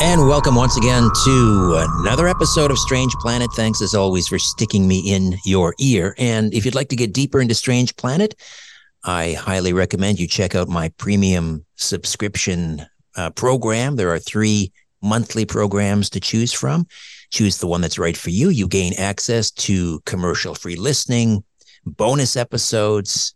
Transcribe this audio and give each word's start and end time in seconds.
And 0.00 0.26
welcome 0.28 0.54
once 0.54 0.76
again 0.76 1.08
to 1.24 1.86
another 2.00 2.26
episode 2.28 2.70
of 2.70 2.78
Strange 2.78 3.12
Planet. 3.14 3.50
Thanks 3.54 3.80
as 3.80 3.94
always 3.94 4.28
for 4.28 4.38
sticking 4.38 4.88
me 4.88 4.98
in 4.98 5.36
your 5.44 5.74
ear. 5.78 6.14
And 6.18 6.52
if 6.52 6.64
you'd 6.64 6.74
like 6.74 6.88
to 6.88 6.96
get 6.96 7.12
deeper 7.12 7.40
into 7.40 7.54
Strange 7.54 7.96
Planet, 7.96 8.34
I 9.04 9.34
highly 9.34 9.72
recommend 9.72 10.18
you 10.18 10.26
check 10.26 10.54
out 10.54 10.68
my 10.68 10.88
premium 10.98 11.64
subscription 11.76 12.84
uh, 13.16 13.30
program. 13.30 13.96
There 13.96 14.12
are 14.12 14.18
three 14.18 14.72
monthly 15.00 15.44
programs 15.44 16.10
to 16.10 16.20
choose 16.20 16.52
from. 16.52 16.86
Choose 17.30 17.58
the 17.58 17.66
one 17.66 17.80
that's 17.80 17.98
right 17.98 18.16
for 18.16 18.30
you. 18.30 18.48
You 18.48 18.66
gain 18.66 18.94
access 18.98 19.50
to 19.52 20.00
commercial 20.06 20.54
free 20.54 20.76
listening, 20.76 21.44
bonus 21.86 22.36
episodes, 22.36 23.34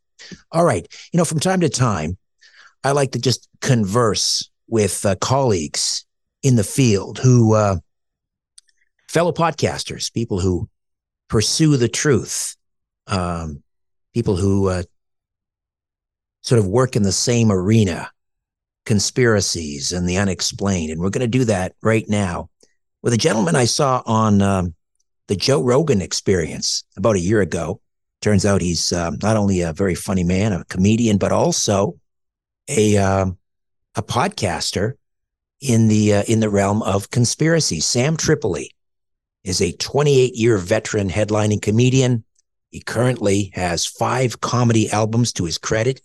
All 0.52 0.64
right. 0.64 0.88
You 1.12 1.18
know, 1.18 1.26
from 1.26 1.40
time 1.40 1.60
to 1.62 1.70
time, 1.70 2.18
I 2.84 2.92
like 2.92 3.12
to 3.12 3.20
just 3.20 3.48
converse 3.62 4.50
with 4.68 5.06
uh, 5.06 5.16
colleagues 5.16 6.06
in 6.42 6.56
the 6.56 6.64
field 6.64 7.20
who, 7.20 7.54
uh, 7.54 7.78
fellow 9.08 9.32
podcasters, 9.32 10.14
people 10.14 10.40
who 10.40 10.68
pursue 11.30 11.78
the 11.78 11.88
truth, 11.88 12.56
um, 13.08 13.64
people 14.14 14.36
who 14.36 14.70
uh, 14.70 14.84
sort 16.44 16.60
of 16.60 16.68
work 16.68 16.96
in 16.96 17.04
the 17.04 17.12
same 17.12 17.52
arena 17.52 18.12
conspiracies 18.86 19.92
and 19.92 20.08
the 20.08 20.18
unexplained. 20.18 20.92
And 20.92 21.02
we're 21.02 21.10
going 21.10 21.22
to 21.22 21.28
do 21.28 21.46
that 21.46 21.74
right 21.82 22.08
now 22.08 22.50
with 23.02 23.14
a 23.14 23.18
gentleman 23.18 23.56
I 23.56 23.66
saw 23.66 24.04
on 24.06 24.42
um, 24.42 24.76
the 25.28 25.36
Joe 25.36 25.62
Rogan 25.62 26.02
experience 26.02 26.84
about 26.98 27.16
a 27.16 27.22
year 27.22 27.42
ago. 27.42 27.82
Turns 28.22 28.46
out 28.46 28.62
he's 28.62 28.94
uh, 28.94 29.12
not 29.22 29.36
only 29.36 29.62
a 29.62 29.74
very 29.74 29.96
funny 29.96 30.24
man, 30.24 30.54
a 30.54 30.64
comedian, 30.66 31.18
but 31.18 31.32
also 31.32 32.00
a 32.70 32.98
uh, 32.98 33.26
a 33.96 34.02
podcaster 34.02 34.94
in 35.60 35.88
the 35.88 36.14
uh, 36.14 36.24
in 36.28 36.40
the 36.40 36.50
realm 36.50 36.82
of 36.84 37.10
conspiracy. 37.10 37.80
Sam 37.80 38.16
Tripoli 38.16 38.72
is 39.44 39.62
a 39.62 39.74
28 39.74 40.36
year 40.36 40.58
veteran 40.58 41.10
headlining 41.10 41.62
comedian. 41.62 42.24
He 42.70 42.80
currently 42.80 43.52
has 43.54 43.86
five 43.86 44.40
comedy 44.42 44.90
albums 44.90 45.34
to 45.34 45.46
his 45.46 45.58
credit, 45.58 46.02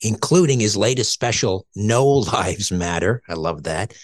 including 0.00 0.60
his 0.60 0.76
latest 0.76 1.12
special, 1.12 1.66
No 1.74 2.06
Lives 2.06 2.70
Matter. 2.70 3.22
I 3.28 3.34
love 3.34 3.64
that. 3.64 3.94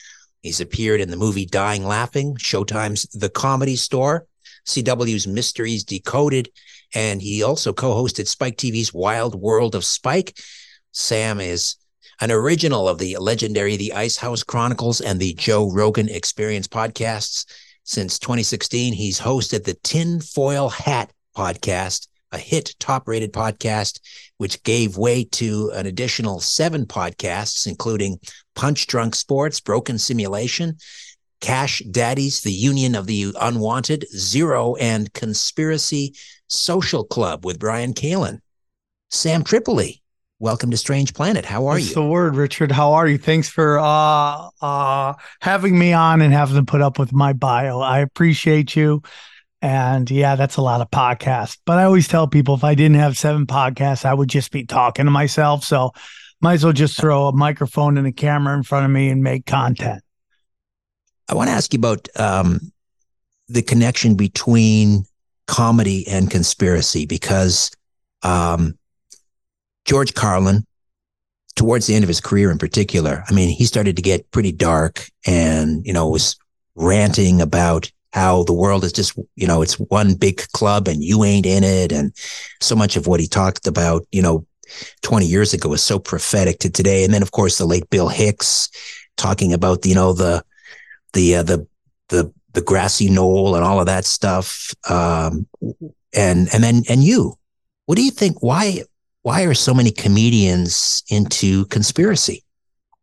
He's 0.42 0.60
appeared 0.60 1.00
in 1.00 1.10
the 1.10 1.16
movie 1.16 1.46
Dying 1.46 1.84
Laughing, 1.86 2.36
Showtime's 2.36 3.04
The 3.12 3.30
Comedy 3.30 3.76
Store, 3.76 4.26
CW's 4.66 5.26
Mysteries 5.26 5.84
Decoded, 5.84 6.50
and 6.94 7.22
he 7.22 7.42
also 7.42 7.72
co 7.72 7.94
hosted 7.94 8.28
Spike 8.28 8.56
TV's 8.56 8.92
Wild 8.92 9.34
World 9.34 9.74
of 9.74 9.84
Spike. 9.84 10.38
Sam 10.92 11.40
is 11.40 11.76
an 12.20 12.30
original 12.30 12.88
of 12.88 12.98
the 12.98 13.16
legendary 13.16 13.76
The 13.76 13.94
Ice 13.94 14.16
House 14.16 14.42
Chronicles 14.42 15.00
and 15.00 15.18
the 15.18 15.34
Joe 15.34 15.70
Rogan 15.70 16.08
Experience 16.08 16.68
podcasts. 16.68 17.46
Since 17.84 18.18
2016, 18.18 18.92
he's 18.92 19.20
hosted 19.20 19.64
the 19.64 19.74
Tinfoil 19.82 20.68
Hat 20.68 21.12
podcast 21.36 22.06
a 22.34 22.38
hit 22.38 22.74
top 22.78 23.08
rated 23.08 23.32
podcast, 23.32 24.00
which 24.38 24.62
gave 24.64 24.96
way 24.96 25.24
to 25.24 25.70
an 25.74 25.86
additional 25.86 26.40
seven 26.40 26.84
podcasts, 26.84 27.66
including 27.66 28.18
Punch 28.54 28.86
Drunk 28.86 29.14
Sports, 29.14 29.60
Broken 29.60 29.98
Simulation, 29.98 30.76
Cash 31.40 31.80
Daddies, 31.90 32.40
The 32.40 32.52
Union 32.52 32.94
of 32.94 33.06
the 33.06 33.34
Unwanted, 33.40 34.06
Zero, 34.14 34.74
and 34.76 35.12
Conspiracy 35.12 36.14
Social 36.48 37.04
Club 37.04 37.44
with 37.44 37.58
Brian 37.58 37.94
Callen. 37.94 38.40
Sam 39.10 39.44
Tripoli, 39.44 40.02
welcome 40.40 40.70
to 40.72 40.76
Strange 40.76 41.14
Planet. 41.14 41.44
How 41.44 41.66
are 41.66 41.76
That's 41.76 41.90
you? 41.90 41.94
the 41.94 42.06
word, 42.06 42.34
Richard. 42.34 42.72
How 42.72 42.94
are 42.94 43.06
you? 43.06 43.18
Thanks 43.18 43.48
for 43.48 43.78
uh, 43.78 44.48
uh, 44.60 45.14
having 45.40 45.78
me 45.78 45.92
on 45.92 46.20
and 46.20 46.32
having 46.32 46.56
to 46.56 46.64
put 46.64 46.82
up 46.82 46.98
with 46.98 47.12
my 47.12 47.32
bio. 47.32 47.80
I 47.80 48.00
appreciate 48.00 48.74
you. 48.74 49.02
And 49.64 50.10
yeah, 50.10 50.36
that's 50.36 50.58
a 50.58 50.60
lot 50.60 50.82
of 50.82 50.90
podcasts. 50.90 51.56
But 51.64 51.78
I 51.78 51.84
always 51.84 52.06
tell 52.06 52.28
people 52.28 52.54
if 52.54 52.64
I 52.64 52.74
didn't 52.74 52.98
have 52.98 53.16
seven 53.16 53.46
podcasts, 53.46 54.04
I 54.04 54.12
would 54.12 54.28
just 54.28 54.52
be 54.52 54.66
talking 54.66 55.06
to 55.06 55.10
myself. 55.10 55.64
So 55.64 55.92
might 56.42 56.52
as 56.52 56.64
well 56.64 56.74
just 56.74 57.00
throw 57.00 57.28
a 57.28 57.32
microphone 57.32 57.96
and 57.96 58.06
a 58.06 58.12
camera 58.12 58.54
in 58.54 58.62
front 58.62 58.84
of 58.84 58.90
me 58.90 59.08
and 59.08 59.22
make 59.22 59.46
content. 59.46 60.02
I 61.30 61.34
want 61.34 61.48
to 61.48 61.54
ask 61.54 61.72
you 61.72 61.78
about 61.78 62.08
um, 62.16 62.60
the 63.48 63.62
connection 63.62 64.16
between 64.16 65.04
comedy 65.46 66.06
and 66.08 66.30
conspiracy 66.30 67.06
because 67.06 67.70
um, 68.22 68.78
George 69.86 70.12
Carlin, 70.12 70.66
towards 71.56 71.86
the 71.86 71.94
end 71.94 72.04
of 72.04 72.08
his 72.08 72.20
career 72.20 72.50
in 72.50 72.58
particular, 72.58 73.24
I 73.30 73.32
mean, 73.32 73.48
he 73.48 73.64
started 73.64 73.96
to 73.96 74.02
get 74.02 74.30
pretty 74.30 74.52
dark 74.52 75.08
and, 75.26 75.86
you 75.86 75.94
know, 75.94 76.06
was 76.06 76.36
ranting 76.74 77.40
about 77.40 77.90
how 78.14 78.44
the 78.44 78.52
world 78.52 78.84
is 78.84 78.92
just, 78.92 79.18
you 79.34 79.44
know, 79.44 79.60
it's 79.60 79.74
one 79.74 80.14
big 80.14 80.36
club 80.52 80.86
and 80.86 81.02
you 81.02 81.24
ain't 81.24 81.44
in 81.44 81.64
it. 81.64 81.90
And 81.90 82.12
so 82.60 82.76
much 82.76 82.94
of 82.94 83.08
what 83.08 83.18
he 83.18 83.26
talked 83.26 83.66
about, 83.66 84.06
you 84.12 84.22
know, 84.22 84.46
20 85.02 85.26
years 85.26 85.52
ago 85.52 85.68
was 85.68 85.82
so 85.82 85.98
prophetic 85.98 86.60
to 86.60 86.70
today. 86.70 87.02
And 87.02 87.12
then, 87.12 87.22
of 87.22 87.32
course, 87.32 87.58
the 87.58 87.66
late 87.66 87.90
Bill 87.90 88.08
Hicks 88.08 88.70
talking 89.16 89.52
about, 89.52 89.84
you 89.84 89.96
know, 89.96 90.12
the, 90.12 90.44
the, 91.12 91.34
uh, 91.34 91.42
the, 91.42 91.66
the, 92.08 92.32
the 92.52 92.62
grassy 92.62 93.10
knoll 93.10 93.56
and 93.56 93.64
all 93.64 93.80
of 93.80 93.86
that 93.86 94.04
stuff. 94.04 94.72
Um, 94.88 95.48
and, 96.14 96.48
and 96.54 96.62
then, 96.62 96.84
and 96.88 97.02
you, 97.02 97.34
what 97.86 97.96
do 97.96 98.04
you 98.04 98.12
think? 98.12 98.44
Why, 98.44 98.82
why 99.22 99.42
are 99.42 99.54
so 99.54 99.74
many 99.74 99.90
comedians 99.90 101.02
into 101.10 101.64
conspiracy? 101.66 102.44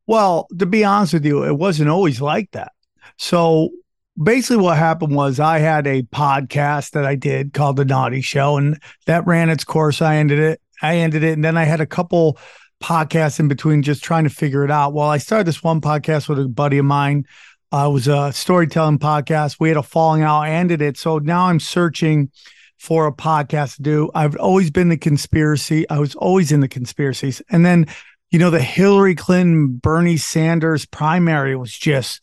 Well, 0.07 0.47
to 0.57 0.65
be 0.65 0.85
honest 0.85 1.11
with 1.11 1.25
you, 1.25 1.43
it 1.43 1.57
wasn't 1.57 1.89
always 1.89 2.21
like 2.21 2.49
that. 2.51 2.71
So 3.17 3.71
basically 4.21 4.57
what 4.57 4.77
happened 4.77 5.15
was 5.15 5.39
I 5.39 5.59
had 5.59 5.87
a 5.87 6.03
podcast 6.03 6.91
that 6.91 7.05
I 7.05 7.15
did 7.15 7.53
called 7.53 7.77
The 7.77 7.85
Naughty 7.85 8.21
Show 8.21 8.57
and 8.57 8.81
that 9.05 9.25
ran 9.25 9.49
its 9.49 9.63
course. 9.63 10.01
I 10.01 10.17
ended 10.17 10.39
it. 10.39 10.61
I 10.81 10.97
ended 10.97 11.23
it. 11.23 11.33
And 11.33 11.43
then 11.43 11.57
I 11.57 11.63
had 11.63 11.81
a 11.81 11.85
couple 11.85 12.37
podcasts 12.81 13.39
in 13.39 13.47
between 13.47 13.83
just 13.83 14.03
trying 14.03 14.23
to 14.23 14.29
figure 14.29 14.65
it 14.65 14.71
out. 14.71 14.93
Well, 14.93 15.07
I 15.07 15.17
started 15.17 15.47
this 15.47 15.63
one 15.63 15.81
podcast 15.81 16.27
with 16.27 16.39
a 16.39 16.47
buddy 16.47 16.79
of 16.79 16.85
mine. 16.85 17.25
Uh, 17.71 17.87
it 17.89 17.93
was 17.93 18.07
a 18.07 18.33
storytelling 18.33 18.99
podcast. 18.99 19.57
We 19.59 19.69
had 19.69 19.77
a 19.77 19.83
falling 19.83 20.23
out. 20.23 20.41
I 20.41 20.51
ended 20.51 20.81
it. 20.81 20.97
So 20.97 21.19
now 21.19 21.45
I'm 21.45 21.59
searching 21.59 22.31
for 22.79 23.05
a 23.05 23.13
podcast 23.13 23.75
to 23.75 23.81
do. 23.83 24.11
I've 24.15 24.35
always 24.37 24.71
been 24.71 24.89
the 24.89 24.97
conspiracy. 24.97 25.87
I 25.89 25.99
was 25.99 26.15
always 26.15 26.51
in 26.51 26.59
the 26.59 26.67
conspiracies. 26.67 27.41
And 27.49 27.63
then, 27.63 27.85
you 28.31 28.39
know, 28.39 28.49
the 28.49 28.61
Hillary 28.61 29.15
Clinton, 29.15 29.77
Bernie 29.77 30.17
Sanders 30.17 30.85
primary 30.85 31.55
was 31.55 31.71
just 31.71 32.21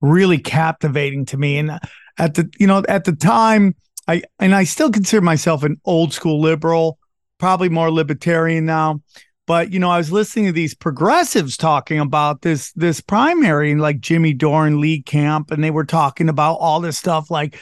really 0.00 0.38
captivating 0.38 1.26
to 1.26 1.36
me. 1.36 1.58
And 1.58 1.78
at 2.18 2.34
the, 2.34 2.50
you 2.58 2.66
know, 2.66 2.82
at 2.88 3.04
the 3.04 3.12
time, 3.12 3.74
I 4.08 4.22
and 4.38 4.54
I 4.54 4.64
still 4.64 4.90
consider 4.90 5.20
myself 5.20 5.62
an 5.62 5.80
old 5.84 6.12
school 6.12 6.40
liberal, 6.40 6.98
probably 7.38 7.68
more 7.68 7.90
libertarian 7.90 8.66
now. 8.66 9.02
But 9.46 9.72
you 9.72 9.78
know, 9.78 9.90
I 9.90 9.98
was 9.98 10.12
listening 10.12 10.46
to 10.46 10.52
these 10.52 10.74
progressives 10.74 11.56
talking 11.56 11.98
about 11.98 12.42
this 12.42 12.72
this 12.72 13.00
primary, 13.00 13.72
and 13.72 13.80
like 13.80 14.00
Jimmy 14.00 14.32
Dore, 14.32 14.70
Lee 14.70 15.02
Camp, 15.02 15.50
and 15.50 15.62
they 15.62 15.70
were 15.70 15.84
talking 15.84 16.28
about 16.28 16.54
all 16.54 16.80
this 16.80 16.98
stuff 16.98 17.30
like 17.30 17.58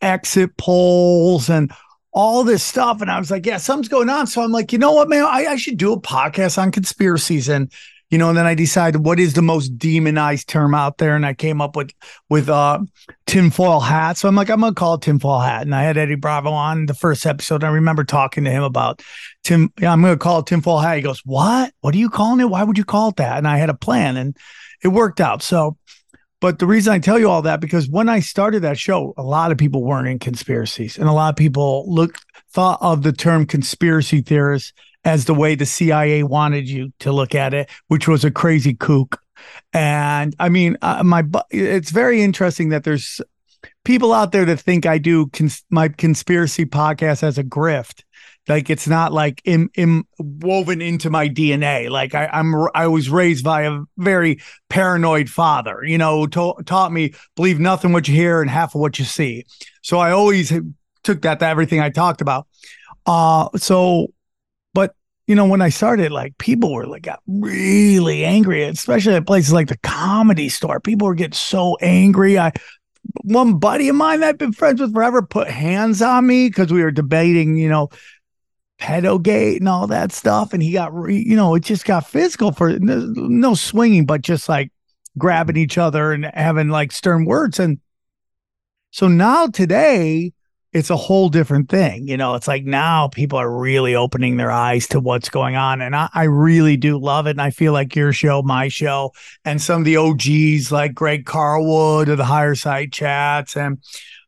exit 0.00 0.56
polls 0.56 1.48
and 1.48 1.72
all 2.12 2.44
this 2.44 2.62
stuff. 2.62 3.02
And 3.02 3.10
I 3.10 3.18
was 3.18 3.30
like, 3.30 3.44
yeah, 3.44 3.58
something's 3.58 3.88
going 3.88 4.08
on. 4.08 4.26
So 4.26 4.42
I'm 4.42 4.52
like, 4.52 4.72
you 4.72 4.78
know 4.78 4.92
what, 4.92 5.08
man, 5.08 5.24
I, 5.24 5.46
I 5.46 5.56
should 5.56 5.76
do 5.76 5.92
a 5.92 6.00
podcast 6.00 6.56
on 6.60 6.72
conspiracies. 6.72 7.48
And 7.48 7.70
you 8.10 8.18
know, 8.18 8.28
and 8.28 8.38
then 8.38 8.46
I 8.46 8.54
decided 8.54 9.04
what 9.04 9.18
is 9.18 9.34
the 9.34 9.42
most 9.42 9.76
demonized 9.78 10.48
term 10.48 10.74
out 10.74 10.98
there, 10.98 11.16
and 11.16 11.26
I 11.26 11.34
came 11.34 11.60
up 11.60 11.74
with 11.74 11.92
with 12.30 12.48
uh 12.48 12.78
tinfoil 13.26 13.80
hat. 13.80 14.16
So 14.16 14.28
I'm 14.28 14.36
like, 14.36 14.48
I'm 14.48 14.60
gonna 14.60 14.74
call 14.74 14.94
it 14.94 15.02
tinfoil 15.02 15.40
hat. 15.40 15.62
And 15.62 15.74
I 15.74 15.82
had 15.82 15.96
Eddie 15.96 16.14
Bravo 16.14 16.50
on 16.50 16.86
the 16.86 16.94
first 16.94 17.26
episode. 17.26 17.64
I 17.64 17.68
remember 17.68 18.04
talking 18.04 18.44
to 18.44 18.50
him 18.50 18.62
about 18.62 19.02
Tim. 19.42 19.72
Yeah, 19.80 19.92
I'm 19.92 20.02
gonna 20.02 20.16
call 20.16 20.40
it 20.40 20.46
tinfoil 20.46 20.78
hat. 20.78 20.96
He 20.96 21.02
goes, 21.02 21.20
What? 21.24 21.72
What 21.80 21.94
are 21.94 21.98
you 21.98 22.10
calling 22.10 22.40
it? 22.40 22.50
Why 22.50 22.62
would 22.62 22.78
you 22.78 22.84
call 22.84 23.08
it 23.08 23.16
that? 23.16 23.38
And 23.38 23.48
I 23.48 23.58
had 23.58 23.70
a 23.70 23.74
plan 23.74 24.16
and 24.16 24.36
it 24.84 24.88
worked 24.88 25.20
out. 25.20 25.42
So 25.42 25.76
but 26.40 26.58
the 26.58 26.66
reason 26.66 26.92
I 26.92 26.98
tell 26.98 27.18
you 27.18 27.30
all 27.30 27.42
that 27.42 27.60
because 27.60 27.88
when 27.88 28.08
I 28.08 28.20
started 28.20 28.60
that 28.60 28.78
show, 28.78 29.14
a 29.16 29.22
lot 29.22 29.52
of 29.52 29.58
people 29.58 29.82
weren't 29.82 30.08
in 30.08 30.18
conspiracies, 30.18 30.98
and 30.98 31.08
a 31.08 31.12
lot 31.12 31.30
of 31.30 31.36
people 31.36 31.84
look 31.92 32.18
thought 32.52 32.78
of 32.80 33.02
the 33.02 33.12
term 33.12 33.46
conspiracy 33.46 34.20
theorist 34.20 34.72
as 35.06 35.24
the 35.24 35.34
way 35.34 35.54
the 35.54 35.64
CIA 35.64 36.24
wanted 36.24 36.68
you 36.68 36.92
to 36.98 37.12
look 37.12 37.34
at 37.34 37.54
it, 37.54 37.70
which 37.86 38.08
was 38.08 38.24
a 38.24 38.30
crazy 38.30 38.74
kook. 38.74 39.22
And 39.72 40.34
I 40.40 40.48
mean, 40.48 40.76
uh, 40.82 41.04
my 41.04 41.24
it's 41.50 41.90
very 41.92 42.22
interesting 42.22 42.70
that 42.70 42.82
there's 42.82 43.20
people 43.84 44.12
out 44.12 44.32
there 44.32 44.44
that 44.44 44.58
think 44.58 44.84
I 44.84 44.98
do 44.98 45.28
cons- 45.28 45.64
my 45.70 45.88
conspiracy 45.88 46.66
podcast 46.66 47.22
as 47.22 47.38
a 47.38 47.44
grift. 47.44 48.02
Like 48.48 48.68
it's 48.68 48.88
not 48.88 49.12
like 49.12 49.40
in 49.44 49.70
woven 50.18 50.82
into 50.82 51.08
my 51.08 51.28
DNA. 51.28 51.88
Like 51.88 52.14
I, 52.16 52.26
I'm, 52.32 52.54
I 52.74 52.88
was 52.88 53.08
raised 53.08 53.44
by 53.44 53.62
a 53.62 53.78
very 53.98 54.40
paranoid 54.68 55.30
father. 55.30 55.84
You 55.84 55.98
know, 55.98 56.26
to- 56.26 56.56
taught 56.64 56.92
me 56.92 57.14
believe 57.36 57.60
nothing 57.60 57.92
what 57.92 58.08
you 58.08 58.14
hear 58.14 58.40
and 58.40 58.50
half 58.50 58.74
of 58.74 58.80
what 58.80 58.98
you 58.98 59.04
see. 59.04 59.44
So 59.82 59.98
I 59.98 60.10
always 60.10 60.52
took 61.04 61.22
that 61.22 61.38
to 61.38 61.46
everything 61.46 61.78
I 61.78 61.90
talked 61.90 62.20
about. 62.20 62.48
Uh, 63.06 63.48
so 63.56 64.08
you 65.26 65.34
know, 65.34 65.46
when 65.46 65.60
I 65.60 65.70
started, 65.70 66.12
like 66.12 66.38
people 66.38 66.72
were 66.72 66.86
like 66.86 67.02
got 67.02 67.20
really 67.26 68.24
angry, 68.24 68.62
especially 68.62 69.14
at 69.14 69.26
places 69.26 69.52
like 69.52 69.68
the 69.68 69.78
comedy 69.78 70.48
store. 70.48 70.78
People 70.78 71.08
were 71.08 71.14
getting 71.14 71.32
so 71.32 71.76
angry. 71.80 72.38
I 72.38 72.52
one 73.22 73.58
buddy 73.58 73.88
of 73.88 73.96
mine 73.96 74.20
that 74.20 74.28
I've 74.30 74.38
been 74.38 74.52
friends 74.52 74.80
with 74.80 74.92
forever 74.92 75.22
put 75.22 75.48
hands 75.48 76.02
on 76.02 76.26
me 76.26 76.48
because 76.48 76.72
we 76.72 76.82
were 76.82 76.90
debating, 76.90 77.56
you 77.56 77.68
know, 77.68 77.88
pedogate 78.78 79.60
and 79.60 79.68
all 79.68 79.86
that 79.88 80.12
stuff. 80.12 80.52
And 80.52 80.62
he 80.62 80.72
got, 80.72 80.94
re, 80.94 81.16
you 81.16 81.36
know, 81.36 81.54
it 81.54 81.64
just 81.64 81.84
got 81.84 82.08
physical 82.08 82.52
for 82.52 82.78
no 82.78 83.54
swinging, 83.54 84.06
but 84.06 84.22
just 84.22 84.48
like 84.48 84.70
grabbing 85.18 85.56
each 85.56 85.78
other 85.78 86.12
and 86.12 86.30
having 86.34 86.68
like 86.68 86.92
stern 86.92 87.24
words. 87.24 87.58
And 87.58 87.80
so 88.90 89.08
now 89.08 89.46
today, 89.46 90.32
it's 90.72 90.90
a 90.90 90.96
whole 90.96 91.28
different 91.28 91.68
thing. 91.68 92.06
You 92.06 92.16
know, 92.16 92.34
it's 92.34 92.48
like 92.48 92.64
now 92.64 93.08
people 93.08 93.38
are 93.38 93.50
really 93.50 93.94
opening 93.94 94.36
their 94.36 94.50
eyes 94.50 94.86
to 94.88 95.00
what's 95.00 95.28
going 95.28 95.56
on. 95.56 95.80
And 95.80 95.96
I, 95.96 96.08
I, 96.12 96.24
really 96.24 96.76
do 96.76 96.98
love 96.98 97.26
it. 97.26 97.30
And 97.30 97.40
I 97.40 97.50
feel 97.50 97.72
like 97.72 97.96
your 97.96 98.12
show, 98.12 98.42
my 98.42 98.68
show, 98.68 99.12
and 99.44 99.62
some 99.62 99.80
of 99.80 99.84
the 99.84 99.96
OGs 99.96 100.70
like 100.70 100.92
Greg 100.92 101.24
Carlwood 101.24 102.08
or 102.08 102.16
the 102.16 102.24
higher 102.24 102.54
side 102.54 102.92
chats 102.92 103.56
and 103.56 103.78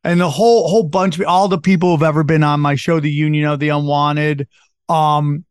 and 0.05 0.21
the 0.21 0.31
whole 0.31 0.69
whole 0.69 0.85
bunch 0.85 1.19
of 1.19 1.27
all 1.27 1.49
the 1.49 1.59
people 1.59 1.91
who've 1.91 2.03
ever 2.03 2.23
been 2.23 2.45
on 2.45 2.61
my 2.61 2.77
show, 2.77 3.01
the 3.01 3.11
Union 3.11 3.47
of 3.47 3.59
the 3.59 3.69
Unwanted, 3.69 4.49
um, 4.89 5.45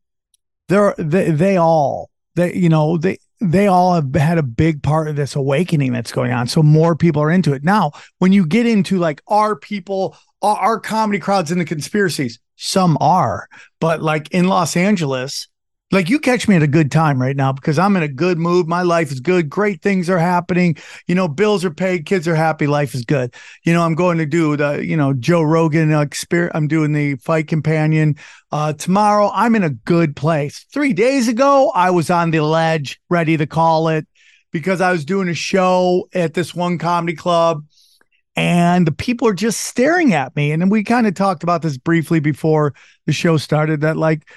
they're 0.68 0.96
they 0.98 1.32
they 1.32 1.58
all 1.58 2.10
they 2.36 2.56
you 2.56 2.70
know 2.70 2.98
they 2.98 3.18
they 3.40 3.68
all 3.68 3.94
have 3.94 4.14
had 4.16 4.38
a 4.38 4.44
big 4.44 4.82
part 4.82 5.08
of 5.08 5.16
this 5.16 5.36
awakening 5.36 5.94
that's 5.94 6.12
going 6.12 6.32
on. 6.32 6.48
So 6.48 6.64
more 6.64 6.96
people 6.96 7.22
are 7.22 7.32
into 7.32 7.54
it. 7.54 7.64
Now, 7.64 7.92
when 8.20 8.34
you 8.34 8.46
get 8.46 8.66
into 8.66 8.98
like, 8.98 9.22
are 9.28 9.56
people, 9.56 10.18
are 10.42 10.80
comedy 10.80 11.20
crowds 11.20 11.52
into 11.52 11.66
conspiracies? 11.66 12.40
Some 12.56 12.98
are, 13.00 13.48
but 13.80 14.02
like 14.02 14.32
in 14.32 14.48
Los 14.48 14.76
Angeles, 14.76 15.48
like 15.92 16.10
you 16.10 16.20
catch 16.20 16.48
me 16.48 16.56
at 16.56 16.64
a 16.64 16.68
good 16.68 16.92
time 16.92 17.22
right 17.22 17.36
now 17.36 17.54
because 17.54 17.80
I'm 17.80 17.96
in 17.96 18.04
a 18.04 18.10
good 18.10 18.38
mood. 18.38 18.68
My 18.68 18.82
life 18.82 19.12
is 19.12 19.22
good. 19.22 19.50
Great 19.50 19.82
things 19.82 20.10
are 20.10 20.20
happening. 20.20 20.76
You 21.08 21.16
know, 21.16 21.30
bills 21.30 21.64
are 21.64 21.74
paid, 21.74 22.06
kids 22.06 22.28
are 22.28 22.36
happy, 22.36 22.68
life 22.68 22.94
is 22.94 23.06
good. 23.06 23.34
You 23.64 23.74
know, 23.74 23.84
I'm 23.84 23.96
going 23.96 24.18
to 24.18 24.26
do 24.26 24.58
the, 24.58 24.86
you 24.86 24.98
know, 24.98 25.14
Joe 25.14 25.42
Rogan 25.42 25.94
experience. 25.94 26.52
I'm 26.56 26.68
doing 26.68 26.92
the 26.92 27.16
fight 27.16 27.48
companion. 27.48 28.16
Uh, 28.52 28.74
tomorrow 28.74 29.32
I'm 29.34 29.56
in 29.56 29.64
a 29.64 29.70
good 29.70 30.16
place. 30.16 30.66
Three 30.74 30.92
days 30.92 31.30
ago, 31.30 31.72
I 31.74 31.92
was 31.92 32.10
on 32.10 32.32
the 32.32 32.42
ledge, 32.42 33.00
ready 33.10 33.38
to 33.38 33.48
call 33.48 33.88
it 33.88 34.06
because 34.52 34.82
I 34.82 34.92
was 34.92 35.06
doing 35.06 35.30
a 35.30 35.34
show 35.34 36.10
at 36.14 36.34
this 36.34 36.54
one 36.54 36.78
comedy 36.78 37.16
club 37.16 37.64
and 38.36 38.86
the 38.86 38.92
people 38.92 39.28
are 39.28 39.34
just 39.34 39.62
staring 39.62 40.14
at 40.14 40.36
me. 40.36 40.52
And 40.52 40.62
then 40.62 40.70
we 40.70 40.84
kind 40.84 41.08
of 41.08 41.16
talked 41.16 41.44
about 41.44 41.62
this 41.62 41.78
briefly 41.78 42.20
before 42.20 42.74
the 43.06 43.14
show 43.14 43.38
started 43.38 43.82
that 43.82 43.98
like 43.98 44.30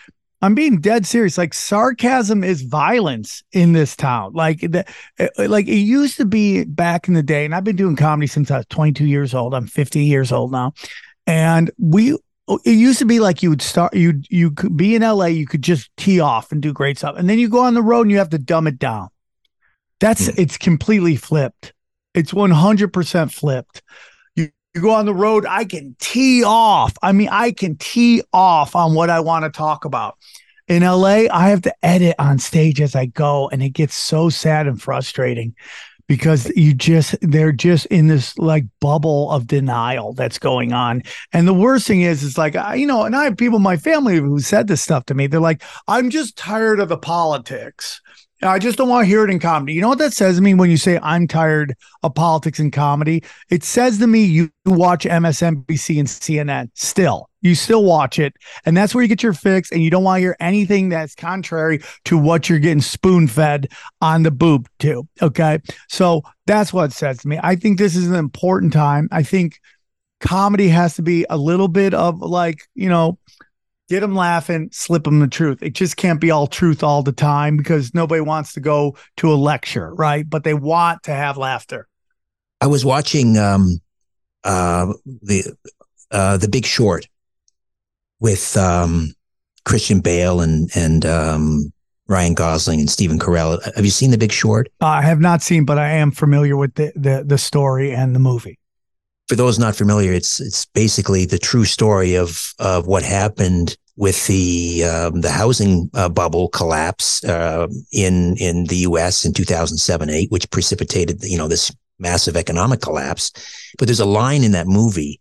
I'm 0.43 0.55
being 0.55 0.81
dead 0.81 1.07
serious. 1.07 1.37
Like 1.37 1.53
sarcasm 1.53 2.43
is 2.43 2.63
violence 2.63 3.43
in 3.53 3.73
this 3.73 3.95
town. 3.95 4.33
Like 4.33 4.61
the, 4.61 4.85
eh, 5.19 5.29
like 5.39 5.69
it 5.69 5.77
used 5.77 6.17
to 6.17 6.25
be 6.25 6.65
back 6.65 7.09
in 7.09 7.15
the 7.15 7.23
day, 7.23 7.45
and 7.45 7.55
I've 7.55 7.65
been 7.65 7.77
doing 7.77 7.97
comedy 7.97 8.27
since 8.27 8.51
I 8.51 8.59
was 8.59 8.67
22 8.67 9.07
years 9.07 9.35
old. 9.35 9.55
I'm 9.55 9.67
50 9.67 10.03
years 10.05 10.33
old 10.33 10.53
now, 10.53 10.73
and 11.27 11.71
we. 11.79 12.17
It 12.65 12.73
used 12.73 12.99
to 12.99 13.05
be 13.05 13.21
like 13.21 13.45
you 13.45 13.51
would 13.51 13.63
start 13.63 13.95
you 13.95 14.23
you 14.29 14.51
could 14.51 14.77
be 14.77 14.97
in 14.97 15.03
LA, 15.03 15.27
you 15.27 15.47
could 15.47 15.63
just 15.63 15.89
tee 15.97 16.19
off 16.19 16.51
and 16.51 16.61
do 16.61 16.73
great 16.73 16.99
stuff, 16.99 17.15
and 17.17 17.31
then 17.31 17.39
you 17.39 17.49
go 17.49 17.61
on 17.61 17.75
the 17.75 17.83
road 17.83 18.03
and 18.03 18.11
you 18.11 18.19
have 18.19 18.31
to 18.31 18.39
dumb 18.39 18.67
it 18.67 18.77
down. 18.77 19.09
That's 20.01 20.27
mm. 20.27 20.37
it's 20.37 20.59
completely 20.59 21.15
flipped. 21.15 21.73
It's 22.13 22.35
100 22.35 22.93
percent 22.93 23.31
flipped 23.33 23.83
you 24.75 24.81
go 24.81 24.91
on 24.91 25.07
the 25.07 25.15
road, 25.15 25.47
I 25.49 25.65
can 25.65 25.97
tee 25.99 26.45
off. 26.45 26.97
I 27.03 27.13
mean, 27.13 27.29
I 27.31 27.53
can 27.53 27.77
tee 27.77 28.23
off 28.33 28.77
on 28.77 28.95
what 28.95 29.11
I 29.11 29.21
want 29.21 29.45
to 29.45 29.51
talk 29.51 29.85
about. 29.85 30.17
In 30.69 30.85
LA, 30.85 31.27
I 31.33 31.49
have 31.49 31.63
to 31.63 31.75
edit 31.83 32.15
on 32.21 32.39
stage 32.39 32.81
as 32.81 32.95
I 32.95 33.07
go, 33.07 33.49
and 33.49 33.61
it 33.63 33.71
gets 33.71 33.95
so 33.95 34.29
sad 34.29 34.69
and 34.69 34.81
frustrating 34.81 35.57
because 36.07 36.51
you 36.57 36.75
just 36.75 37.17
they're 37.23 37.53
just 37.53 37.87
in 37.87 38.07
this 38.07 38.39
like 38.39 38.65
bubble 38.81 39.31
of 39.33 39.49
denial 39.49 40.13
that's 40.13 40.39
going 40.39 40.73
on. 40.73 41.03
And 41.33 41.49
the 41.49 41.55
worst 41.55 41.89
thing 41.89 42.03
is, 42.03 42.23
is 42.23 42.39
like 42.39 42.55
you 42.77 42.87
know, 42.87 43.03
and 43.03 43.17
I 43.17 43.25
have 43.25 43.37
people 43.37 43.57
in 43.57 43.63
my 43.63 43.77
family 43.77 44.19
who 44.19 44.39
said 44.39 44.69
this 44.69 44.81
stuff 44.81 45.07
to 45.07 45.15
me. 45.15 45.27
They're 45.27 45.41
like, 45.41 45.65
"I'm 45.89 46.09
just 46.09 46.37
tired 46.37 46.79
of 46.79 46.89
the 46.89 46.99
politics." 46.99 48.01
I 48.43 48.59
just 48.59 48.79
don't 48.79 48.89
want 48.89 49.05
to 49.05 49.09
hear 49.09 49.25
it 49.25 49.31
in 49.31 49.39
comedy. 49.39 49.75
You 49.75 49.83
know 49.83 49.89
what 49.89 49.99
that 49.99 50.13
says 50.13 50.37
to 50.37 50.43
me 50.43 50.55
when 50.55 50.71
you 50.71 50.77
say 50.77 50.99
I'm 51.03 51.29
tired 51.29 51.75
of 52.03 52.15
politics 52.15 52.59
and 52.59 52.73
comedy? 52.73 53.23
It 53.51 53.63
says 53.65 53.99
to 53.99 54.07
me 54.07 54.25
you 54.25 54.51
watch 54.65 55.05
MSNBC 55.05 55.99
and 55.99 56.09
CNN 56.09 56.71
still. 56.75 57.29
You 57.43 57.55
still 57.55 57.85
watch 57.85 58.19
it. 58.19 58.35
And 58.65 58.77
that's 58.77 58.95
where 58.95 59.03
you 59.03 59.09
get 59.09 59.23
your 59.23 59.33
fix. 59.33 59.73
And 59.73 59.83
you 59.83 59.91
don't 59.91 60.05
want 60.05 60.19
to 60.19 60.21
hear 60.21 60.37
anything 60.41 60.89
that's 60.89 61.15
contrary 61.15 61.83
to 62.05 62.19
what 62.19 62.49
you're 62.49 62.59
getting 62.59 62.81
spoon 62.81 63.29
fed 63.29 63.69
on 64.01 64.23
the 64.23 64.31
boob 64.31 64.69
to. 64.81 65.07
Okay. 65.21 65.59
So 65.89 66.23
that's 66.47 66.73
what 66.73 66.91
it 66.91 66.93
says 66.93 67.19
to 67.19 67.29
me. 67.29 67.39
I 67.43 67.57
think 67.57 67.79
this 67.79 67.97
is 67.97 68.09
an 68.09 68.15
important 68.15 68.73
time. 68.73 69.09
I 69.11 69.23
think 69.23 69.61
comedy 70.21 70.69
has 70.69 70.95
to 70.97 71.03
be 71.03 71.27
a 71.29 71.37
little 71.37 71.69
bit 71.69 71.95
of 71.95 72.21
like, 72.21 72.69
you 72.75 72.89
know, 72.89 73.19
get 73.91 74.01
them 74.01 74.15
laughing, 74.15 74.69
slip 74.73 75.03
them 75.05 75.19
the 75.19 75.27
truth. 75.27 75.63
It 75.63 75.75
just 75.75 75.97
can't 75.97 76.21
be 76.21 76.31
all 76.31 76.47
truth 76.47 76.83
all 76.83 77.03
the 77.03 77.13
time 77.13 77.57
because 77.57 77.93
nobody 77.93 78.21
wants 78.21 78.53
to 78.55 78.61
go 78.61 78.97
to 79.17 79.33
a 79.33 79.35
lecture, 79.35 79.93
right? 79.95 80.29
But 80.29 80.45
they 80.45 80.55
want 80.55 81.03
to 81.03 81.13
have 81.13 81.37
laughter. 81.37 81.89
I 82.61 82.69
was 82.69 82.85
watching 82.85 83.37
um, 83.37 83.81
uh, 84.45 84.93
the 85.05 85.57
uh, 86.13 86.37
the 86.37 86.49
Big 86.49 86.65
Short 86.65 87.09
with 88.21 88.57
um, 88.57 89.13
Christian 89.65 90.01
Bale 90.01 90.41
and 90.41 90.71
and 90.77 91.05
um, 91.05 91.73
Ryan 92.07 92.35
Gosling 92.35 92.81
and 92.81 92.91
Stephen 92.91 93.19
Carell. 93.19 93.61
Have 93.75 93.85
you 93.85 93.91
seen 93.91 94.13
The 94.13 94.19
Big 94.19 94.33
Short? 94.33 94.69
I 94.81 95.03
have 95.03 95.21
not 95.21 95.43
seen, 95.43 95.65
but 95.65 95.79
I 95.79 95.91
am 95.91 96.13
familiar 96.13 96.57
with 96.57 96.75
the 96.75 96.93
the, 96.95 97.25
the 97.27 97.39
story 97.39 97.93
and 97.93 98.15
the 98.15 98.21
movie. 98.21 98.59
For 99.31 99.37
those 99.37 99.61
not 99.61 99.77
familiar, 99.77 100.13
it's 100.13 100.41
it's 100.41 100.65
basically 100.65 101.25
the 101.25 101.39
true 101.39 101.65
story 101.65 102.17
of 102.17 102.53
of 102.59 102.89
what 102.89 103.05
happened 103.05 103.77
with 103.95 104.27
the 104.27 104.83
um, 104.83 105.21
the 105.21 105.31
housing 105.31 105.89
uh, 105.95 106.09
bubble 106.09 106.49
collapse 106.49 107.23
uh, 107.23 107.69
in 107.93 108.37
in 108.39 108.65
the 108.65 108.79
U.S. 108.79 109.25
in 109.25 109.33
2007 109.33 110.11
8, 110.11 110.33
which 110.33 110.51
precipitated 110.51 111.23
you 111.23 111.39
know 111.39 111.47
this 111.47 111.71
massive 112.01 112.37
economic 112.37 112.81
collapse. 112.81 113.31
But 113.79 113.87
there's 113.87 114.01
a 114.01 114.05
line 114.05 114.43
in 114.43 114.51
that 114.51 114.67
movie. 114.67 115.21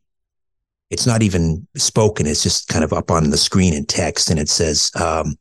It's 0.90 1.06
not 1.06 1.22
even 1.22 1.68
spoken. 1.78 2.26
It's 2.26 2.42
just 2.42 2.68
kind 2.68 2.84
of 2.84 2.94
up 2.94 3.12
on 3.12 3.30
the 3.30 3.38
screen 3.38 3.76
in 3.76 3.86
text, 3.86 4.32
and 4.32 4.40
it 4.40 4.50
says, 4.50 4.90
um, 5.00 5.38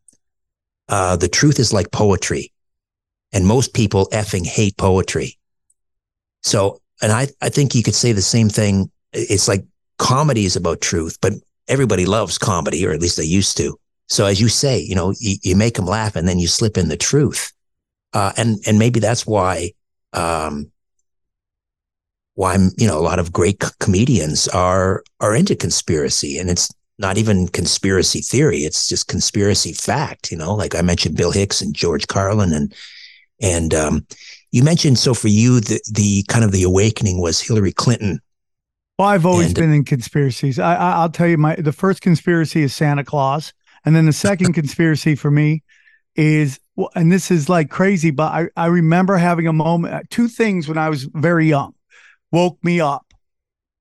uh, 0.91 1.17
"The 1.17 1.31
truth 1.31 1.59
is 1.59 1.73
like 1.73 1.91
poetry, 1.91 2.53
and 3.33 3.47
most 3.47 3.73
people 3.73 4.11
effing 4.13 4.45
hate 4.45 4.77
poetry." 4.77 5.39
So, 6.43 6.83
and 7.03 7.13
I 7.13 7.29
I 7.41 7.49
think 7.49 7.75
you 7.75 7.83
could 7.83 7.95
say 7.95 8.13
the 8.13 8.23
same 8.23 8.49
thing. 8.49 8.91
It's 9.13 9.49
like 9.49 9.65
comedy 9.99 10.45
is 10.45 10.57
about 10.57 10.81
truth, 10.81 11.19
but 11.21 11.33
everybody 11.69 12.07
loves 12.07 12.39
comedy, 12.39 12.87
or 12.87 12.93
at 12.93 13.01
least 13.01 13.17
they 13.17 13.25
used 13.25 13.57
to. 13.59 13.79
So, 14.07 14.25
as 14.25 14.41
you 14.41 14.49
say, 14.49 14.81
you 14.81 14.95
know, 14.95 15.13
you, 15.21 15.37
you 15.43 15.57
make 15.57 15.75
them 15.75 15.87
laugh, 15.87 16.17
and 16.17 16.27
then 16.27 16.39
you 16.39 16.49
slip 16.49 16.79
in 16.79 16.89
the 16.89 16.97
truth, 16.97 17.53
uh, 18.13 18.33
and 18.37 18.59
and 18.67 18.79
maybe 18.79 19.01
that's 19.01 19.27
why 19.27 19.73
um, 20.13 20.71
why 22.39 22.57
you 22.77 22.87
know 22.87 22.97
a 22.97 23.01
lot 23.01 23.19
of 23.19 23.33
great 23.33 23.63
comedians 23.81 24.47
are 24.47 25.03
are 25.19 25.35
into 25.35 25.57
conspiracy 25.57 26.39
and 26.39 26.49
it's 26.49 26.73
not 27.01 27.19
even 27.19 27.49
conspiracy 27.49 28.21
theory 28.21 28.59
it's 28.59 28.87
just 28.87 29.09
conspiracy 29.09 29.73
fact 29.73 30.31
you 30.31 30.39
know 30.39 30.55
like 30.55 30.77
i 30.77 30.81
mentioned 30.81 31.17
bill 31.17 31.33
hicks 31.33 31.61
and 31.61 31.75
george 31.75 32.07
carlin 32.07 32.53
and 32.53 32.73
and 33.41 33.75
um, 33.75 34.07
you 34.53 34.63
mentioned 34.63 34.99
so 34.99 35.15
for 35.15 35.29
you 35.29 35.61
the 35.61 35.81
the 35.93 36.25
kind 36.29 36.45
of 36.45 36.53
the 36.53 36.63
awakening 36.63 37.21
was 37.21 37.41
hillary 37.41 37.73
clinton. 37.73 38.21
Well 38.99 39.09
i've 39.09 39.27
always 39.27 39.47
and, 39.47 39.55
been 39.55 39.73
in 39.73 39.85
conspiracies. 39.85 40.59
I, 40.59 40.75
I 40.75 40.91
i'll 40.93 41.11
tell 41.11 41.29
you 41.29 41.39
my 41.39 41.57
the 41.57 41.73
first 41.73 42.01
conspiracy 42.01 42.63
is 42.63 42.75
santa 42.75 43.05
claus. 43.05 43.53
And 43.85 43.95
then 43.95 44.07
the 44.07 44.13
second 44.13 44.53
conspiracy 44.55 45.15
for 45.15 45.31
me 45.31 45.63
is 46.17 46.59
and 46.95 47.11
this 47.11 47.31
is 47.31 47.49
like 47.49 47.71
crazy 47.71 48.11
but 48.11 48.33
i 48.33 48.49
i 48.57 48.67
remember 48.67 49.17
having 49.17 49.47
a 49.47 49.53
moment 49.53 49.95
uh, 49.95 50.03
two 50.11 50.29
things 50.29 50.69
when 50.69 50.79
i 50.79 50.89
was 50.89 51.05
very 51.05 51.47
young 51.47 51.75
woke 52.31 52.63
me 52.63 52.81
up. 52.81 53.07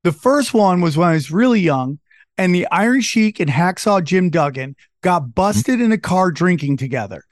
The 0.04 0.12
first 0.12 0.54
one 0.54 0.82
was 0.82 0.98
when 0.98 1.10
I 1.10 1.14
was 1.14 1.32
really 1.32 1.60
young, 1.60 2.00
and 2.38 2.54
the 2.54 2.68
Iron 2.68 3.02
Sheik 3.02 3.40
and 3.40 3.50
Hacksaw 3.50 4.04
Jim 4.04 4.30
Duggan 4.30 4.76
got 5.08 5.34
busted 5.34 5.80
in 5.80 5.94
a 5.94 5.98
car 5.98 6.32
drinking 6.32 6.76
together. 6.76 7.24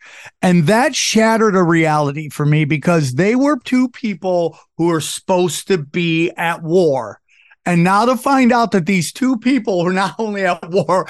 And 0.42 0.66
that 0.68 0.96
shattered 0.96 1.58
a 1.58 1.62
reality 1.62 2.30
for 2.30 2.46
me 2.46 2.64
because 2.64 3.16
they 3.16 3.36
were 3.36 3.60
two 3.60 3.90
people 3.90 4.58
who 4.78 4.86
were 4.86 5.02
supposed 5.02 5.68
to 5.68 5.78
be 5.78 6.32
at 6.38 6.64
war. 6.64 7.20
And 7.66 7.84
now 7.84 8.06
to 8.06 8.16
find 8.16 8.54
out 8.54 8.72
that 8.72 8.86
these 8.86 9.12
two 9.12 9.38
people 9.40 9.82
are 9.82 9.92
not 9.92 10.16
only 10.20 10.46
at 10.46 10.70
war, 10.70 11.10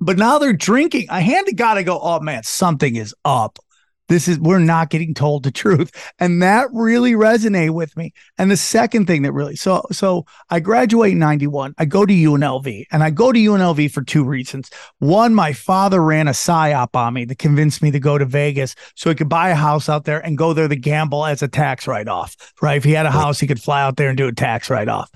but 0.00 0.18
now 0.18 0.38
they're 0.38 0.52
drinking, 0.52 1.06
I 1.08 1.20
had 1.20 1.46
to 1.46 1.54
gotta 1.54 1.82
go, 1.82 1.98
oh 1.98 2.20
man, 2.20 2.42
something 2.42 2.96
is 2.96 3.14
up 3.24 3.58
this 4.08 4.28
is 4.28 4.38
we're 4.38 4.58
not 4.58 4.90
getting 4.90 5.14
told 5.14 5.42
the 5.42 5.50
truth. 5.50 5.90
And 6.18 6.42
that 6.42 6.68
really 6.72 7.12
resonated 7.12 7.74
with 7.74 7.96
me. 7.96 8.12
And 8.38 8.50
the 8.50 8.56
second 8.56 9.06
thing 9.06 9.22
that 9.22 9.32
really 9.32 9.56
so 9.56 9.82
so 9.90 10.26
i 10.50 10.60
graduate 10.60 11.12
in 11.12 11.18
91 11.18 11.74
i 11.78 11.84
go 11.84 12.06
to 12.06 12.12
unlv 12.12 12.84
and 12.90 13.02
i 13.02 13.10
go 13.10 13.32
to 13.32 13.38
unlv 13.38 13.90
for 13.90 14.02
two 14.02 14.24
reasons. 14.24 14.70
One 14.98 15.34
my 15.34 15.52
father 15.52 16.02
ran 16.02 16.28
a 16.28 16.32
psyop 16.32 16.94
on 16.94 17.14
me 17.14 17.26
to 17.26 17.34
convince 17.34 17.82
me 17.82 17.90
to 17.90 18.00
go 18.00 18.18
to 18.18 18.24
vegas 18.24 18.74
so 18.94 19.10
he 19.10 19.16
could 19.16 19.28
buy 19.28 19.50
a 19.50 19.54
house 19.54 19.88
out 19.88 20.04
there 20.04 20.20
and 20.20 20.38
go 20.38 20.52
there 20.52 20.68
to 20.68 20.76
gamble 20.76 21.24
as 21.24 21.42
a 21.42 21.48
tax 21.48 21.86
write-off 21.86 22.36
right? 22.62 22.76
If 22.76 22.84
he 22.84 22.92
had 22.92 23.06
a 23.06 23.10
house 23.10 23.40
he 23.40 23.46
could 23.46 23.60
fly 23.60 23.82
out 23.82 23.96
there 23.96 24.08
and 24.08 24.18
do 24.18 24.28
a 24.28 24.32
tax 24.32 24.70
write-off 24.70 25.10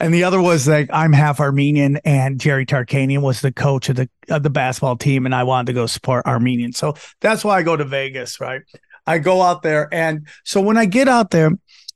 and 0.00 0.14
the 0.14 0.24
other 0.24 0.40
was 0.40 0.66
like 0.66 0.88
I'm 0.92 1.12
half 1.12 1.40
Armenian, 1.40 1.98
and 2.04 2.40
Jerry 2.40 2.64
Tarkanian 2.64 3.20
was 3.20 3.42
the 3.42 3.52
coach 3.52 3.88
of 3.88 3.96
the 3.96 4.08
of 4.30 4.42
the 4.42 4.50
basketball 4.50 4.96
team, 4.96 5.26
and 5.26 5.34
I 5.34 5.44
wanted 5.44 5.66
to 5.66 5.72
go 5.74 5.86
support 5.86 6.26
Armenian. 6.26 6.72
So 6.72 6.94
that's 7.20 7.44
why 7.44 7.58
I 7.58 7.62
go 7.62 7.76
to 7.76 7.84
Vegas, 7.84 8.40
right? 8.40 8.62
I 9.06 9.18
go 9.18 9.42
out 9.42 9.62
there, 9.62 9.88
and 9.92 10.26
so 10.44 10.60
when 10.60 10.76
I 10.76 10.86
get 10.86 11.06
out 11.06 11.30
there, 11.30 11.50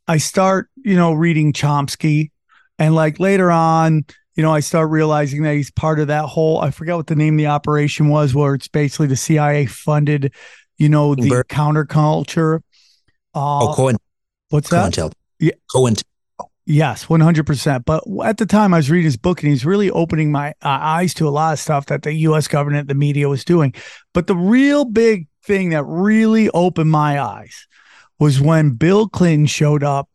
I 0.07 0.19
start, 0.19 0.69
you 0.77 0.97
know, 0.97 1.13
reading 1.13 1.53
Chomsky, 1.53 2.31
and 2.79 2.95
like 2.95 3.19
later 3.19 3.51
on, 3.51 4.05
you 4.37 4.43
know, 4.43 4.53
I 4.53 4.61
start 4.61 4.91
realizing 4.91 5.43
that 5.43 5.55
he's 5.55 5.71
part 5.71 5.99
of 5.99 6.09
that 6.09 6.27
whole. 6.27 6.61
I 6.61 6.71
forget 6.71 6.97
what 6.97 7.07
the 7.07 7.17
name 7.17 7.35
of 7.35 7.39
the 7.39 7.47
operation 7.47 8.09
was, 8.09 8.35
where 8.35 8.55
it's 8.55 8.69
basically 8.69 9.07
the 9.07 9.17
CIA 9.17 9.67
funded, 9.67 10.35
you 10.77 10.89
know, 10.89 11.15
the 11.15 11.45
counterculture. 11.49 12.61
Uh, 13.35 13.69
oh, 13.69 13.75
Cohen. 13.75 13.97
What's 14.51 14.69
that? 14.71 15.13
Yeah. 15.39 15.53
Cohen. 15.73 15.95
Yes, 16.67 17.07
100%. 17.07 17.85
But 17.85 18.05
at 18.25 18.39
the 18.39 18.47
time 18.47 18.73
I 18.73 18.79
was 18.79 18.91
reading 18.91 19.05
his 19.05 19.19
book 19.19 19.43
and 19.43 19.51
he's 19.51 19.67
really 19.67 19.91
opening 19.91 20.33
my 20.33 20.51
uh, 20.63 20.79
eyes 20.81 21.13
to 21.15 21.29
a 21.29 21.31
lot 21.31 21.53
of 21.53 21.59
stuff 21.59 21.87
that 21.87 22.03
the 22.03 22.13
US 22.13 22.49
government, 22.49 22.89
the 22.89 22.95
media 22.95 23.29
was 23.29 23.45
doing. 23.45 23.75
But 24.15 24.27
the 24.27 24.37
real 24.37 24.85
big 24.87 25.29
thing 25.43 25.71
that 25.71 25.85
really 25.85 26.49
opened 26.51 26.91
my 26.91 27.21
eyes 27.21 27.67
was 28.19 28.41
when 28.41 28.71
Bill 28.71 29.09
Clinton 29.09 29.47
showed 29.47 29.85
up 29.85 30.09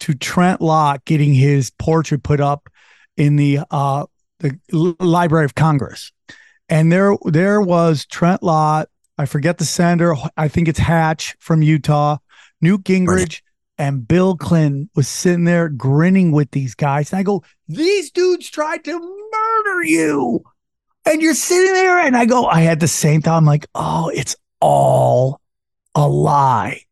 to 0.00 0.14
Trent 0.14 0.60
Lott 0.60 1.04
getting 1.04 1.34
his 1.34 1.70
portrait 1.70 2.24
put 2.24 2.40
up 2.40 2.68
in 3.16 3.36
the 3.36 3.60
uh 3.70 4.06
the 4.40 4.58
Library 4.98 5.44
of 5.44 5.54
Congress. 5.54 6.10
And 6.68 6.90
there 6.90 7.16
there 7.26 7.60
was 7.60 8.04
Trent 8.06 8.42
Lott, 8.42 8.88
I 9.16 9.26
forget 9.26 9.58
the 9.58 9.64
senator, 9.64 10.16
I 10.36 10.48
think 10.48 10.66
it's 10.66 10.80
Hatch 10.80 11.36
from 11.38 11.62
Utah, 11.62 12.16
Newt 12.60 12.82
Gingrich, 12.82 13.42
and 13.78 14.06
Bill 14.06 14.36
Clinton 14.36 14.90
was 14.94 15.08
sitting 15.08 15.44
there 15.44 15.68
grinning 15.68 16.32
with 16.32 16.50
these 16.50 16.74
guys. 16.74 17.12
And 17.12 17.18
I 17.18 17.22
go, 17.22 17.42
These 17.68 18.10
dudes 18.10 18.48
tried 18.50 18.84
to 18.84 18.98
murder 18.98 19.84
you. 19.84 20.44
And 21.04 21.20
you're 21.20 21.34
sitting 21.34 21.72
there. 21.72 21.98
And 21.98 22.16
I 22.16 22.26
go, 22.26 22.46
I 22.46 22.60
had 22.60 22.80
the 22.80 22.88
same 22.88 23.22
thought. 23.22 23.36
I'm 23.36 23.44
like, 23.44 23.66
Oh, 23.74 24.10
it's 24.14 24.36
all 24.60 25.40
a 25.94 26.08
lie. 26.08 26.82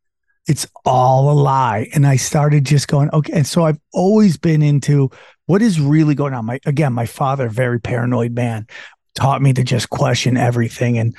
It's 0.47 0.67
all 0.85 1.31
a 1.31 1.39
lie. 1.39 1.89
And 1.95 2.07
I 2.07 2.17
started 2.17 2.65
just 2.65 2.89
going, 2.89 3.11
okay. 3.13 3.33
And 3.33 3.47
so 3.47 3.65
I've 3.65 3.79
always 3.93 4.37
been 4.37 4.63
into 4.63 5.11
what 5.47 5.63
is 5.63 5.81
really 5.81 6.15
going 6.15 6.35
on. 6.35 6.47
My 6.47 6.59
again, 6.67 6.93
my 6.93 7.07
father, 7.07 7.49
very 7.49 7.81
paranoid 7.81 8.35
man, 8.35 8.67
taught 9.15 9.43
me 9.43 9.53
to 9.53 9.63
just 9.63 9.91
question 9.91 10.37
everything. 10.37 10.99
And 10.99 11.17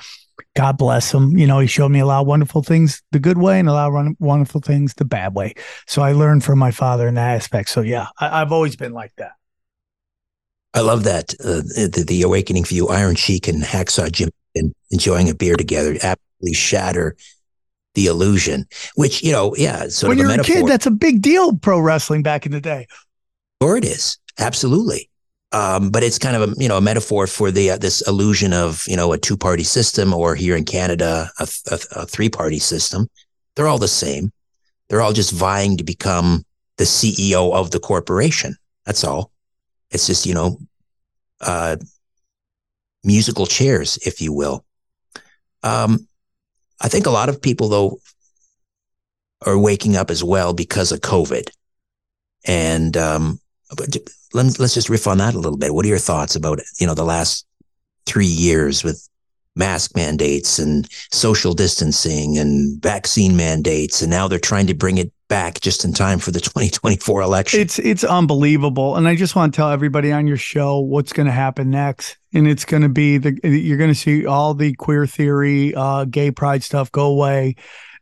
God 0.56 0.78
bless 0.78 1.14
him. 1.14 1.38
You 1.38 1.48
know, 1.48 1.60
he 1.60 1.68
showed 1.68 1.90
me 1.90 2.00
a 2.00 2.06
lot 2.06 2.22
of 2.22 2.28
wonderful 2.28 2.62
things 2.64 3.02
the 3.12 3.20
good 3.20 3.38
way 3.38 3.60
and 3.60 3.70
a 3.70 3.74
lot 3.74 3.94
of 3.94 4.16
wonderful 4.20 4.62
things 4.62 4.94
the 4.96 5.06
bad 5.06 5.36
way. 5.36 5.54
So 5.88 6.02
I 6.02 6.12
learned 6.14 6.44
from 6.44 6.60
my 6.60 6.72
father 6.72 7.08
in 7.08 7.16
that 7.16 7.36
aspect. 7.36 7.70
So 7.70 7.82
yeah, 7.82 8.08
I, 8.20 8.40
have 8.40 8.52
always 8.52 8.76
been 8.76 8.94
like 8.94 9.14
that. 9.18 9.34
I 10.74 10.82
love 10.82 11.04
that 11.04 11.34
uh, 11.44 11.62
the, 11.62 12.06
the, 12.08 12.22
awakening 12.22 12.64
for 12.64 12.74
you, 12.74 12.88
Iron 12.88 13.16
Sheik 13.16 13.48
and 13.48 13.62
Hacksaw 13.62 14.12
Jim, 14.12 14.30
and 14.56 14.74
enjoying 14.90 15.30
a 15.30 15.36
beer 15.36 15.56
together 15.56 15.98
absolutely 16.02 16.54
shatter 16.54 17.16
the 17.94 18.06
illusion. 18.06 18.66
Which 18.96 19.22
you 19.22 19.34
know, 19.34 19.54
yeah, 19.58 19.90
sort 19.90 20.10
when 20.10 20.20
of 20.20 20.26
you're 20.26 20.38
a, 20.38 20.42
a 20.42 20.44
kid, 20.44 20.68
that's 20.68 20.86
a 20.86 20.92
big 20.92 21.22
deal. 21.22 21.58
Pro 21.58 21.80
wrestling 21.80 22.24
back 22.24 22.46
in 22.46 22.54
the 22.54 22.62
day. 22.62 22.88
Sure, 23.62 23.76
it 23.76 23.86
is 23.86 24.18
absolutely. 24.40 25.11
Um, 25.54 25.90
but 25.90 26.04
it's 26.04 26.18
kind 26.18 26.36
of 26.36 26.52
a 26.52 26.62
you 26.62 26.70
know 26.70 26.78
a 26.78 26.82
metaphor 26.82 27.28
for 27.28 27.52
the 27.52 27.72
uh, 27.72 27.78
this 27.78 28.06
illusion 28.08 28.54
of 28.54 28.86
you 28.88 28.96
know 28.96 29.12
a 29.12 29.18
two 29.18 29.36
party 29.36 29.64
system 29.64 30.14
or 30.14 30.34
here 30.36 30.56
in 30.56 30.64
Canada 30.64 31.30
a, 31.40 31.48
a, 31.70 31.80
a 31.98 32.06
three 32.06 32.30
party 32.30 32.60
system. 32.60 33.10
They're 33.56 33.68
all 33.68 33.78
the 33.78 33.88
same. 33.88 34.32
They're 34.88 35.02
all 35.02 35.14
just 35.14 35.34
vying 35.34 35.78
to 35.78 35.84
become 35.84 36.46
the 36.78 36.86
CEO 36.86 37.54
of 37.54 37.72
the 37.72 37.80
corporation. 37.80 38.56
That's 38.86 39.04
all. 39.04 39.32
It's 39.90 40.08
just 40.08 40.26
you 40.26 40.34
know 40.34 40.58
uh, 41.42 41.76
musical 43.04 43.46
chairs, 43.46 43.98
if 44.06 44.22
you 44.22 44.32
will. 44.32 44.64
Um, 45.64 46.08
I 46.80 46.88
think 46.88 47.06
a 47.06 47.12
lot 47.12 47.30
of 47.30 47.42
people 47.42 47.68
though 47.68 48.00
are 49.46 49.58
waking 49.58 49.98
up 49.98 50.10
as 50.10 50.24
well 50.24 50.54
because 50.54 50.92
of 50.94 51.02
COVID, 51.02 51.50
and 52.46 52.96
um, 52.96 53.40
let's 54.34 54.60
let's 54.60 54.74
just 54.74 54.90
riff 54.90 55.08
on 55.08 55.18
that 55.20 55.34
a 55.34 55.40
little 55.40 55.58
bit. 55.58 55.74
What 55.74 55.86
are 55.86 55.90
your 55.90 55.98
thoughts 55.98 56.36
about 56.36 56.60
you 56.80 56.88
know 56.88 56.94
the 56.94 57.04
last 57.04 57.46
three 58.06 58.26
years 58.26 58.84
with 58.84 59.08
mask 59.56 59.96
mandates 59.96 60.60
and 60.60 60.88
social 61.12 61.54
distancing 61.54 62.38
and 62.38 62.82
vaccine 62.82 63.36
mandates, 63.36 64.02
and 64.02 64.10
now 64.10 64.28
they're 64.28 64.40
trying 64.40 64.68
to 64.68 64.74
bring 64.74 64.98
it 64.98 65.12
back 65.28 65.62
just 65.62 65.86
in 65.86 65.94
time 65.94 66.20
for 66.20 66.32
the 66.32 66.40
2024 66.42 67.22
election. 67.22 67.60
It's 67.60 67.80
it's 67.80 68.04
unbelievable, 68.04 68.96
and 68.96 69.08
I 69.08 69.16
just 69.16 69.36
want 69.36 69.54
to 69.54 69.58
tell 69.58 69.72
everybody 69.72 70.12
on 70.12 70.28
your 70.28 70.38
show 70.38 70.80
what's 70.80 71.14
going 71.14 71.28
to 71.28 71.32
happen 71.32 71.70
next. 71.70 72.18
and 72.34 72.48
it's 72.48 72.66
going 72.66 72.84
to 72.84 72.90
be 72.90 73.18
the 73.18 73.38
you're 73.44 73.78
going 73.78 73.92
to 73.92 74.00
see 74.00 74.26
all 74.26 74.54
the 74.54 74.74
queer 74.74 75.06
theory, 75.06 75.74
uh, 75.76 76.06
gay 76.06 76.32
pride 76.32 76.64
stuff 76.64 76.92
go 76.92 77.08
away. 77.08 77.56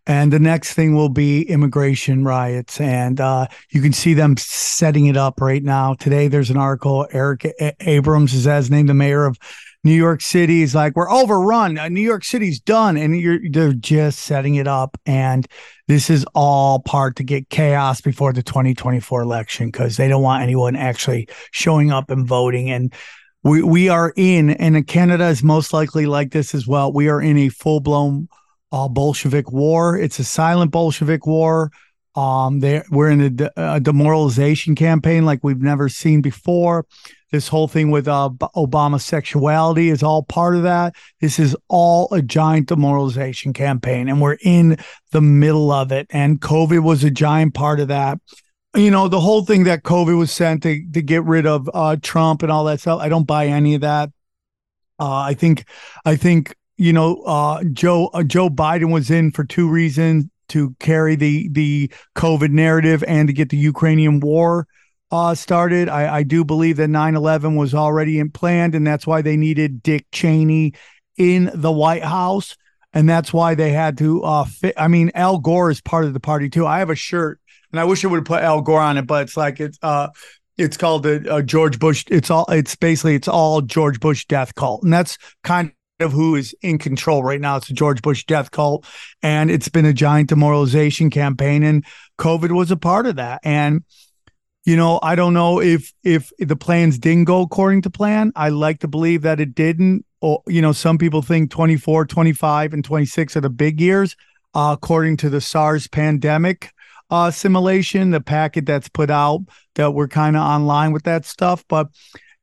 And 0.10 0.34
the 0.34 0.40
next 0.40 0.74
thing 0.74 0.96
will 0.96 1.10
be 1.10 1.44
immigration 1.44 2.24
riots. 2.24 2.82
And 2.82 3.22
uh, 3.22 3.46
you 3.70 3.80
can 3.80 3.94
see 3.94 4.16
them 4.16 4.38
setting 4.38 5.06
it 5.06 5.16
up 5.16 5.40
right 5.40 5.62
now. 5.62 5.94
Today, 5.94 6.28
there's 6.28 6.50
an 6.50 6.58
article. 6.58 7.08
Eric 7.12 7.46
Adams 7.80 8.34
is 8.34 8.48
as 8.48 8.72
named 8.72 8.90
the 8.90 8.96
mayor 8.96 9.26
of 9.26 9.38
New 9.84 9.94
York 9.94 10.22
City. 10.22 10.64
Is 10.64 10.74
like, 10.74 10.96
we're 10.96 11.12
overrun. 11.12 11.78
Uh, 11.78 11.90
New 11.90 12.02
York 12.02 12.24
City's 12.24 12.60
done. 12.60 12.98
And 12.98 13.22
you're, 13.22 13.38
they're 13.52 13.74
just 13.74 14.22
setting 14.22 14.56
it 14.56 14.68
up. 14.68 14.98
And 15.06 15.46
this 15.88 16.10
is 16.10 16.26
all 16.34 16.80
part 16.80 17.16
to 17.18 17.24
get 17.24 17.50
chaos 17.50 18.02
before 18.02 18.34
the 18.34 18.42
2024 18.42 19.22
election 19.22 19.68
because 19.68 19.98
they 19.98 20.08
don't 20.08 20.24
want 20.24 20.42
anyone 20.42 20.76
actually 20.76 21.28
showing 21.52 21.92
up 21.92 22.10
and 22.10 22.26
voting. 22.26 22.72
And 22.72 22.92
we, 23.44 23.62
we 23.62 23.90
are 23.90 24.12
in, 24.16 24.50
and 24.50 24.88
Canada 24.88 25.28
is 25.28 25.44
most 25.44 25.72
likely 25.72 26.08
like 26.08 26.32
this 26.32 26.56
as 26.56 26.66
well. 26.66 26.92
We 26.92 27.10
are 27.10 27.22
in 27.22 27.38
a 27.38 27.50
full 27.50 27.80
blown 27.80 28.28
uh, 28.72 28.88
Bolshevik 28.88 29.52
war. 29.52 29.98
It's 29.98 30.20
a 30.20 30.24
silent 30.24 30.72
Bolshevik 30.72 31.26
war. 31.26 31.72
Um, 32.16 32.60
they 32.60 32.82
we're 32.90 33.12
in 33.12 33.22
a, 33.22 33.30
de- 33.30 33.52
a, 33.56 33.80
demoralization 33.80 34.76
campaign 34.76 35.26
like 35.26 35.44
we've 35.44 35.62
never 35.62 35.90
seen 35.90 36.22
before. 36.22 36.86
This 37.32 37.48
whole 37.48 37.68
thing 37.68 37.92
with 37.92 38.08
uh, 38.08 38.32
Obama 38.56 39.00
sexuality 39.00 39.90
is 39.90 40.02
all 40.02 40.24
part 40.24 40.56
of 40.56 40.64
that. 40.64 40.96
This 41.22 41.38
is 41.38 41.56
all 41.68 42.12
a 42.12 42.24
giant 42.24 42.68
demoralization 42.68 43.54
campaign, 43.54 44.10
and 44.10 44.20
we're 44.20 44.40
in 44.42 44.78
the 45.12 45.22
middle 45.22 45.72
of 45.72 45.92
it. 45.92 46.08
And 46.10 46.42
COVID 46.42 46.84
was 46.84 47.04
a 47.04 47.12
giant 47.12 47.54
part 47.54 47.80
of 47.80 47.90
that. 47.90 48.20
You 48.76 48.90
know, 48.90 49.08
the 49.08 49.20
whole 49.20 49.46
thing 49.46 49.66
that 49.66 49.84
COVID 49.84 50.18
was 50.18 50.32
sent 50.32 50.64
to 50.64 50.84
to 50.92 51.02
get 51.04 51.24
rid 51.24 51.46
of 51.46 51.70
uh, 51.74 51.98
Trump 52.02 52.42
and 52.42 52.52
all 52.52 52.64
that 52.66 52.80
stuff. 52.80 53.00
I 53.00 53.10
don't 53.10 53.28
buy 53.28 53.48
any 53.48 53.76
of 53.76 53.82
that. 53.82 54.10
Uh, 55.00 55.20
I 55.20 55.34
think, 55.34 55.66
I 56.04 56.18
think 56.18 56.56
you 56.80 56.94
know, 56.94 57.22
uh, 57.24 57.64
Joe 57.74 58.10
uh, 58.14 58.24
Joe 58.24 58.50
Biden 58.50 58.92
was 58.92 59.12
in 59.12 59.32
for 59.32 59.44
two 59.44 59.70
reasons: 59.70 60.26
to 60.48 60.76
carry 60.80 61.16
the 61.16 61.50
the 61.50 61.92
COVID 62.16 62.52
narrative 62.52 63.04
and 63.08 63.28
to 63.28 63.34
get 63.34 63.50
the 63.50 63.58
Ukrainian 63.58 64.22
war 64.22 64.66
uh, 65.12 65.36
started. 65.36 65.90
I, 65.90 66.18
I 66.18 66.24
do 66.24 66.46
believe 66.46 66.78
that 66.78 66.90
9/11 66.90 67.58
was 67.58 67.74
already 67.74 68.18
in 68.18 68.32
planned, 68.32 68.76
and 68.76 68.88
that's 68.88 69.06
why 69.06 69.22
they 69.22 69.36
needed 69.36 69.84
Dick 69.84 70.06
Cheney 70.14 70.74
in 71.18 71.52
the 71.54 71.72
White 71.72 72.04
House, 72.04 72.56
and 72.94 73.10
that's 73.10 73.34
why 73.34 73.56
they 73.56 73.72
had 73.72 73.98
to 73.98 74.24
uh, 74.24 74.46
fit. 74.46 74.74
I 74.78 74.88
mean, 74.88 75.12
Al 75.16 75.38
Gore 75.38 75.72
is 75.72 75.82
part 75.82 76.06
of 76.06 76.14
the 76.14 76.22
party 76.22 76.50
too. 76.50 76.66
I 76.66 76.80
have 76.80 76.90
a 76.90 76.96
shirt, 76.96 77.42
and 77.72 77.80
I 77.80 77.84
wish 77.84 78.06
I 78.06 78.08
would 78.08 78.18
have 78.18 78.26
put 78.26 78.42
Al 78.42 78.62
Gore 78.62 78.80
on 78.80 78.98
it, 78.98 79.06
but 79.06 79.24
it's 79.24 79.36
like 79.36 79.60
it's 79.60 79.78
uh 79.82 80.08
it's 80.58 80.78
called 80.78 81.04
the 81.04 81.30
uh, 81.30 81.42
George 81.42 81.78
Bush. 81.78 82.06
It's 82.08 82.32
all. 82.32 82.46
It's 82.50 82.78
basically 82.78 83.16
it's 83.16 83.28
all 83.28 83.62
George 83.62 84.00
Bush 84.00 84.26
death 84.28 84.56
cult, 84.56 84.84
and 84.84 84.94
that's 84.94 85.18
kind 85.44 85.74
of 86.00 86.12
who 86.12 86.36
is 86.36 86.56
in 86.62 86.78
control 86.78 87.24
right 87.24 87.42
now. 87.42 87.58
It's 87.58 87.68
the 87.68 87.74
George 87.74 88.02
Bush 88.02 88.26
death 88.26 88.52
cult, 88.52 88.86
and 89.22 89.52
it's 89.52 89.70
been 89.70 89.86
a 89.86 89.94
giant 89.94 90.30
demoralization 90.30 91.10
campaign, 91.10 91.64
and 91.64 91.86
COVID 92.18 92.52
was 92.52 92.72
a 92.72 92.78
part 92.78 93.06
of 93.06 93.18
that. 93.18 93.42
And 93.44 93.84
you 94.66 94.76
know, 94.76 95.00
I 95.02 95.16
don't 95.16 95.34
know 95.34 95.62
if 95.62 95.94
if 96.04 96.32
the 96.38 96.56
plans 96.56 97.00
didn't 97.00 97.26
go 97.26 97.42
according 97.42 97.84
to 97.84 97.90
plan. 97.90 98.32
I 98.36 98.50
like 98.50 98.80
to 98.80 98.88
believe 98.88 99.24
that 99.24 99.40
it 99.40 99.56
didn't. 99.56 100.06
Or 100.22 100.44
you 100.48 100.62
know, 100.62 100.74
some 100.74 100.98
people 100.98 101.22
think 101.22 101.50
24, 101.50 102.06
25, 102.06 102.74
and 102.74 102.84
26 102.84 103.38
are 103.38 103.42
the 103.42 103.50
big 103.50 103.80
years, 103.80 104.16
uh, 104.54 104.76
according 104.78 105.18
to 105.18 105.30
the 105.30 105.42
SARS 105.42 105.88
pandemic 105.88 106.72
uh, 107.10 107.32
simulation, 107.32 108.12
the 108.12 108.22
packet 108.22 108.66
that's 108.66 108.90
put 108.90 109.10
out 109.10 109.42
that 109.76 109.92
we're 109.92 110.08
kind 110.08 110.36
of 110.36 110.44
online 110.44 110.92
with 110.92 111.04
that 111.04 111.26
stuff, 111.26 111.64
but 111.68 111.88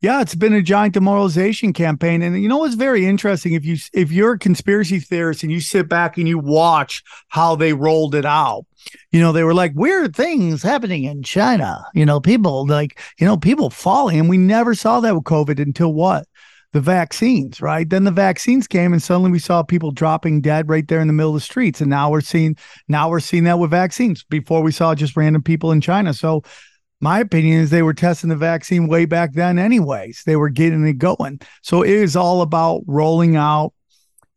yeah, 0.06 0.20
it's 0.20 0.36
been 0.36 0.52
a 0.52 0.62
giant 0.62 0.94
demoralization 0.94 1.72
campaign. 1.72 2.22
And 2.22 2.40
you 2.40 2.48
know 2.48 2.58
what's 2.58 2.76
very 2.76 3.06
interesting? 3.06 3.54
If 3.54 3.64
you 3.64 3.76
if 3.92 4.12
you're 4.12 4.34
a 4.34 4.38
conspiracy 4.38 5.00
theorist 5.00 5.42
and 5.42 5.50
you 5.50 5.60
sit 5.60 5.88
back 5.88 6.16
and 6.16 6.28
you 6.28 6.38
watch 6.38 7.02
how 7.26 7.56
they 7.56 7.72
rolled 7.72 8.14
it 8.14 8.24
out, 8.24 8.66
you 9.10 9.18
know, 9.18 9.32
they 9.32 9.42
were 9.42 9.52
like 9.52 9.72
weird 9.74 10.14
things 10.14 10.62
happening 10.62 11.02
in 11.02 11.24
China. 11.24 11.84
You 11.92 12.06
know, 12.06 12.20
people 12.20 12.68
like, 12.68 13.00
you 13.18 13.26
know, 13.26 13.36
people 13.36 13.68
falling. 13.68 14.20
And 14.20 14.28
we 14.28 14.38
never 14.38 14.76
saw 14.76 15.00
that 15.00 15.12
with 15.16 15.24
COVID 15.24 15.58
until 15.58 15.92
what? 15.92 16.28
The 16.72 16.80
vaccines, 16.80 17.60
right? 17.60 17.90
Then 17.90 18.04
the 18.04 18.12
vaccines 18.12 18.68
came 18.68 18.92
and 18.92 19.02
suddenly 19.02 19.32
we 19.32 19.40
saw 19.40 19.64
people 19.64 19.90
dropping 19.90 20.40
dead 20.40 20.68
right 20.68 20.86
there 20.86 21.00
in 21.00 21.08
the 21.08 21.14
middle 21.14 21.34
of 21.34 21.40
the 21.40 21.40
streets. 21.40 21.80
And 21.80 21.90
now 21.90 22.10
we're 22.10 22.20
seeing 22.20 22.56
now 22.86 23.10
we're 23.10 23.18
seeing 23.18 23.42
that 23.44 23.58
with 23.58 23.72
vaccines. 23.72 24.22
Before 24.22 24.62
we 24.62 24.70
saw 24.70 24.94
just 24.94 25.16
random 25.16 25.42
people 25.42 25.72
in 25.72 25.80
China. 25.80 26.14
So 26.14 26.44
my 27.00 27.20
opinion 27.20 27.60
is 27.60 27.70
they 27.70 27.82
were 27.82 27.94
testing 27.94 28.30
the 28.30 28.36
vaccine 28.36 28.88
way 28.88 29.04
back 29.04 29.32
then 29.34 29.58
anyways 29.58 30.22
they 30.26 30.36
were 30.36 30.48
getting 30.48 30.86
it 30.86 30.98
going 30.98 31.40
so 31.62 31.82
it 31.82 31.90
is 31.90 32.16
all 32.16 32.42
about 32.42 32.82
rolling 32.86 33.36
out 33.36 33.72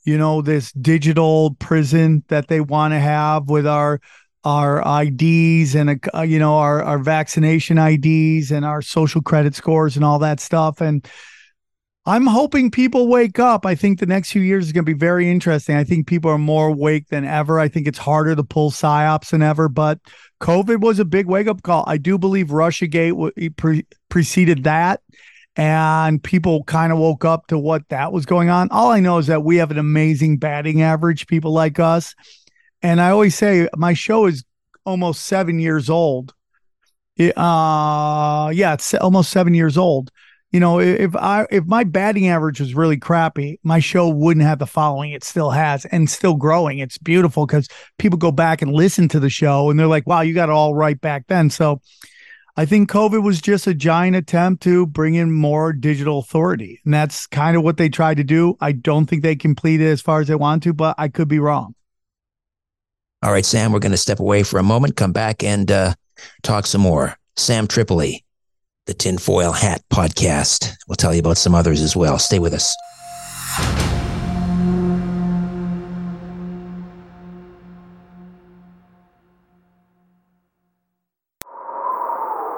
you 0.03 0.17
know 0.17 0.41
this 0.41 0.71
digital 0.73 1.55
prison 1.55 2.23
that 2.27 2.47
they 2.47 2.61
want 2.61 2.93
to 2.93 2.99
have 2.99 3.49
with 3.49 3.67
our 3.67 3.99
our 4.43 4.81
IDs 5.03 5.75
and 5.75 5.99
uh, 6.15 6.21
you 6.21 6.39
know 6.39 6.57
our 6.57 6.81
our 6.83 6.99
vaccination 6.99 7.77
IDs 7.77 8.51
and 8.51 8.65
our 8.65 8.81
social 8.81 9.21
credit 9.21 9.55
scores 9.55 9.95
and 9.95 10.05
all 10.05 10.19
that 10.19 10.39
stuff 10.39 10.81
and 10.81 11.07
I'm 12.05 12.25
hoping 12.25 12.71
people 12.71 13.07
wake 13.07 13.37
up. 13.37 13.67
I 13.67 13.75
think 13.75 13.99
the 13.99 14.07
next 14.07 14.31
few 14.31 14.41
years 14.41 14.65
is 14.65 14.71
going 14.71 14.83
to 14.83 14.91
be 14.91 14.97
very 14.97 15.29
interesting. 15.29 15.75
I 15.75 15.83
think 15.83 16.07
people 16.07 16.31
are 16.31 16.39
more 16.39 16.69
awake 16.69 17.09
than 17.09 17.23
ever. 17.23 17.59
I 17.59 17.67
think 17.67 17.85
it's 17.87 17.99
harder 17.99 18.35
to 18.35 18.43
pull 18.43 18.71
psyops 18.71 19.29
than 19.29 19.43
ever, 19.43 19.69
but 19.69 19.99
COVID 20.41 20.81
was 20.81 20.99
a 20.99 21.05
big 21.05 21.25
wake 21.25 21.47
up 21.47 21.61
call. 21.63 21.83
I 21.87 21.97
do 21.97 22.17
believe 22.17 22.47
Russiagate 22.47 23.55
pre- 23.57 23.85
preceded 24.09 24.63
that, 24.63 25.01
and 25.55 26.23
people 26.23 26.63
kind 26.63 26.93
of 26.93 26.99
woke 26.99 27.25
up 27.25 27.47
to 27.47 27.57
what 27.57 27.87
that 27.89 28.13
was 28.13 28.25
going 28.25 28.49
on. 28.49 28.69
All 28.71 28.91
I 28.91 28.99
know 28.99 29.17
is 29.17 29.27
that 29.27 29.43
we 29.43 29.57
have 29.57 29.71
an 29.71 29.77
amazing 29.77 30.37
batting 30.37 30.81
average, 30.81 31.27
people 31.27 31.51
like 31.51 31.79
us. 31.79 32.15
And 32.81 33.01
I 33.01 33.09
always 33.09 33.35
say 33.35 33.67
my 33.75 33.93
show 33.93 34.25
is 34.25 34.43
almost 34.85 35.25
seven 35.25 35.59
years 35.59 35.89
old. 35.89 36.33
Uh, 37.19 38.49
yeah, 38.53 38.73
it's 38.73 38.93
almost 38.93 39.31
seven 39.31 39.53
years 39.53 39.77
old 39.77 40.09
you 40.51 40.59
know, 40.59 40.79
if 40.79 41.15
I 41.15 41.45
if 41.51 41.65
my 41.65 41.83
batting 41.83 42.27
average 42.27 42.59
was 42.59 42.73
really 42.73 42.97
crappy, 42.97 43.59
my 43.63 43.79
show 43.79 44.09
wouldn't 44.09 44.45
have 44.45 44.59
the 44.59 44.65
following 44.65 45.11
it 45.11 45.23
still 45.23 45.51
has 45.51 45.85
and 45.85 46.09
still 46.09 46.35
growing. 46.35 46.79
It's 46.79 46.97
beautiful 46.97 47.45
because 47.45 47.67
people 47.99 48.17
go 48.17 48.31
back 48.31 48.61
and 48.61 48.71
listen 48.71 49.07
to 49.09 49.19
the 49.19 49.29
show 49.29 49.69
and 49.69 49.79
they're 49.79 49.87
like, 49.87 50.07
wow, 50.07 50.21
you 50.21 50.33
got 50.33 50.49
it 50.49 50.53
all 50.53 50.73
right 50.73 50.99
back 50.99 51.27
then. 51.27 51.49
So 51.49 51.81
I 52.57 52.65
think 52.65 52.89
COVID 52.89 53.23
was 53.23 53.39
just 53.39 53.67
a 53.67 53.73
giant 53.75 54.15
attempt 54.15 54.63
to 54.63 54.87
bring 54.87 55.15
in 55.15 55.31
more 55.31 55.71
digital 55.71 56.19
authority. 56.19 56.81
And 56.83 56.93
that's 56.93 57.27
kind 57.27 57.55
of 57.55 57.63
what 57.63 57.77
they 57.77 57.87
tried 57.87 58.17
to 58.17 58.23
do. 58.23 58.57
I 58.59 58.71
don't 58.71 59.05
think 59.05 59.21
they 59.21 59.35
completed 59.35 59.87
as 59.87 60.01
far 60.01 60.19
as 60.19 60.27
they 60.27 60.35
want 60.35 60.63
to, 60.63 60.73
but 60.73 60.95
I 60.97 61.09
could 61.09 61.27
be 61.27 61.39
wrong. 61.39 61.75
All 63.21 63.31
right, 63.31 63.45
Sam, 63.45 63.71
we're 63.71 63.79
going 63.79 63.91
to 63.91 63.97
step 63.97 64.19
away 64.19 64.43
for 64.43 64.59
a 64.59 64.63
moment, 64.63 64.95
come 64.95 65.11
back 65.11 65.43
and 65.43 65.69
uh, 65.71 65.93
talk 66.41 66.65
some 66.65 66.81
more. 66.81 67.17
Sam 67.35 67.67
Tripoli, 67.67 68.25
the 68.89 68.95
Tinfoil 68.95 69.51
Hat 69.51 69.83
podcast. 69.91 70.75
We'll 70.87 70.95
tell 70.95 71.13
you 71.13 71.19
about 71.19 71.37
some 71.37 71.53
others 71.53 71.79
as 71.79 71.95
well. 71.95 72.17
Stay 72.17 72.39
with 72.39 72.55
us. 72.55 72.75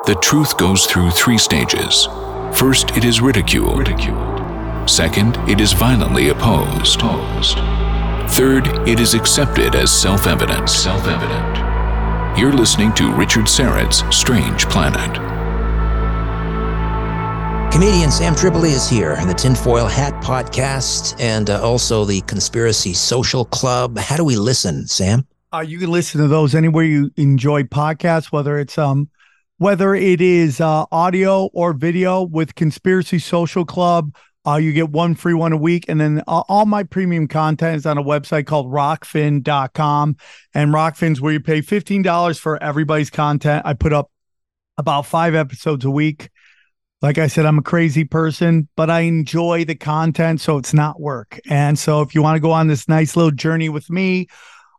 The 0.05 0.15
truth 0.21 0.57
goes 0.57 0.85
through 0.85 1.11
three 1.11 1.37
stages. 1.37 2.07
First, 2.53 2.95
it 2.95 3.03
is 3.03 3.19
ridiculed. 3.19 3.79
ridiculed. 3.79 4.89
Second, 4.89 5.35
it 5.49 5.59
is 5.59 5.73
violently 5.73 6.29
opposed. 6.29 7.01
opposed. 7.01 7.57
Third, 8.33 8.67
it 8.87 9.01
is 9.01 9.15
accepted 9.15 9.75
as 9.75 9.91
self-evident. 9.91 10.69
Self-evident. 10.69 12.39
You're 12.39 12.53
listening 12.53 12.93
to 12.93 13.11
Richard 13.11 13.49
Syrett's 13.49 14.03
Strange 14.15 14.69
Planet. 14.69 15.30
Comedian 17.71 18.11
Sam 18.11 18.35
Tripoli 18.35 18.71
is 18.71 18.89
here, 18.89 19.15
the 19.25 19.33
Tinfoil 19.33 19.87
Hat 19.87 20.13
podcast, 20.21 21.15
and 21.21 21.49
uh, 21.49 21.63
also 21.63 22.03
the 22.03 22.19
Conspiracy 22.21 22.93
Social 22.93 23.45
Club. 23.45 23.97
How 23.97 24.17
do 24.17 24.25
we 24.25 24.35
listen, 24.35 24.85
Sam? 24.87 25.25
Uh, 25.53 25.61
you 25.65 25.79
can 25.79 25.89
listen 25.89 26.19
to 26.19 26.27
those 26.27 26.53
anywhere 26.53 26.83
you 26.83 27.11
enjoy 27.15 27.63
podcasts, 27.63 28.25
whether 28.25 28.59
it's 28.59 28.77
um, 28.77 29.09
whether 29.57 29.95
it 29.95 30.19
is 30.19 30.59
uh, 30.59 30.83
audio 30.91 31.45
or 31.53 31.71
video 31.71 32.23
with 32.23 32.55
Conspiracy 32.55 33.19
Social 33.19 33.63
Club. 33.63 34.13
Uh, 34.45 34.55
you 34.55 34.73
get 34.73 34.89
one 34.89 35.15
free 35.15 35.33
one 35.33 35.53
a 35.53 35.57
week. 35.57 35.85
And 35.87 36.01
then 36.01 36.23
uh, 36.27 36.43
all 36.49 36.65
my 36.65 36.83
premium 36.83 37.29
content 37.29 37.77
is 37.77 37.85
on 37.85 37.97
a 37.97 38.03
website 38.03 38.47
called 38.47 38.67
rokfin.com. 38.67 40.17
And 40.53 40.73
Rokfin's 40.73 41.21
where 41.21 41.31
you 41.31 41.39
pay 41.39 41.61
$15 41.61 42.37
for 42.37 42.61
everybody's 42.61 43.09
content. 43.09 43.61
I 43.65 43.75
put 43.75 43.93
up 43.93 44.11
about 44.77 45.05
five 45.05 45.35
episodes 45.35 45.85
a 45.85 45.91
week. 45.91 46.29
Like 47.01 47.17
I 47.17 47.27
said, 47.27 47.45
I'm 47.47 47.57
a 47.57 47.63
crazy 47.63 48.03
person, 48.03 48.67
but 48.75 48.89
I 48.91 49.01
enjoy 49.01 49.65
the 49.65 49.75
content, 49.75 50.39
so 50.39 50.57
it's 50.57 50.73
not 50.73 50.99
work. 51.01 51.39
And 51.49 51.77
so 51.79 52.01
if 52.01 52.13
you 52.13 52.21
want 52.21 52.35
to 52.35 52.39
go 52.41 52.51
on 52.51 52.67
this 52.67 52.87
nice 52.87 53.15
little 53.15 53.31
journey 53.31 53.69
with 53.69 53.89
me, 53.89 54.27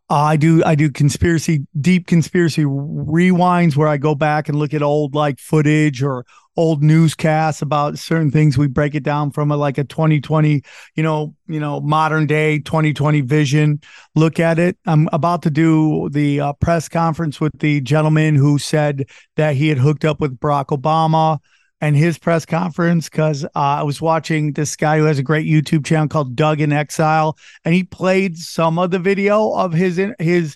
Uh, 0.09 0.15
I 0.15 0.37
do 0.37 0.63
I 0.65 0.75
do 0.75 0.91
conspiracy 0.91 1.65
deep 1.81 2.07
conspiracy 2.07 2.63
rewinds 2.63 3.75
where 3.75 3.89
I 3.89 3.97
go 3.97 4.15
back 4.15 4.49
and 4.49 4.59
look 4.59 4.73
at 4.75 4.83
old 4.83 5.15
like 5.15 5.39
footage 5.39 6.03
or 6.03 6.25
old 6.57 6.83
newscasts 6.83 7.61
about 7.63 7.99
certain 7.99 8.31
things. 8.31 8.57
We 8.57 8.67
break 8.67 8.95
it 8.95 9.03
down 9.03 9.31
from 9.31 9.51
a, 9.51 9.57
like 9.57 9.79
a 9.79 9.83
2020, 9.83 10.61
you 10.95 11.03
know, 11.03 11.35
you 11.47 11.59
know, 11.59 11.81
modern 11.81 12.27
day 12.27 12.59
2020 12.59 13.21
vision. 13.21 13.81
Look 14.15 14.39
at 14.39 14.59
it. 14.59 14.77
I'm 14.85 15.09
about 15.11 15.41
to 15.43 15.49
do 15.51 16.09
the 16.11 16.39
uh, 16.41 16.53
press 16.53 16.87
conference 16.89 17.41
with 17.41 17.57
the 17.59 17.81
gentleman 17.81 18.35
who 18.35 18.59
said 18.59 19.05
that 19.37 19.55
he 19.55 19.69
had 19.69 19.79
hooked 19.79 20.05
up 20.05 20.21
with 20.21 20.39
Barack 20.39 20.67
Obama 20.67 21.39
and 21.83 21.97
his 21.97 22.17
press 22.17 22.45
conference 22.45 23.09
because 23.09 23.43
uh, 23.43 23.49
I 23.55 23.83
was 23.83 24.01
watching 24.01 24.53
this 24.53 24.73
guy 24.77 24.99
who 24.99 25.03
has 25.03 25.19
a 25.19 25.23
great 25.23 25.45
YouTube 25.45 25.85
channel 25.85 26.07
called 26.07 26.33
Doug 26.33 26.61
in 26.61 26.71
Exile, 26.71 27.37
and 27.65 27.75
he 27.75 27.83
played 27.83 28.37
some 28.37 28.79
of 28.79 28.91
the 28.91 28.99
video 28.99 29.51
of 29.51 29.73
his 29.73 30.01
his 30.17 30.55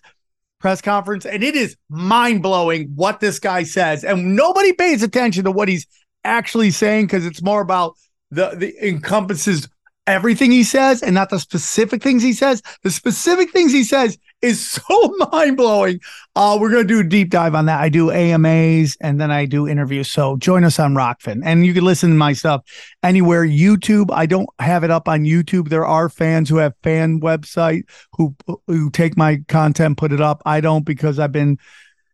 press 0.62 0.82
conference, 0.82 1.26
and 1.26 1.44
it 1.44 1.54
is 1.54 1.76
mind 1.90 2.42
blowing 2.42 2.94
what 2.96 3.20
this 3.20 3.40
guy 3.40 3.64
says, 3.64 4.06
and 4.06 4.38
nobody 4.38 4.72
pays 4.72 5.04
attention 5.04 5.44
to 5.44 5.52
what 5.52 5.68
he's 5.68 5.86
actually 6.24 6.72
saying 6.72 7.08
because 7.08 7.26
it's 7.26 7.42
more 7.42 7.60
about 7.60 7.96
the 8.32 8.52
the 8.56 8.88
encompasses 8.88 9.68
everything 10.08 10.50
he 10.50 10.64
says 10.64 11.04
and 11.04 11.14
not 11.14 11.30
the 11.30 11.40
specific 11.40 12.02
things 12.02 12.24
he 12.24 12.32
says. 12.32 12.62
The 12.84 12.92
specific 12.92 13.52
things 13.52 13.74
he 13.74 13.84
says 13.84 14.18
is 14.42 14.66
so 14.70 15.16
mind 15.32 15.58
blowing. 15.58 16.00
Uh, 16.36 16.58
we're 16.60 16.70
going 16.70 16.88
to 16.88 16.94
do 16.94 17.00
a 17.00 17.04
deep 17.04 17.30
dive 17.30 17.56
on 17.56 17.66
that. 17.66 17.82
I 17.82 17.90
do 17.90 18.12
AMAs 18.12 18.98
and 19.02 19.20
then 19.20 19.32
I 19.32 19.46
do 19.46 19.68
interviews. 19.68 20.12
So 20.12 20.38
join 20.38 20.64
us 20.64 20.80
on 20.80 20.94
Rokfin. 20.94 21.42
and 21.44 21.66
you 21.66 21.74
can 21.74 21.84
listen 21.84 22.12
to 22.12 22.16
my 22.16 22.34
stuff 22.34 22.64
anywhere. 23.04 23.46
YouTube, 23.46 24.12
I 24.12 24.26
don't 24.26 24.50
have 24.60 24.84
it 24.84 24.92
up 24.92 25.08
on 25.08 25.22
YouTube. 25.22 25.70
There 25.70 25.86
are 25.86 26.10
fans 26.10 26.50
who 26.50 26.58
have 26.58 26.74
fan 26.84 27.20
website 27.20 27.84
who 28.14 28.36
who 28.68 28.90
take 28.90 29.18
my 29.18 29.44
content, 29.48 29.98
put 29.98 30.12
it 30.12 30.22
up. 30.22 30.42
I 30.46 30.62
don't 30.62 30.86
because 30.86 31.20
I've 31.20 31.32
been 31.32 31.58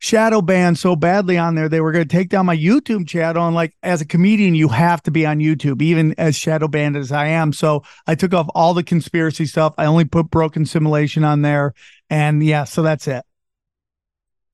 shadow 0.04 0.42
banned 0.42 0.78
so 0.78 0.98
badly 0.98 1.38
on 1.38 1.56
there 1.56 1.70
they 1.70 1.80
were 1.80 1.94
going 1.94 2.06
to 2.06 2.14
take 2.14 2.28
down 2.28 2.46
my 2.46 2.58
YouTube 2.58 3.08
channel 3.08 3.46
and 3.48 3.56
like 3.56 3.74
as 3.84 4.02
a 4.02 4.06
comedian 4.06 4.54
you 4.54 4.68
have 4.68 5.02
to 5.02 5.12
be 5.12 5.26
on 5.26 5.40
YouTube 5.40 5.82
even 5.82 6.14
as 6.18 6.36
shadow 6.36 6.68
banned 6.68 6.98
as 6.98 7.10
I 7.10 7.28
am 7.28 7.54
so 7.54 7.84
I 8.06 8.14
took 8.16 8.34
off 8.34 8.50
all 8.54 8.74
the 8.74 8.84
conspiracy 8.84 9.46
stuff 9.46 9.74
I 9.78 9.86
only 9.86 10.04
put 10.04 10.30
broken 10.30 10.66
simulation 10.66 11.24
on 11.24 11.42
there 11.42 11.74
and 12.14 12.44
yeah 12.44 12.64
so 12.64 12.82
that's 12.82 13.08
it 13.08 13.24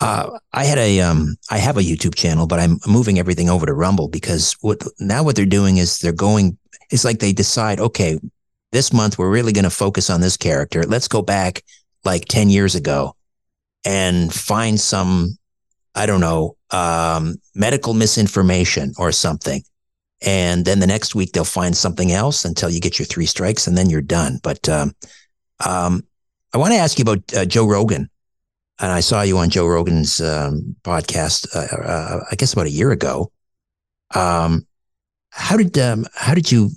uh, 0.01 0.39
I 0.53 0.63
had 0.63 0.77
a 0.77 1.01
um 1.01 1.35
I 1.51 1.57
have 1.57 1.75
a 1.75 1.81
YouTube 1.81 2.15
channel 2.15 2.47
but 2.47 2.59
I'm 2.59 2.79
moving 2.87 3.19
everything 3.19 3.49
over 3.49 3.65
to 3.65 3.73
Rumble 3.73 4.07
because 4.07 4.55
what 4.61 4.81
now 4.99 5.23
what 5.23 5.35
they're 5.35 5.45
doing 5.45 5.77
is 5.77 5.99
they're 5.99 6.13
going 6.13 6.57
it's 6.89 7.03
like 7.03 7.19
they 7.19 7.33
decide 7.33 7.79
okay 7.79 8.17
this 8.71 8.93
month 8.93 9.17
we're 9.17 9.29
really 9.29 9.51
going 9.51 9.65
to 9.65 9.69
focus 9.69 10.09
on 10.09 10.21
this 10.21 10.37
character 10.37 10.83
let's 10.83 11.09
go 11.09 11.21
back 11.21 11.63
like 12.05 12.25
10 12.25 12.49
years 12.49 12.75
ago 12.75 13.13
and 13.83 14.33
find 14.33 14.79
some 14.79 15.37
I 15.95 16.05
don't 16.05 16.21
know, 16.21 16.55
um, 16.71 17.35
medical 17.55 17.93
misinformation 17.93 18.93
or 18.97 19.11
something. 19.11 19.63
And 20.21 20.65
then 20.65 20.79
the 20.79 20.87
next 20.87 21.15
week 21.15 21.31
they'll 21.31 21.43
find 21.43 21.75
something 21.75 22.11
else 22.11 22.45
until 22.45 22.69
you 22.69 22.79
get 22.79 22.99
your 22.99 23.05
three 23.05 23.25
strikes 23.25 23.67
and 23.67 23.77
then 23.77 23.89
you're 23.89 24.01
done. 24.01 24.39
But 24.43 24.67
um, 24.69 24.93
um, 25.65 26.05
I 26.53 26.57
want 26.57 26.73
to 26.73 26.77
ask 26.79 26.97
you 26.97 27.03
about 27.03 27.33
uh, 27.35 27.45
Joe 27.45 27.67
Rogan. 27.67 28.09
And 28.81 28.91
I 28.91 29.01
saw 29.01 29.21
you 29.21 29.37
on 29.37 29.49
Joe 29.49 29.67
Rogan's 29.67 30.21
um, 30.21 30.75
podcast, 30.83 31.53
uh, 31.53 31.75
uh, 31.75 32.23
I 32.31 32.35
guess 32.35 32.53
about 32.53 32.67
a 32.67 32.71
year 32.71 32.91
ago. 32.91 33.31
Um, 34.15 34.65
how 35.31 35.57
did 35.57 35.77
um, 35.77 36.05
how 36.15 36.33
did 36.33 36.51
you 36.51 36.71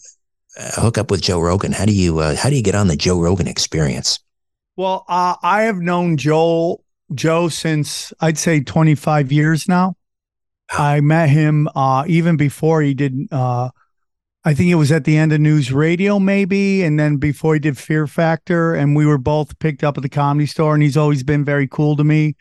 uh, 0.58 0.80
hook 0.80 0.98
up 0.98 1.10
with 1.10 1.22
Joe 1.22 1.40
Rogan? 1.40 1.72
How 1.72 1.84
do 1.84 1.92
you 1.92 2.18
uh, 2.18 2.34
how 2.34 2.50
do 2.50 2.56
you 2.56 2.62
get 2.62 2.74
on 2.74 2.88
the 2.88 2.96
Joe 2.96 3.20
Rogan 3.20 3.46
experience? 3.46 4.18
Well, 4.76 5.04
uh, 5.08 5.36
I 5.42 5.62
have 5.62 5.78
known 5.78 6.16
Joel 6.16 6.84
Joe 7.14 7.48
since 7.48 8.12
I'd 8.20 8.38
say 8.38 8.60
25 8.60 9.30
years 9.30 9.68
now. 9.68 9.94
I 10.70 11.00
met 11.00 11.28
him 11.28 11.68
uh, 11.74 12.04
even 12.08 12.36
before 12.36 12.82
he 12.82 12.94
did. 12.94 13.32
I 14.44 14.54
think 14.54 14.70
it 14.70 14.74
was 14.74 14.90
at 14.90 15.04
the 15.04 15.16
end 15.16 15.32
of 15.32 15.40
News 15.40 15.72
Radio, 15.72 16.18
maybe, 16.18 16.82
and 16.82 16.98
then 16.98 17.18
before 17.18 17.54
he 17.54 17.60
did 17.60 17.78
Fear 17.78 18.08
Factor, 18.08 18.74
and 18.74 18.96
we 18.96 19.06
were 19.06 19.18
both 19.18 19.56
picked 19.60 19.84
up 19.84 19.96
at 19.96 20.02
the 20.02 20.08
Comedy 20.08 20.46
Store, 20.46 20.74
and 20.74 20.82
he's 20.82 20.96
always 20.96 21.22
been 21.22 21.44
very 21.44 21.68
cool 21.68 21.96
to 21.96 22.02
me. 22.02 22.34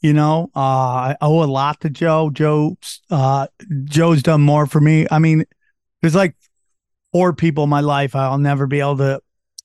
You 0.00 0.12
know, 0.12 0.50
uh, 0.54 0.58
I 0.58 1.16
owe 1.20 1.42
a 1.42 1.46
lot 1.46 1.80
to 1.80 1.90
Joe. 1.90 2.30
Joe, 2.30 2.76
uh, 3.10 3.48
Joe's 3.84 4.22
done 4.22 4.42
more 4.42 4.66
for 4.66 4.80
me. 4.80 5.08
I 5.10 5.18
mean, 5.18 5.44
there's 6.00 6.14
like 6.14 6.36
four 7.12 7.32
people 7.32 7.64
in 7.64 7.70
my 7.70 7.80
life 7.80 8.14
I'll 8.14 8.38
never 8.38 8.68
be 8.68 8.78
able 8.78 8.98
to 8.98 9.20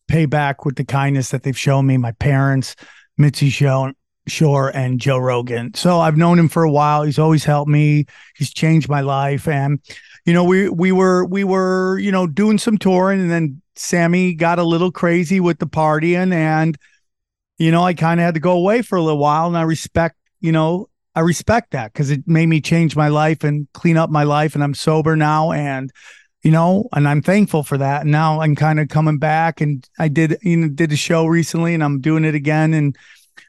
pay 0.07 0.25
back 0.25 0.65
with 0.65 0.75
the 0.75 0.85
kindness 0.85 1.29
that 1.29 1.43
they've 1.43 1.57
shown 1.57 1.85
me. 1.85 1.97
My 1.97 2.13
parents, 2.13 2.75
Mitzi 3.17 3.49
Shore 3.49 4.69
and 4.75 4.99
Joe 4.99 5.19
Rogan. 5.19 5.73
So 5.75 5.99
I've 5.99 6.17
known 6.17 6.39
him 6.39 6.49
for 6.49 6.63
a 6.63 6.71
while. 6.71 7.03
He's 7.03 7.19
always 7.19 7.45
helped 7.45 7.69
me. 7.69 8.07
He's 8.35 8.51
changed 8.51 8.89
my 8.89 9.01
life. 9.01 9.47
And, 9.47 9.79
you 10.25 10.33
know, 10.33 10.43
we 10.43 10.69
we 10.69 10.91
were 10.91 11.25
we 11.25 11.43
were, 11.43 11.99
you 11.99 12.11
know, 12.11 12.27
doing 12.27 12.57
some 12.57 12.77
touring 12.77 13.21
and 13.21 13.31
then 13.31 13.61
Sammy 13.75 14.33
got 14.33 14.59
a 14.59 14.63
little 14.63 14.91
crazy 14.91 15.39
with 15.39 15.59
the 15.59 15.67
partying 15.67 16.33
and 16.33 16.77
you 17.57 17.71
know, 17.71 17.83
I 17.83 17.93
kind 17.93 18.19
of 18.19 18.25
had 18.25 18.33
to 18.33 18.39
go 18.39 18.51
away 18.51 18.81
for 18.81 18.97
a 18.97 19.01
little 19.01 19.19
while 19.19 19.47
and 19.47 19.57
I 19.57 19.61
respect, 19.61 20.17
you 20.41 20.51
know, 20.51 20.89
I 21.15 21.21
respect 21.21 21.71
that 21.71 21.93
because 21.93 22.11
it 22.11 22.27
made 22.27 22.47
me 22.47 22.59
change 22.59 22.95
my 22.95 23.07
life 23.07 23.45
and 23.45 23.67
clean 23.73 23.95
up 23.95 24.09
my 24.09 24.23
life 24.23 24.55
and 24.55 24.63
I'm 24.63 24.73
sober 24.73 25.15
now 25.15 25.51
and 25.51 25.91
you 26.43 26.51
know, 26.51 26.87
and 26.93 27.07
I'm 27.07 27.23
thankful 27.23 27.63
for 27.63 27.75
that. 27.79 28.01
And 28.01 28.11
now 28.11 28.39
I'm 28.39 28.55
kind 28.55 28.79
of 28.79 28.87
coming 28.87 29.17
back 29.17 29.61
and 29.61 29.87
I 29.97 30.07
did 30.09 30.37
you 30.41 30.57
know 30.57 30.69
did 30.69 30.91
a 30.91 30.95
show 30.95 31.27
recently 31.27 31.73
and 31.75 31.83
I'm 31.83 32.01
doing 32.01 32.25
it 32.25 32.35
again 32.35 32.73
and 32.73 32.95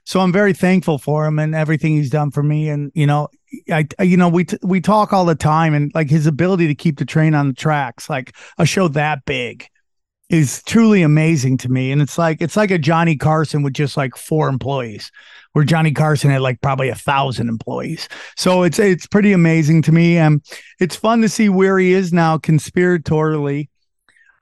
so 0.04 0.20
I'm 0.20 0.32
very 0.32 0.52
thankful 0.52 0.98
for 0.98 1.26
him 1.26 1.38
and 1.38 1.54
everything 1.54 1.94
he's 1.94 2.10
done 2.10 2.30
for 2.30 2.42
me. 2.42 2.68
And 2.68 2.92
you 2.94 3.06
know, 3.06 3.28
I, 3.70 3.86
you 4.02 4.16
know, 4.16 4.28
we 4.28 4.44
t- 4.44 4.58
we 4.62 4.80
talk 4.80 5.12
all 5.12 5.24
the 5.24 5.34
time, 5.34 5.74
and 5.74 5.92
like 5.94 6.10
his 6.10 6.26
ability 6.26 6.66
to 6.68 6.74
keep 6.74 6.98
the 6.98 7.04
train 7.04 7.34
on 7.34 7.48
the 7.48 7.54
tracks, 7.54 8.08
like 8.08 8.34
a 8.58 8.66
show 8.66 8.88
that 8.88 9.24
big, 9.24 9.68
is 10.28 10.62
truly 10.64 11.02
amazing 11.02 11.58
to 11.58 11.68
me. 11.68 11.92
And 11.92 12.02
it's 12.02 12.18
like 12.18 12.40
it's 12.40 12.56
like 12.56 12.70
a 12.70 12.78
Johnny 12.78 13.16
Carson 13.16 13.62
with 13.62 13.74
just 13.74 13.96
like 13.96 14.16
four 14.16 14.48
employees, 14.48 15.10
where 15.52 15.64
Johnny 15.64 15.92
Carson 15.92 16.30
had 16.30 16.40
like 16.40 16.60
probably 16.60 16.88
a 16.88 16.94
thousand 16.94 17.48
employees. 17.48 18.08
So 18.36 18.62
it's 18.62 18.78
it's 18.78 19.06
pretty 19.06 19.32
amazing 19.32 19.82
to 19.82 19.92
me, 19.92 20.18
and 20.18 20.42
it's 20.80 20.96
fun 20.96 21.22
to 21.22 21.28
see 21.28 21.48
where 21.48 21.78
he 21.78 21.92
is 21.92 22.12
now 22.12 22.38
conspiratorially. 22.38 23.68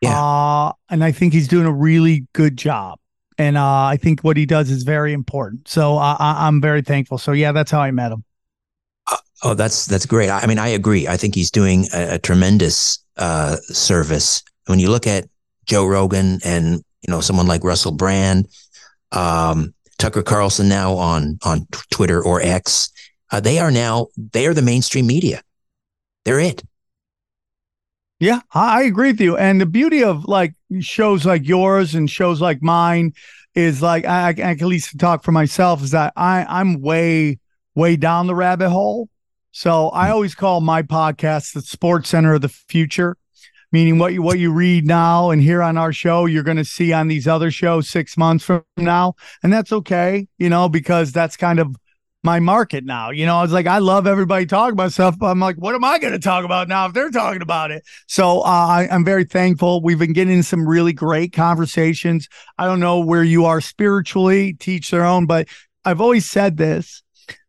Yeah. 0.00 0.22
Uh, 0.22 0.72
and 0.90 1.02
I 1.02 1.12
think 1.12 1.32
he's 1.32 1.48
doing 1.48 1.66
a 1.66 1.72
really 1.72 2.26
good 2.34 2.58
job 2.58 2.98
and 3.38 3.56
uh, 3.56 3.84
I 3.84 3.96
think 3.96 4.20
what 4.20 4.36
he 4.36 4.46
does 4.46 4.70
is 4.70 4.82
very 4.82 5.12
important. 5.12 5.68
So 5.68 5.96
uh, 5.96 6.16
I, 6.18 6.46
am 6.46 6.60
very 6.60 6.82
thankful. 6.82 7.18
So 7.18 7.32
yeah, 7.32 7.52
that's 7.52 7.70
how 7.70 7.80
I 7.80 7.90
met 7.90 8.12
him. 8.12 8.24
Oh, 9.44 9.52
that's 9.52 9.84
that's 9.84 10.06
great. 10.06 10.30
I 10.30 10.46
mean, 10.46 10.58
I 10.58 10.68
agree. 10.68 11.06
I 11.06 11.18
think 11.18 11.34
he's 11.34 11.50
doing 11.50 11.86
a, 11.92 12.14
a 12.14 12.18
tremendous 12.18 12.98
uh, 13.18 13.56
service. 13.56 14.42
When 14.66 14.78
you 14.78 14.90
look 14.90 15.06
at 15.06 15.26
Joe 15.66 15.84
Rogan 15.86 16.40
and 16.44 16.82
you 17.02 17.10
know 17.10 17.20
someone 17.20 17.46
like 17.46 17.62
Russell 17.62 17.92
Brand, 17.92 18.48
um, 19.12 19.74
Tucker 19.98 20.22
Carlson 20.22 20.66
now 20.66 20.94
on 20.94 21.38
on 21.44 21.66
Twitter 21.92 22.24
or 22.24 22.40
X, 22.40 22.90
uh, 23.32 23.40
they 23.40 23.58
are 23.58 23.70
now 23.70 24.06
they 24.32 24.46
are 24.46 24.54
the 24.54 24.62
mainstream 24.62 25.06
media. 25.06 25.42
They're 26.24 26.40
it. 26.40 26.62
Yeah, 28.20 28.40
I 28.54 28.84
agree 28.84 29.10
with 29.10 29.20
you. 29.20 29.36
And 29.36 29.60
the 29.60 29.66
beauty 29.66 30.02
of 30.02 30.24
like 30.24 30.54
shows 30.80 31.26
like 31.26 31.46
yours 31.46 31.94
and 31.94 32.08
shows 32.08 32.40
like 32.40 32.62
mine 32.62 33.12
is 33.54 33.82
like 33.82 34.06
I, 34.06 34.28
I 34.28 34.32
can 34.32 34.44
at 34.46 34.62
least 34.62 34.98
talk 34.98 35.22
for 35.22 35.32
myself 35.32 35.82
is 35.82 35.90
that 35.90 36.14
I 36.16 36.46
I'm 36.48 36.80
way 36.80 37.40
way 37.74 37.96
down 37.96 38.26
the 38.26 38.34
rabbit 38.34 38.70
hole. 38.70 39.10
So 39.56 39.90
I 39.90 40.10
always 40.10 40.34
call 40.34 40.60
my 40.60 40.82
podcast 40.82 41.52
the 41.52 41.62
Sports 41.62 42.08
Center 42.08 42.34
of 42.34 42.40
the 42.40 42.48
Future, 42.48 43.16
meaning 43.70 44.00
what 44.00 44.12
you 44.12 44.20
what 44.20 44.40
you 44.40 44.52
read 44.52 44.84
now 44.84 45.30
and 45.30 45.40
here 45.40 45.62
on 45.62 45.78
our 45.78 45.92
show, 45.92 46.26
you're 46.26 46.42
going 46.42 46.56
to 46.56 46.64
see 46.64 46.92
on 46.92 47.06
these 47.06 47.28
other 47.28 47.52
shows 47.52 47.88
six 47.88 48.16
months 48.16 48.44
from 48.44 48.64
now, 48.76 49.14
and 49.44 49.52
that's 49.52 49.70
okay, 49.70 50.26
you 50.38 50.48
know, 50.48 50.68
because 50.68 51.12
that's 51.12 51.36
kind 51.36 51.60
of 51.60 51.76
my 52.24 52.40
market 52.40 52.84
now. 52.84 53.10
You 53.10 53.26
know, 53.26 53.36
I 53.36 53.42
was 53.42 53.52
like, 53.52 53.68
I 53.68 53.78
love 53.78 54.08
everybody 54.08 54.44
talking 54.44 54.72
about 54.72 54.92
stuff, 54.92 55.16
but 55.16 55.26
I'm 55.26 55.38
like, 55.38 55.54
what 55.54 55.76
am 55.76 55.84
I 55.84 56.00
going 56.00 56.14
to 56.14 56.18
talk 56.18 56.44
about 56.44 56.66
now 56.66 56.86
if 56.86 56.92
they're 56.92 57.12
talking 57.12 57.40
about 57.40 57.70
it? 57.70 57.84
So 58.08 58.40
uh, 58.40 58.46
I, 58.46 58.88
I'm 58.90 59.04
very 59.04 59.24
thankful. 59.24 59.80
We've 59.80 60.00
been 60.00 60.14
getting 60.14 60.42
some 60.42 60.66
really 60.66 60.92
great 60.92 61.32
conversations. 61.32 62.28
I 62.58 62.66
don't 62.66 62.80
know 62.80 62.98
where 62.98 63.22
you 63.22 63.44
are 63.44 63.60
spiritually, 63.60 64.54
teach 64.54 64.90
their 64.90 65.04
own, 65.04 65.26
but 65.26 65.46
I've 65.84 66.00
always 66.00 66.28
said 66.28 66.56
this 66.56 67.04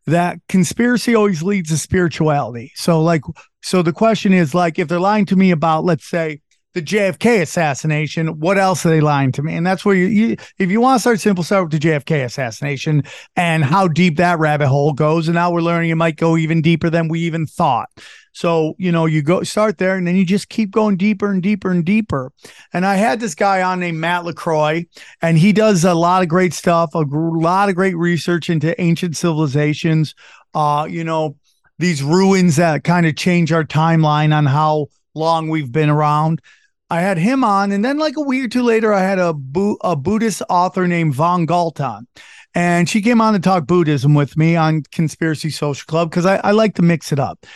that 0.06 0.38
conspiracy 0.48 1.14
always 1.14 1.42
leads 1.42 1.70
to 1.70 1.78
spirituality. 1.78 2.72
So, 2.74 3.02
like, 3.02 3.22
so 3.62 3.82
the 3.82 3.92
question 3.92 4.32
is, 4.32 4.54
like, 4.54 4.78
if 4.78 4.88
they're 4.88 5.00
lying 5.00 5.26
to 5.26 5.36
me 5.36 5.50
about, 5.50 5.84
let's 5.84 6.06
say, 6.06 6.40
the 6.76 6.82
JFK 6.82 7.40
assassination. 7.40 8.38
What 8.38 8.58
else 8.58 8.84
are 8.84 8.90
they 8.90 9.00
lying 9.00 9.32
to 9.32 9.42
me? 9.42 9.56
And 9.56 9.66
that's 9.66 9.82
where 9.82 9.94
you, 9.94 10.04
you 10.08 10.36
if 10.58 10.70
you 10.70 10.78
want 10.78 10.96
to 10.96 11.00
start 11.00 11.20
simple, 11.20 11.42
start 11.42 11.64
with 11.64 11.80
the 11.80 11.88
JFK 11.88 12.22
assassination 12.26 13.02
and 13.34 13.64
how 13.64 13.88
deep 13.88 14.18
that 14.18 14.38
rabbit 14.38 14.68
hole 14.68 14.92
goes. 14.92 15.26
And 15.26 15.36
now 15.36 15.50
we're 15.50 15.62
learning 15.62 15.88
it 15.88 15.94
might 15.94 16.16
go 16.16 16.36
even 16.36 16.60
deeper 16.60 16.90
than 16.90 17.08
we 17.08 17.20
even 17.20 17.46
thought. 17.46 17.88
So, 18.36 18.74
you 18.76 18.92
know, 18.92 19.06
you 19.06 19.22
go 19.22 19.42
start 19.44 19.78
there 19.78 19.96
and 19.96 20.06
then 20.06 20.14
you 20.14 20.22
just 20.26 20.50
keep 20.50 20.70
going 20.70 20.98
deeper 20.98 21.32
and 21.32 21.42
deeper 21.42 21.70
and 21.70 21.82
deeper. 21.82 22.32
And 22.74 22.84
I 22.84 22.96
had 22.96 23.18
this 23.18 23.34
guy 23.34 23.62
on 23.62 23.80
named 23.80 23.96
Matt 23.96 24.26
LaCroix, 24.26 24.84
and 25.22 25.38
he 25.38 25.54
does 25.54 25.86
a 25.86 25.94
lot 25.94 26.22
of 26.22 26.28
great 26.28 26.52
stuff, 26.52 26.94
a 26.94 26.98
lot 26.98 27.70
of 27.70 27.76
great 27.76 27.96
research 27.96 28.50
into 28.50 28.78
ancient 28.78 29.16
civilizations. 29.16 30.14
Uh, 30.52 30.86
you 30.86 31.02
know, 31.02 31.36
these 31.78 32.02
ruins 32.02 32.56
that 32.56 32.84
kind 32.84 33.06
of 33.06 33.16
change 33.16 33.52
our 33.52 33.64
timeline 33.64 34.36
on 34.36 34.44
how 34.44 34.88
long 35.14 35.48
we've 35.48 35.72
been 35.72 35.88
around. 35.88 36.42
I 36.90 37.00
had 37.00 37.16
him 37.16 37.42
on, 37.42 37.72
and 37.72 37.82
then 37.82 37.96
like 37.96 38.18
a 38.18 38.20
week 38.20 38.44
or 38.44 38.48
two 38.48 38.62
later, 38.62 38.92
I 38.92 39.00
had 39.00 39.18
a, 39.18 39.32
Bu- 39.32 39.78
a 39.80 39.96
Buddhist 39.96 40.42
author 40.50 40.86
named 40.86 41.14
Von 41.14 41.46
Galt 41.46 41.80
on, 41.80 42.06
and 42.54 42.86
she 42.86 43.00
came 43.00 43.22
on 43.22 43.32
to 43.32 43.38
talk 43.38 43.66
Buddhism 43.66 44.12
with 44.12 44.36
me 44.36 44.56
on 44.56 44.82
Conspiracy 44.92 45.48
Social 45.48 45.86
Club 45.86 46.10
because 46.10 46.26
I, 46.26 46.36
I 46.44 46.50
like 46.50 46.74
to 46.74 46.82
mix 46.82 47.12
it 47.12 47.18
up. 47.18 47.46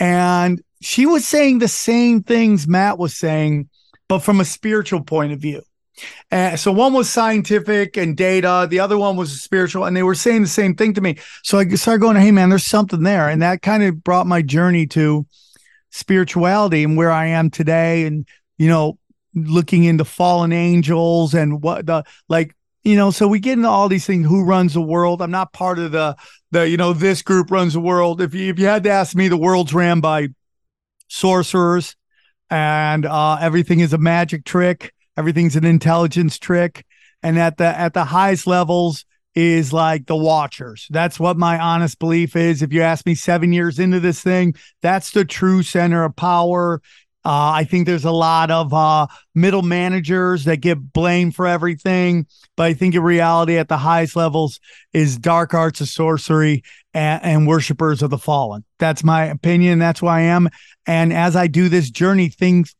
And 0.00 0.62
she 0.80 1.06
was 1.06 1.28
saying 1.28 1.58
the 1.58 1.68
same 1.68 2.22
things 2.22 2.66
Matt 2.66 2.98
was 2.98 3.16
saying, 3.16 3.68
but 4.08 4.20
from 4.20 4.40
a 4.40 4.44
spiritual 4.44 5.02
point 5.02 5.32
of 5.32 5.38
view. 5.38 5.62
Uh, 6.32 6.56
so 6.56 6.72
one 6.72 6.94
was 6.94 7.10
scientific 7.10 7.98
and 7.98 8.16
data, 8.16 8.66
the 8.70 8.80
other 8.80 8.96
one 8.96 9.16
was 9.16 9.42
spiritual, 9.42 9.84
and 9.84 9.94
they 9.94 10.02
were 10.02 10.14
saying 10.14 10.40
the 10.40 10.48
same 10.48 10.74
thing 10.74 10.94
to 10.94 11.00
me. 11.02 11.18
So 11.42 11.58
I 11.58 11.68
started 11.74 12.00
going, 12.00 12.16
"Hey, 12.16 12.30
man, 12.30 12.48
there's 12.48 12.64
something 12.64 13.02
there," 13.02 13.28
and 13.28 13.42
that 13.42 13.60
kind 13.60 13.82
of 13.82 14.02
brought 14.02 14.26
my 14.26 14.40
journey 14.40 14.86
to 14.88 15.26
spirituality 15.90 16.84
and 16.84 16.96
where 16.96 17.10
I 17.10 17.26
am 17.26 17.50
today, 17.50 18.06
and 18.06 18.26
you 18.56 18.68
know, 18.68 18.98
looking 19.34 19.84
into 19.84 20.06
fallen 20.06 20.52
angels 20.52 21.34
and 21.34 21.62
what 21.62 21.84
the 21.84 22.04
like 22.28 22.56
you 22.82 22.96
know 22.96 23.10
so 23.10 23.28
we 23.28 23.40
get 23.40 23.54
into 23.54 23.68
all 23.68 23.88
these 23.88 24.06
things 24.06 24.26
who 24.26 24.44
runs 24.44 24.74
the 24.74 24.80
world. 24.80 25.22
I'm 25.22 25.30
not 25.30 25.52
part 25.52 25.78
of 25.78 25.92
the 25.92 26.16
the 26.50 26.68
you 26.68 26.76
know 26.76 26.92
this 26.92 27.22
group 27.22 27.50
runs 27.50 27.74
the 27.74 27.80
world. 27.80 28.20
If 28.20 28.34
you 28.34 28.50
if 28.50 28.58
you 28.58 28.66
had 28.66 28.84
to 28.84 28.90
ask 28.90 29.14
me 29.14 29.28
the 29.28 29.36
world's 29.36 29.74
ran 29.74 30.00
by 30.00 30.28
sorcerers 31.08 31.96
and 32.48 33.04
uh 33.06 33.38
everything 33.40 33.80
is 33.80 33.92
a 33.92 33.98
magic 33.98 34.44
trick. 34.44 34.92
Everything's 35.16 35.56
an 35.56 35.64
intelligence 35.64 36.38
trick. 36.38 36.84
And 37.22 37.38
at 37.38 37.58
the 37.58 37.66
at 37.66 37.92
the 37.94 38.04
highest 38.04 38.46
levels 38.46 39.04
is 39.34 39.72
like 39.72 40.06
the 40.06 40.16
watchers. 40.16 40.88
That's 40.90 41.20
what 41.20 41.36
my 41.36 41.58
honest 41.58 41.98
belief 41.98 42.34
is. 42.34 42.62
If 42.62 42.72
you 42.72 42.82
ask 42.82 43.06
me 43.06 43.14
7 43.14 43.52
years 43.52 43.78
into 43.78 44.00
this 44.00 44.22
thing 44.22 44.54
that's 44.82 45.10
the 45.10 45.24
true 45.24 45.62
center 45.62 46.04
of 46.04 46.16
power 46.16 46.80
uh, 47.24 47.52
I 47.52 47.64
think 47.64 47.86
there's 47.86 48.06
a 48.06 48.10
lot 48.10 48.50
of 48.50 48.72
uh, 48.72 49.06
middle 49.34 49.62
managers 49.62 50.44
that 50.44 50.58
get 50.58 50.92
blamed 50.92 51.34
for 51.34 51.46
everything, 51.46 52.26
but 52.56 52.64
I 52.64 52.74
think 52.74 52.94
in 52.94 53.02
reality, 53.02 53.58
at 53.58 53.68
the 53.68 53.76
highest 53.76 54.16
levels, 54.16 54.58
is 54.94 55.18
dark 55.18 55.52
arts 55.52 55.82
of 55.82 55.88
sorcery 55.88 56.62
and, 56.94 57.22
and 57.22 57.46
worshipers 57.46 58.02
of 58.02 58.08
the 58.08 58.16
fallen. 58.16 58.64
That's 58.78 59.04
my 59.04 59.26
opinion. 59.26 59.78
That's 59.78 60.00
who 60.00 60.06
I 60.06 60.22
am. 60.22 60.48
And 60.86 61.12
as 61.12 61.36
I 61.36 61.46
do 61.46 61.68
this 61.68 61.90
journey, 61.90 62.30
things. 62.30 62.74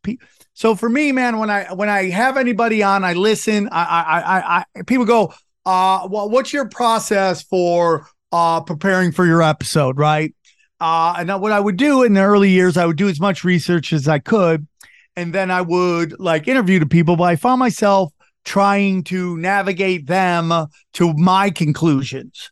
So 0.55 0.75
for 0.75 0.89
me, 0.89 1.13
man, 1.13 1.39
when 1.39 1.51
I 1.51 1.73
when 1.75 1.91
I 1.91 2.09
have 2.09 2.39
anybody 2.39 2.83
on, 2.83 3.05
I 3.05 3.13
listen. 3.13 3.69
I 3.71 3.83
I 3.85 4.39
I, 4.39 4.65
I 4.75 4.83
people 4.83 5.05
go, 5.05 5.35
uh, 5.67 6.09
well, 6.11 6.31
what's 6.31 6.53
your 6.53 6.69
process 6.69 7.43
for 7.43 8.07
uh 8.33 8.63
preparing 8.63 9.13
for 9.13 9.27
your 9.27 9.43
episode, 9.43 9.99
right? 9.99 10.35
Uh, 10.81 11.15
and 11.19 11.41
what 11.41 11.53
I 11.53 11.61
would 11.61 11.77
do 11.77 12.03
in 12.03 12.15
the 12.15 12.23
early 12.23 12.51
years, 12.51 12.77
I 12.77 12.87
would 12.87 12.97
do 12.97 13.09
as 13.09 13.21
much 13.21 13.45
research 13.45 13.93
as 13.93 14.09
I 14.09 14.19
could, 14.19 14.67
and 15.15 15.35
then 15.35 15.51
I 15.51 15.61
would 15.61 16.19
like 16.19 16.49
interview 16.49 16.79
the 16.79 16.87
people. 16.87 17.17
But 17.17 17.25
I 17.25 17.37
found 17.37 17.59
myself 17.59 18.13
trying 18.45 19.05
to 19.05 19.37
navigate 19.37 20.07
them 20.07 20.53
to 20.95 21.13
my 21.15 21.51
conclusions. 21.51 22.51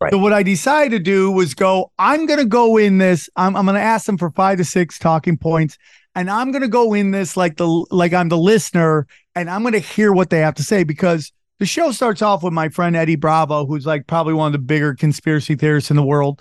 Right. 0.00 0.10
So 0.10 0.18
what 0.18 0.32
I 0.32 0.42
decided 0.42 0.90
to 0.92 0.98
do 0.98 1.30
was 1.30 1.54
go. 1.54 1.92
I'm 1.98 2.26
going 2.26 2.38
to 2.38 2.46
go 2.46 2.78
in 2.78 2.98
this. 2.98 3.28
I'm, 3.36 3.56
I'm 3.56 3.66
going 3.66 3.76
to 3.76 3.80
ask 3.80 4.06
them 4.06 4.18
for 4.18 4.30
five 4.30 4.58
to 4.58 4.64
six 4.64 4.98
talking 4.98 5.36
points, 5.36 5.76
and 6.14 6.30
I'm 6.30 6.52
going 6.52 6.62
to 6.62 6.68
go 6.68 6.94
in 6.94 7.10
this 7.10 7.36
like 7.36 7.56
the 7.58 7.68
like 7.90 8.14
I'm 8.14 8.30
the 8.30 8.38
listener, 8.38 9.06
and 9.34 9.50
I'm 9.50 9.62
going 9.62 9.72
to 9.72 9.78
hear 9.78 10.12
what 10.12 10.30
they 10.30 10.40
have 10.40 10.54
to 10.54 10.62
say 10.62 10.82
because 10.82 11.30
the 11.58 11.66
show 11.66 11.92
starts 11.92 12.22
off 12.22 12.42
with 12.42 12.52
my 12.52 12.70
friend 12.70 12.96
Eddie 12.96 13.16
Bravo, 13.16 13.66
who's 13.66 13.86
like 13.86 14.06
probably 14.06 14.34
one 14.34 14.46
of 14.46 14.52
the 14.52 14.58
bigger 14.58 14.94
conspiracy 14.94 15.54
theorists 15.54 15.90
in 15.90 15.96
the 15.96 16.02
world 16.02 16.40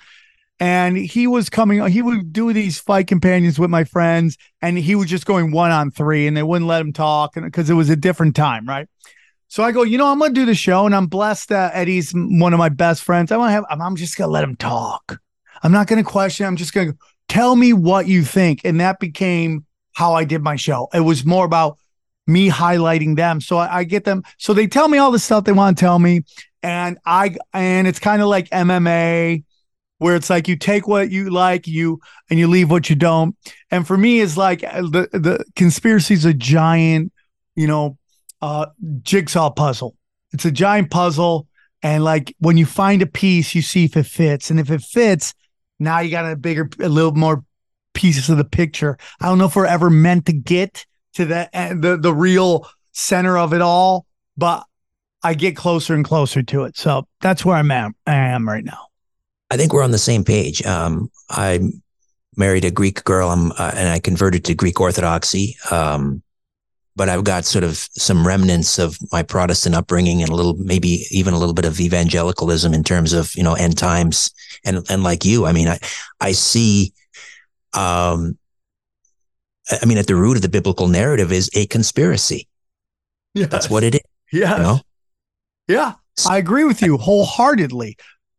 and 0.59 0.97
he 0.97 1.27
was 1.27 1.49
coming 1.49 1.85
he 1.87 2.01
would 2.01 2.31
do 2.31 2.53
these 2.53 2.79
fight 2.79 3.07
companions 3.07 3.59
with 3.59 3.69
my 3.69 3.83
friends 3.83 4.37
and 4.61 4.77
he 4.77 4.95
was 4.95 5.09
just 5.09 5.25
going 5.25 5.51
one 5.51 5.71
on 5.71 5.91
three 5.91 6.27
and 6.27 6.37
they 6.37 6.43
wouldn't 6.43 6.67
let 6.67 6.81
him 6.81 6.93
talk 6.93 7.33
because 7.35 7.69
it 7.69 7.73
was 7.73 7.89
a 7.89 7.95
different 7.95 8.35
time 8.35 8.65
right? 8.67 8.87
So 9.47 9.63
i 9.63 9.71
go 9.71 9.83
you 9.83 9.97
know 9.97 10.07
i'm 10.07 10.19
gonna 10.19 10.33
do 10.33 10.45
the 10.45 10.55
show 10.55 10.85
and 10.85 10.95
i'm 10.95 11.07
blessed 11.07 11.49
that 11.49 11.75
eddie's 11.75 12.11
one 12.13 12.53
of 12.53 12.59
my 12.59 12.69
best 12.69 13.03
friends. 13.03 13.31
I 13.31 13.37
want 13.37 13.49
to 13.49 13.53
have 13.53 13.65
i'm 13.69 13.95
just 13.95 14.17
gonna 14.17 14.31
let 14.31 14.43
him 14.43 14.55
talk. 14.55 15.19
I'm 15.63 15.71
not 15.71 15.87
gonna 15.87 16.03
question 16.03 16.45
i'm 16.45 16.55
just 16.55 16.73
gonna 16.73 16.95
tell 17.27 17.55
me 17.55 17.73
what 17.73 18.07
you 18.07 18.23
think. 18.23 18.61
And 18.63 18.79
that 18.79 18.99
became 18.99 19.65
how 19.93 20.13
i 20.13 20.23
did 20.23 20.41
my 20.41 20.55
show. 20.55 20.87
It 20.93 21.01
was 21.01 21.25
more 21.25 21.45
about 21.45 21.77
me 22.27 22.49
highlighting 22.49 23.15
them. 23.15 23.39
So 23.39 23.57
I, 23.57 23.79
I 23.79 23.83
get 23.83 24.03
them 24.03 24.23
so 24.37 24.53
they 24.53 24.67
tell 24.67 24.87
me 24.87 24.97
all 24.97 25.11
the 25.11 25.19
stuff 25.19 25.43
they 25.43 25.51
want 25.51 25.77
to 25.77 25.81
tell 25.81 25.99
me 25.99 26.23
and 26.65 26.97
i 27.05 27.35
and 27.53 27.87
it's 27.87 27.99
kind 27.99 28.23
of 28.23 28.27
like 28.27 28.49
mma 28.49 29.43
where 29.97 30.15
it's 30.15 30.29
like 30.29 30.47
you 30.47 30.55
take 30.55 30.87
what 30.87 31.11
you 31.11 31.29
like 31.29 31.67
you 31.67 31.99
and 32.29 32.39
you 32.39 32.47
leave 32.47 32.69
what 32.69 32.89
you 32.89 32.95
don't. 32.95 33.35
And 33.71 33.87
for 33.87 33.97
me 33.97 34.21
it's 34.21 34.37
like 34.37 34.63
uh, 34.63 34.81
the 34.81 35.09
the 35.11 35.45
conspiracy 35.55 36.13
is 36.13 36.25
a 36.25 36.33
giant 36.33 37.11
you 37.55 37.67
know 37.67 37.97
uh 38.41 38.67
jigsaw 39.01 39.49
puzzle. 39.49 39.95
It's 40.31 40.45
a 40.45 40.51
giant 40.51 40.91
puzzle 40.91 41.47
and 41.81 42.03
like 42.03 42.35
when 42.39 42.57
you 42.57 42.65
find 42.65 43.01
a 43.01 43.07
piece 43.07 43.55
you 43.55 43.61
see 43.61 43.85
if 43.85 43.95
it 43.95 44.05
fits. 44.05 44.49
And 44.49 44.59
if 44.59 44.69
it 44.69 44.81
fits 44.81 45.33
now 45.79 45.99
you 45.99 46.11
got 46.11 46.31
a 46.31 46.35
bigger 46.35 46.69
a 46.79 46.89
little 46.89 47.13
more 47.13 47.43
pieces 47.93 48.29
of 48.29 48.37
the 48.37 48.45
picture. 48.45 48.97
I 49.21 49.27
don't 49.27 49.37
know 49.37 49.45
if 49.45 49.55
we're 49.55 49.65
ever 49.65 49.89
meant 49.89 50.25
to 50.25 50.33
get 50.33 50.85
to 51.13 51.25
the 51.25 51.49
uh, 51.53 51.73
the, 51.73 51.97
the 51.97 52.13
real 52.13 52.67
center 52.91 53.37
of 53.37 53.53
it 53.53 53.61
all 53.61 54.05
but 54.37 54.63
i 55.21 55.33
get 55.33 55.55
closer 55.55 55.93
and 55.93 56.05
closer 56.05 56.41
to 56.41 56.63
it. 56.63 56.77
So 56.77 57.07
that's 57.21 57.43
where 57.43 57.57
i'm 57.57 57.71
at 57.71 57.91
i 58.05 58.13
am 58.13 58.47
right 58.47 58.63
now 58.63 58.87
I 59.49 59.57
think 59.57 59.73
we're 59.73 59.83
on 59.83 59.91
the 59.91 59.97
same 59.97 60.23
page. 60.23 60.65
Um, 60.65 61.11
I 61.29 61.59
married 62.35 62.65
a 62.65 62.71
Greek 62.71 63.03
girl, 63.03 63.29
uh, 63.29 63.71
and 63.75 63.89
I 63.89 63.99
converted 63.99 64.45
to 64.45 64.55
Greek 64.55 64.79
Orthodoxy. 64.79 65.55
Um, 65.71 66.21
but 66.95 67.09
I've 67.09 67.25
got 67.25 67.45
sort 67.45 67.63
of 67.63 67.77
some 67.77 68.25
remnants 68.25 68.79
of 68.79 68.97
my 69.11 69.21
Protestant 69.21 69.75
upbringing 69.75 70.21
and 70.21 70.31
a 70.31 70.35
little, 70.35 70.55
maybe 70.55 71.05
even 71.11 71.33
a 71.33 71.37
little 71.37 71.53
bit 71.53 71.65
of 71.65 71.79
evangelicalism 71.79 72.73
in 72.73 72.83
terms 72.83 73.11
of 73.11 73.35
you 73.35 73.43
know 73.43 73.53
end 73.53 73.77
times. 73.77 74.31
And 74.63 74.85
and 74.89 75.03
like 75.03 75.25
you, 75.25 75.45
I 75.45 75.51
mean, 75.51 75.67
I 75.67 75.79
I 76.21 76.31
see. 76.31 76.93
Um, 77.73 78.37
I 79.69 79.85
mean, 79.85 79.97
at 79.97 80.07
the 80.07 80.15
root 80.15 80.37
of 80.37 80.41
the 80.41 80.49
biblical 80.49 80.87
narrative 80.87 81.31
is 81.31 81.49
a 81.53 81.65
conspiracy. 81.65 82.47
Yeah, 83.33 83.47
that's 83.47 83.69
what 83.69 83.83
it 83.83 83.95
is. 83.95 84.01
Yeah, 84.31 84.55
you 84.55 84.63
know? 84.63 84.79
yeah, 85.67 85.93
I 86.27 86.37
agree 86.37 86.63
with 86.63 86.81
you 86.81 86.97
wholeheartedly 86.97 87.97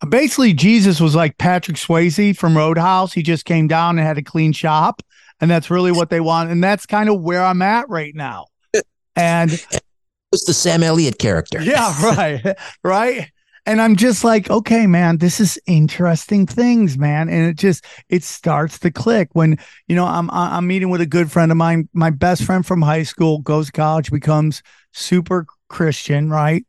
basically 0.08 0.52
Jesus 0.52 1.00
was 1.00 1.14
like 1.14 1.38
Patrick 1.38 1.76
Swayze 1.76 2.36
from 2.36 2.56
Roadhouse. 2.56 3.12
He 3.12 3.22
just 3.22 3.44
came 3.44 3.68
down 3.68 3.98
and 3.98 4.06
had 4.06 4.18
a 4.18 4.22
clean 4.22 4.52
shop, 4.52 5.02
and 5.40 5.50
that's 5.50 5.70
really 5.70 5.92
what 5.92 6.10
they 6.10 6.20
want. 6.20 6.50
And 6.50 6.62
that's 6.62 6.86
kind 6.86 7.08
of 7.08 7.20
where 7.20 7.44
I'm 7.44 7.62
at 7.62 7.88
right 7.88 8.14
now. 8.14 8.46
And 9.14 9.50
it's 10.32 10.46
the 10.46 10.54
Sam 10.54 10.82
Elliott 10.82 11.18
character. 11.18 11.62
Yeah, 11.62 11.94
right, 12.16 12.56
right. 12.84 13.30
And 13.68 13.80
I'm 13.80 13.96
just 13.96 14.22
like, 14.22 14.48
okay, 14.48 14.86
man, 14.86 15.18
this 15.18 15.40
is 15.40 15.58
interesting 15.66 16.46
things, 16.46 16.96
man. 16.96 17.28
And 17.28 17.46
it 17.46 17.56
just 17.56 17.84
it 18.08 18.22
starts 18.22 18.78
to 18.80 18.92
click 18.92 19.30
when 19.32 19.58
you 19.88 19.96
know 19.96 20.04
I'm 20.04 20.30
I'm 20.30 20.68
meeting 20.68 20.88
with 20.88 21.00
a 21.00 21.06
good 21.06 21.32
friend 21.32 21.50
of 21.50 21.58
mine, 21.58 21.88
my 21.92 22.10
best 22.10 22.44
friend 22.44 22.64
from 22.64 22.80
high 22.80 23.02
school, 23.02 23.40
goes 23.40 23.66
to 23.66 23.72
college, 23.72 24.12
becomes 24.12 24.62
super 24.92 25.46
Christian, 25.68 26.30
right? 26.30 26.64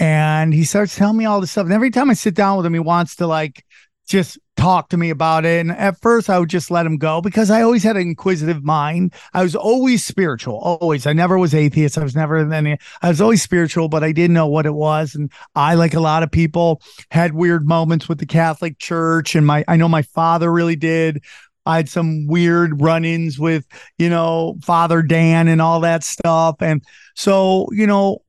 And 0.00 0.54
he 0.54 0.64
starts 0.64 0.96
telling 0.96 1.18
me 1.18 1.26
all 1.26 1.40
this 1.40 1.52
stuff. 1.52 1.66
And 1.66 1.74
every 1.74 1.90
time 1.90 2.08
I 2.08 2.14
sit 2.14 2.34
down 2.34 2.56
with 2.56 2.64
him, 2.64 2.72
he 2.72 2.80
wants 2.80 3.16
to 3.16 3.26
like 3.26 3.64
just 4.08 4.38
talk 4.56 4.88
to 4.88 4.96
me 4.96 5.10
about 5.10 5.44
it. 5.44 5.60
And 5.60 5.70
at 5.70 6.00
first, 6.00 6.30
I 6.30 6.38
would 6.38 6.48
just 6.48 6.70
let 6.70 6.86
him 6.86 6.96
go 6.96 7.20
because 7.20 7.50
I 7.50 7.62
always 7.62 7.82
had 7.84 7.96
an 7.96 8.02
inquisitive 8.02 8.64
mind. 8.64 9.14
I 9.34 9.42
was 9.42 9.54
always 9.54 10.04
spiritual, 10.04 10.56
always. 10.56 11.06
I 11.06 11.12
never 11.12 11.38
was 11.38 11.54
atheist. 11.54 11.98
I 11.98 12.02
was 12.02 12.16
never 12.16 12.38
any. 12.52 12.78
I 13.02 13.08
was 13.10 13.20
always 13.20 13.42
spiritual, 13.42 13.88
but 13.88 14.02
I 14.02 14.10
didn't 14.10 14.34
know 14.34 14.48
what 14.48 14.66
it 14.66 14.74
was. 14.74 15.14
And 15.14 15.30
I, 15.54 15.74
like 15.74 15.94
a 15.94 16.00
lot 16.00 16.22
of 16.22 16.32
people, 16.32 16.80
had 17.10 17.34
weird 17.34 17.68
moments 17.68 18.08
with 18.08 18.18
the 18.18 18.26
Catholic 18.26 18.78
Church. 18.78 19.34
And 19.34 19.46
my, 19.46 19.64
I 19.68 19.76
know 19.76 19.88
my 19.88 20.02
father 20.02 20.50
really 20.50 20.76
did. 20.76 21.22
I 21.66 21.76
had 21.76 21.90
some 21.90 22.26
weird 22.26 22.80
run-ins 22.80 23.38
with, 23.38 23.66
you 23.98 24.08
know, 24.08 24.56
Father 24.62 25.02
Dan 25.02 25.46
and 25.46 25.60
all 25.60 25.80
that 25.80 26.02
stuff. 26.02 26.56
And 26.60 26.82
so, 27.14 27.68
you 27.70 27.86
know, 27.86 28.22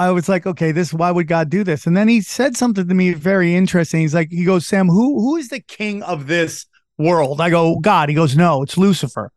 I 0.00 0.10
was 0.12 0.30
like, 0.30 0.46
okay, 0.46 0.72
this 0.72 0.94
why 0.94 1.10
would 1.10 1.28
God 1.28 1.50
do 1.50 1.62
this? 1.62 1.86
And 1.86 1.94
then 1.94 2.08
he 2.08 2.22
said 2.22 2.56
something 2.56 2.88
to 2.88 2.94
me 2.94 3.12
very 3.12 3.54
interesting. 3.54 4.00
He's 4.00 4.14
like, 4.14 4.30
he 4.30 4.46
goes, 4.46 4.66
Sam, 4.66 4.88
who 4.88 5.20
who 5.20 5.36
is 5.36 5.48
the 5.48 5.60
king 5.60 6.02
of 6.02 6.26
this 6.26 6.64
world? 6.96 7.38
I 7.38 7.50
go, 7.50 7.78
God. 7.80 8.08
He 8.08 8.14
goes, 8.14 8.34
no, 8.34 8.62
it's 8.62 8.78
Lucifer. 8.78 9.30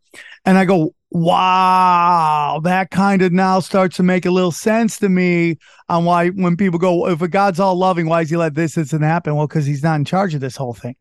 And 0.45 0.57
I 0.57 0.63
go, 0.63 0.95
wow, 1.11 2.61
that 2.63 2.91
kind 2.91 3.21
of 3.21 3.33
now 3.33 3.59
starts 3.59 3.97
to 3.97 4.03
make 4.03 4.25
a 4.25 4.31
little 4.31 4.53
sense 4.53 4.97
to 4.99 5.09
me 5.09 5.57
on 5.89 6.05
why 6.05 6.29
when 6.29 6.55
people 6.55 6.79
go, 6.79 7.09
if 7.09 7.21
a 7.21 7.27
God's 7.27 7.59
all 7.59 7.75
loving, 7.75 8.07
why 8.07 8.23
does 8.23 8.29
he 8.29 8.37
let 8.37 8.55
this 8.55 8.75
this 8.75 8.93
and 8.93 9.03
happen? 9.03 9.35
Well, 9.35 9.47
because 9.47 9.65
he's 9.65 9.83
not 9.83 9.95
in 9.95 10.05
charge 10.05 10.33
of 10.33 10.39
this 10.39 10.55
whole 10.55 10.73
thing. 10.73 10.95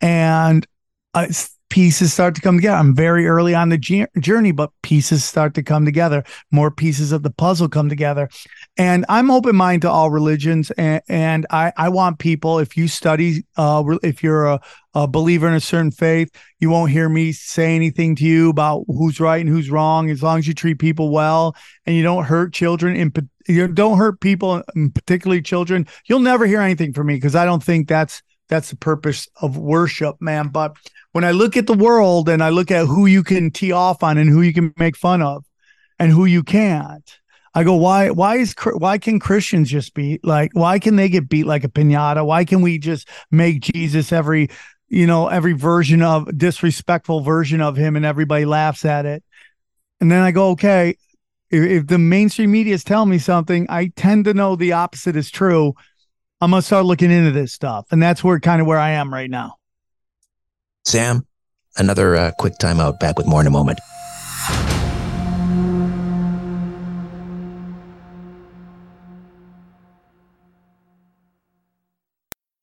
And 0.00 0.66
uh, 1.14 1.26
pieces 1.72 2.12
start 2.12 2.34
to 2.34 2.42
come 2.42 2.58
together. 2.58 2.76
I'm 2.76 2.94
very 2.94 3.26
early 3.26 3.54
on 3.54 3.70
the 3.70 3.78
journey, 4.20 4.52
but 4.52 4.70
pieces 4.82 5.24
start 5.24 5.54
to 5.54 5.62
come 5.62 5.86
together. 5.86 6.22
More 6.50 6.70
pieces 6.70 7.12
of 7.12 7.22
the 7.22 7.30
puzzle 7.30 7.66
come 7.66 7.88
together. 7.88 8.28
And 8.76 9.06
I'm 9.08 9.30
open 9.30 9.56
minded 9.56 9.86
to 9.86 9.90
all 9.90 10.10
religions. 10.10 10.70
And, 10.72 11.00
and 11.08 11.46
I, 11.48 11.72
I 11.78 11.88
want 11.88 12.18
people, 12.18 12.58
if 12.58 12.76
you 12.76 12.88
study, 12.88 13.46
uh, 13.56 13.82
if 14.02 14.22
you're 14.22 14.44
a, 14.44 14.60
a 14.92 15.08
believer 15.08 15.48
in 15.48 15.54
a 15.54 15.60
certain 15.60 15.90
faith, 15.90 16.28
you 16.60 16.68
won't 16.68 16.90
hear 16.90 17.08
me 17.08 17.32
say 17.32 17.74
anything 17.74 18.16
to 18.16 18.24
you 18.24 18.50
about 18.50 18.84
who's 18.86 19.18
right 19.18 19.40
and 19.40 19.48
who's 19.48 19.70
wrong. 19.70 20.10
As 20.10 20.22
long 20.22 20.40
as 20.40 20.46
you 20.46 20.52
treat 20.52 20.78
people 20.78 21.08
well 21.08 21.56
and 21.86 21.96
you 21.96 22.02
don't 22.02 22.24
hurt 22.24 22.52
children 22.52 22.96
in 22.96 23.12
you 23.48 23.66
don't 23.66 23.96
hurt 23.96 24.20
people, 24.20 24.62
particularly 24.94 25.40
children, 25.40 25.86
you'll 26.06 26.20
never 26.20 26.44
hear 26.44 26.60
anything 26.60 26.92
from 26.92 27.06
me 27.06 27.14
because 27.14 27.34
I 27.34 27.46
don't 27.46 27.64
think 27.64 27.88
that's 27.88 28.22
that's 28.48 28.70
the 28.70 28.76
purpose 28.76 29.28
of 29.40 29.56
worship, 29.56 30.16
man. 30.20 30.48
But 30.48 30.76
when 31.12 31.24
I 31.24 31.30
look 31.30 31.56
at 31.56 31.66
the 31.66 31.74
world 31.74 32.28
and 32.28 32.42
I 32.42 32.50
look 32.50 32.70
at 32.70 32.86
who 32.86 33.06
you 33.06 33.22
can 33.22 33.50
tee 33.50 33.72
off 33.72 34.02
on 34.02 34.18
and 34.18 34.28
who 34.28 34.42
you 34.42 34.52
can 34.52 34.74
make 34.76 34.96
fun 34.96 35.22
of 35.22 35.44
and 35.98 36.10
who 36.10 36.24
you 36.24 36.42
can't, 36.42 37.18
I 37.54 37.64
go, 37.64 37.74
why, 37.74 38.10
why 38.10 38.36
is, 38.36 38.54
why 38.64 38.98
can 38.98 39.20
Christians 39.20 39.70
just 39.70 39.92
be 39.94 40.20
like, 40.22 40.50
why 40.54 40.78
can 40.78 40.96
they 40.96 41.08
get 41.08 41.28
beat 41.28 41.44
like 41.44 41.64
a 41.64 41.68
pinata? 41.68 42.24
Why 42.24 42.44
can 42.44 42.62
we 42.62 42.78
just 42.78 43.08
make 43.30 43.60
Jesus 43.60 44.10
every, 44.10 44.48
you 44.88 45.06
know, 45.06 45.28
every 45.28 45.52
version 45.52 46.02
of 46.02 46.36
disrespectful 46.36 47.20
version 47.20 47.60
of 47.60 47.76
him 47.76 47.94
and 47.94 48.06
everybody 48.06 48.46
laughs 48.46 48.86
at 48.86 49.04
it? 49.04 49.22
And 50.00 50.10
then 50.10 50.22
I 50.22 50.30
go, 50.30 50.50
okay, 50.50 50.96
if, 51.50 51.62
if 51.62 51.86
the 51.86 51.98
mainstream 51.98 52.50
media 52.50 52.74
is 52.74 52.84
telling 52.84 53.10
me 53.10 53.18
something, 53.18 53.66
I 53.68 53.92
tend 53.96 54.24
to 54.24 54.34
know 54.34 54.56
the 54.56 54.72
opposite 54.72 55.14
is 55.14 55.30
true. 55.30 55.74
I'm 56.42 56.50
gonna 56.50 56.60
start 56.60 56.86
looking 56.86 57.12
into 57.12 57.30
this 57.30 57.52
stuff, 57.52 57.86
and 57.92 58.02
that's 58.02 58.24
where 58.24 58.40
kind 58.40 58.60
of 58.60 58.66
where 58.66 58.76
I 58.76 58.90
am 58.90 59.14
right 59.14 59.30
now. 59.30 59.58
Sam, 60.84 61.24
another 61.76 62.16
uh, 62.16 62.32
quick 62.36 62.54
timeout. 62.60 62.98
Back 62.98 63.16
with 63.16 63.28
more 63.28 63.40
in 63.40 63.46
a 63.46 63.50
moment. 63.50 63.78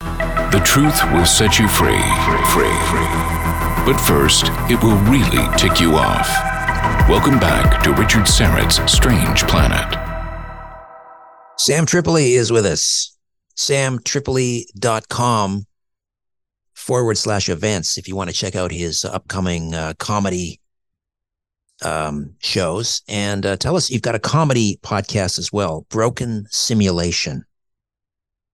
The 0.02 0.62
truth 0.66 1.02
will 1.14 1.26
set 1.26 1.58
you 1.58 1.70
free, 1.70 2.04
free, 2.52 2.76
free. 2.90 3.10
But 3.86 3.98
first, 4.06 4.48
it 4.70 4.84
will 4.84 4.98
really 5.08 5.48
tick 5.58 5.80
you 5.80 5.96
off. 5.96 6.28
Welcome 7.08 7.40
back 7.40 7.82
to 7.84 7.94
Richard 7.94 8.28
Syrett's 8.28 8.92
Strange 8.92 9.48
Planet. 9.48 9.98
Sam 11.58 11.86
Tripoli 11.86 12.34
is 12.34 12.52
with 12.52 12.66
us 12.66 13.16
samtripoli.com 13.60 15.66
forward 16.74 17.18
slash 17.18 17.50
events 17.50 17.98
if 17.98 18.08
you 18.08 18.16
want 18.16 18.30
to 18.30 18.36
check 18.36 18.56
out 18.56 18.72
his 18.72 19.04
upcoming 19.04 19.76
uh, 19.76 19.94
comedy 20.00 20.62
um, 21.84 22.36
shows. 22.40 23.02
And 23.10 23.46
uh, 23.46 23.58
tell 23.58 23.76
us, 23.76 23.90
you've 23.90 24.02
got 24.02 24.16
a 24.16 24.20
comedy 24.20 24.80
podcast 24.82 25.38
as 25.38 25.52
well, 25.52 25.86
Broken 25.90 26.46
Simulation. 26.50 27.44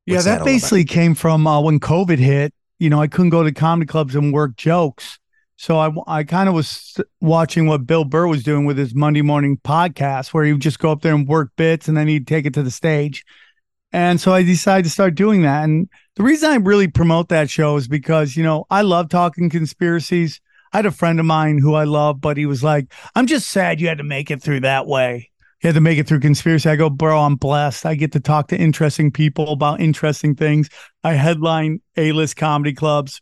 What's 0.05 0.25
yeah, 0.25 0.31
that, 0.31 0.39
that 0.39 0.45
basically 0.45 0.85
came 0.85 1.13
from 1.13 1.45
uh, 1.45 1.61
when 1.61 1.79
COVID 1.79 2.17
hit. 2.17 2.51
You 2.79 2.89
know, 2.89 2.99
I 2.99 3.07
couldn't 3.07 3.29
go 3.29 3.43
to 3.43 3.51
comedy 3.51 3.87
clubs 3.87 4.15
and 4.15 4.33
work 4.33 4.55
jokes. 4.55 5.19
So 5.57 5.77
I, 5.77 5.91
I 6.07 6.23
kind 6.23 6.49
of 6.49 6.55
was 6.55 6.99
watching 7.21 7.67
what 7.67 7.85
Bill 7.85 8.05
Burr 8.05 8.27
was 8.27 8.43
doing 8.43 8.65
with 8.65 8.77
his 8.77 8.95
Monday 8.95 9.21
morning 9.21 9.59
podcast, 9.63 10.33
where 10.33 10.43
he 10.43 10.51
would 10.51 10.61
just 10.61 10.79
go 10.79 10.91
up 10.91 11.01
there 11.01 11.13
and 11.13 11.27
work 11.27 11.51
bits 11.57 11.87
and 11.87 11.95
then 11.95 12.07
he'd 12.07 12.27
take 12.27 12.45
it 12.45 12.53
to 12.55 12.63
the 12.63 12.71
stage. 12.71 13.23
And 13.95 14.19
so 14.19 14.33
I 14.33 14.43
decided 14.43 14.83
to 14.83 14.89
start 14.89 15.15
doing 15.15 15.43
that. 15.43 15.63
And 15.63 15.87
the 16.15 16.23
reason 16.23 16.51
I 16.51 16.55
really 16.55 16.89
promote 16.89 17.29
that 17.29 17.49
show 17.49 17.77
is 17.77 17.87
because, 17.87 18.35
you 18.35 18.43
know, 18.43 18.65
I 18.69 18.81
love 18.81 19.07
talking 19.07 19.49
conspiracies. 19.49 20.41
I 20.73 20.79
had 20.79 20.85
a 20.85 20.91
friend 20.91 21.17
of 21.17 21.25
mine 21.25 21.59
who 21.59 21.75
I 21.75 21.85
love, 21.85 22.19
but 22.19 22.35
he 22.35 22.45
was 22.45 22.61
like, 22.61 22.91
I'm 23.15 23.25
just 23.25 23.49
sad 23.49 23.79
you 23.79 23.87
had 23.87 23.99
to 23.99 24.03
make 24.03 24.29
it 24.29 24.43
through 24.43 24.59
that 24.59 24.85
way. 24.85 25.31
You 25.63 25.69
had 25.69 25.75
to 25.75 25.81
make 25.81 25.97
it 25.97 26.07
through 26.07 26.19
conspiracy. 26.19 26.69
I 26.69 26.75
go, 26.75 26.89
bro, 26.89 27.21
I'm 27.21 27.37
blessed. 27.37 27.85
I 27.85 27.95
get 27.95 28.11
to 28.11 28.19
talk 28.19 28.49
to 28.49 28.57
interesting 28.57 29.13
people 29.13 29.53
about 29.53 29.79
interesting 29.79 30.35
things. 30.35 30.67
I 31.05 31.13
headline 31.13 31.79
A 31.95 32.11
list 32.11 32.35
comedy 32.35 32.73
clubs 32.73 33.21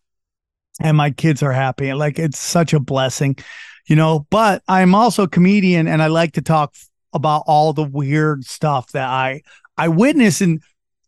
and 0.80 0.98
my 0.98 1.12
kids 1.12 1.44
are 1.44 1.54
happy. 1.54 1.94
Like 1.94 2.18
it's 2.18 2.40
such 2.40 2.74
a 2.74 2.80
blessing, 2.80 3.38
you 3.86 3.96
know, 3.96 4.26
but 4.32 4.64
I'm 4.68 4.96
also 4.96 5.22
a 5.22 5.30
comedian 5.30 5.88
and 5.88 6.02
I 6.02 6.08
like 6.08 6.32
to 6.32 6.42
talk 6.42 6.74
about 7.14 7.44
all 7.46 7.74
the 7.74 7.84
weird 7.84 8.44
stuff 8.44 8.92
that 8.94 9.08
I 9.08 9.44
I 9.78 9.88
witness, 9.88 10.42
and 10.42 10.62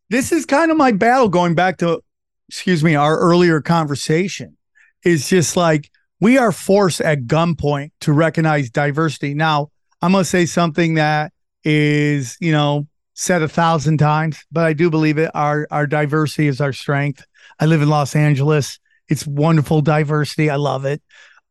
this 0.09 0.31
is 0.31 0.45
kind 0.45 0.71
of 0.71 0.77
my 0.77 0.91
battle 0.91 1.29
going 1.29 1.55
back 1.55 1.77
to, 1.77 2.01
excuse 2.49 2.83
me, 2.83 2.95
our 2.95 3.17
earlier 3.17 3.61
conversation. 3.61 4.57
Is 5.03 5.29
just 5.29 5.55
like 5.55 5.91
we 6.19 6.39
are 6.39 6.51
forced 6.51 6.99
at 6.99 7.27
gunpoint 7.27 7.91
to 8.01 8.11
recognize 8.11 8.71
diversity. 8.71 9.35
Now, 9.35 9.69
I'm 10.01 10.13
going 10.13 10.23
to 10.23 10.29
say 10.29 10.47
something 10.47 10.95
that 10.95 11.31
is, 11.63 12.37
you 12.39 12.51
know, 12.51 12.87
said 13.13 13.41
a 13.41 13.47
thousand 13.47 13.97
times, 13.97 14.43
but 14.51 14.65
I 14.65 14.73
do 14.73 14.89
believe 14.89 15.17
it. 15.17 15.31
Our 15.33 15.67
our 15.71 15.85
diversity 15.87 16.47
is 16.47 16.59
our 16.59 16.73
strength. 16.73 17.23
I 17.59 17.65
live 17.65 17.81
in 17.81 17.89
Los 17.89 18.15
Angeles. 18.15 18.79
It's 19.07 19.25
wonderful 19.27 19.81
diversity. 19.81 20.49
I 20.49 20.55
love 20.55 20.85
it. 20.85 21.01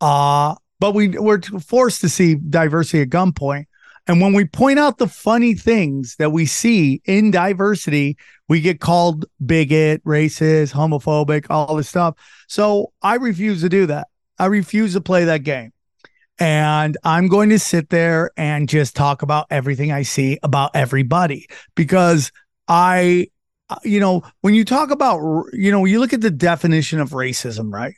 Uh, 0.01 0.57
but 0.81 0.95
we 0.95 1.09
we're 1.09 1.41
forced 1.41 2.01
to 2.03 2.09
see 2.09 2.35
diversity 2.35 3.03
at 3.03 3.09
gunpoint. 3.09 3.67
And 4.07 4.21
when 4.21 4.35
we 4.35 4.45
point 4.45 4.79
out 4.79 4.99
the 4.99 5.09
funny 5.09 5.55
things 5.55 6.17
that 6.17 6.31
we 6.31 6.45
see 6.45 7.01
in 7.07 7.31
diversity, 7.31 8.19
we 8.49 8.61
get 8.61 8.81
called 8.81 9.25
bigot, 9.45 10.05
racist, 10.05 10.73
homophobic, 10.73 11.47
all 11.49 11.77
this 11.77 11.89
stuff. 11.89 12.15
So 12.47 12.93
I 13.01 13.15
refuse 13.15 13.63
to 13.63 13.69
do 13.69 13.87
that. 13.87 14.09
I 14.39 14.47
refuse 14.47 14.93
to 14.93 15.01
play 15.01 15.25
that 15.25 15.43
game. 15.43 15.73
And 16.39 16.97
I'm 17.05 17.29
going 17.29 17.49
to 17.51 17.59
sit 17.59 17.91
there 17.91 18.33
and 18.37 18.69
just 18.69 18.97
talk 18.97 19.23
about 19.23 19.47
everything 19.51 19.93
I 19.93 20.03
see 20.03 20.39
about 20.43 20.73
everybody 20.75 21.47
because 21.77 22.33
I, 22.67 23.29
you 23.85 24.01
know, 24.01 24.23
when 24.41 24.53
you 24.53 24.65
talk 24.65 24.91
about, 24.91 25.21
you 25.53 25.71
know, 25.71 25.85
you 25.85 26.01
look 26.01 26.13
at 26.13 26.21
the 26.21 26.31
definition 26.31 27.01
of 27.01 27.11
racism, 27.11 27.73
right? 27.73 27.95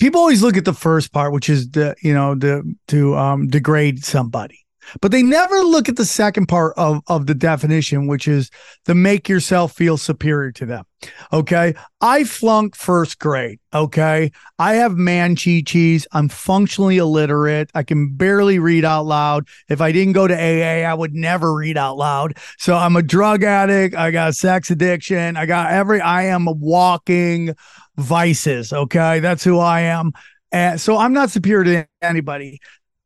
People 0.00 0.20
always 0.20 0.42
look 0.42 0.56
at 0.56 0.64
the 0.64 0.74
first 0.74 1.12
part, 1.12 1.32
which 1.32 1.48
is 1.48 1.70
the, 1.70 1.94
you 2.02 2.12
know, 2.12 2.34
the 2.34 2.74
to 2.88 3.16
um, 3.16 3.46
degrade 3.46 4.04
somebody 4.04 4.63
but 5.00 5.12
they 5.12 5.22
never 5.22 5.56
look 5.60 5.88
at 5.88 5.96
the 5.96 6.04
second 6.04 6.46
part 6.46 6.74
of, 6.76 7.00
of 7.06 7.26
the 7.26 7.34
definition, 7.34 8.06
which 8.06 8.28
is 8.28 8.50
to 8.86 8.94
make 8.94 9.28
yourself 9.28 9.72
feel 9.72 9.96
superior 9.96 10.52
to 10.52 10.66
them. 10.66 10.84
Okay. 11.32 11.74
I 12.00 12.24
flunked 12.24 12.76
first 12.76 13.18
grade. 13.18 13.58
Okay. 13.74 14.30
I 14.58 14.74
have 14.74 14.96
man 14.96 15.36
chi 15.36 15.62
cheese. 15.66 16.06
I'm 16.12 16.28
functionally 16.28 16.98
illiterate. 16.98 17.70
I 17.74 17.82
can 17.82 18.14
barely 18.14 18.58
read 18.58 18.84
out 18.84 19.06
loud. 19.06 19.48
If 19.68 19.80
I 19.80 19.92
didn't 19.92 20.14
go 20.14 20.26
to 20.26 20.34
AA, 20.34 20.88
I 20.88 20.94
would 20.94 21.14
never 21.14 21.54
read 21.54 21.76
out 21.76 21.96
loud. 21.96 22.38
So 22.58 22.76
I'm 22.76 22.96
a 22.96 23.02
drug 23.02 23.42
addict. 23.42 23.94
I 23.94 24.10
got 24.10 24.34
sex 24.34 24.70
addiction. 24.70 25.36
I 25.36 25.46
got 25.46 25.70
every, 25.70 26.00
I 26.00 26.24
am 26.24 26.46
walking 26.46 27.54
vices. 27.96 28.72
Okay. 28.72 29.20
That's 29.20 29.44
who 29.44 29.58
I 29.58 29.82
am. 29.82 30.12
And 30.52 30.80
so 30.80 30.96
I'm 30.96 31.12
not 31.12 31.30
superior 31.30 31.64
to 31.64 31.88
anybody. 32.00 32.60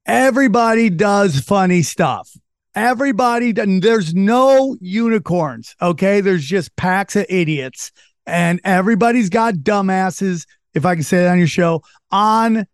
Everybody 0.09 0.89
does 0.89 1.39
funny 1.39 1.83
stuff. 1.83 2.31
Everybody, 2.75 3.53
there's 3.53 4.15
no 4.15 4.75
unicorns. 4.81 5.77
Okay. 5.83 6.23
There's 6.23 6.47
just 6.47 6.75
packs 6.77 7.15
of 7.15 7.27
idiots. 7.29 7.93
And 8.27 8.59
everybody's 8.65 9.29
got 9.29 9.55
dumbasses, 9.57 10.47
if 10.73 10.87
I 10.87 10.95
can 10.95 11.05
say 11.05 11.19
that 11.19 11.33
on 11.33 11.39
your 11.39 11.47
show, 11.47 11.83
on 12.11 12.67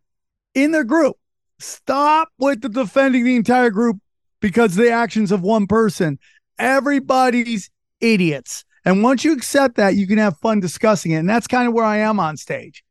in 0.55 0.71
their 0.71 0.85
group. 0.85 1.17
Stop 1.59 2.29
with 2.39 2.61
the 2.61 2.69
defending 2.69 3.25
the 3.25 3.35
entire 3.35 3.71
group 3.71 3.97
because 4.41 4.77
the 4.77 4.91
actions 4.91 5.33
of 5.33 5.43
one 5.43 5.67
person. 5.67 6.21
Everybody's 6.59 7.69
idiots. 8.01 8.65
And 8.85 9.03
once 9.03 9.25
you 9.25 9.33
accept 9.33 9.77
that, 9.77 9.97
you 9.97 10.07
can 10.07 10.19
have 10.19 10.39
fun 10.39 10.61
discussing 10.61 11.13
it. 11.13 11.17
And 11.17 11.29
that's 11.29 11.49
kind 11.49 11.67
of 11.67 11.75
where 11.75 11.85
I 11.85 11.99
am 11.99 12.21
on 12.21 12.37
stage. 12.37 12.85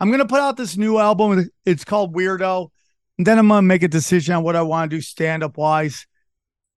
I'm 0.00 0.08
going 0.08 0.18
to 0.18 0.26
put 0.26 0.40
out 0.40 0.56
this 0.56 0.76
new 0.76 0.98
album. 0.98 1.48
It's 1.64 1.84
called 1.84 2.14
Weirdo. 2.14 2.70
And 3.18 3.26
then 3.26 3.38
I'm 3.38 3.48
gonna 3.48 3.62
make 3.62 3.82
a 3.82 3.88
decision 3.88 4.34
on 4.34 4.42
what 4.42 4.56
I 4.56 4.62
want 4.62 4.90
to 4.90 4.96
do 4.96 5.00
stand 5.00 5.42
up 5.42 5.56
wise, 5.56 6.06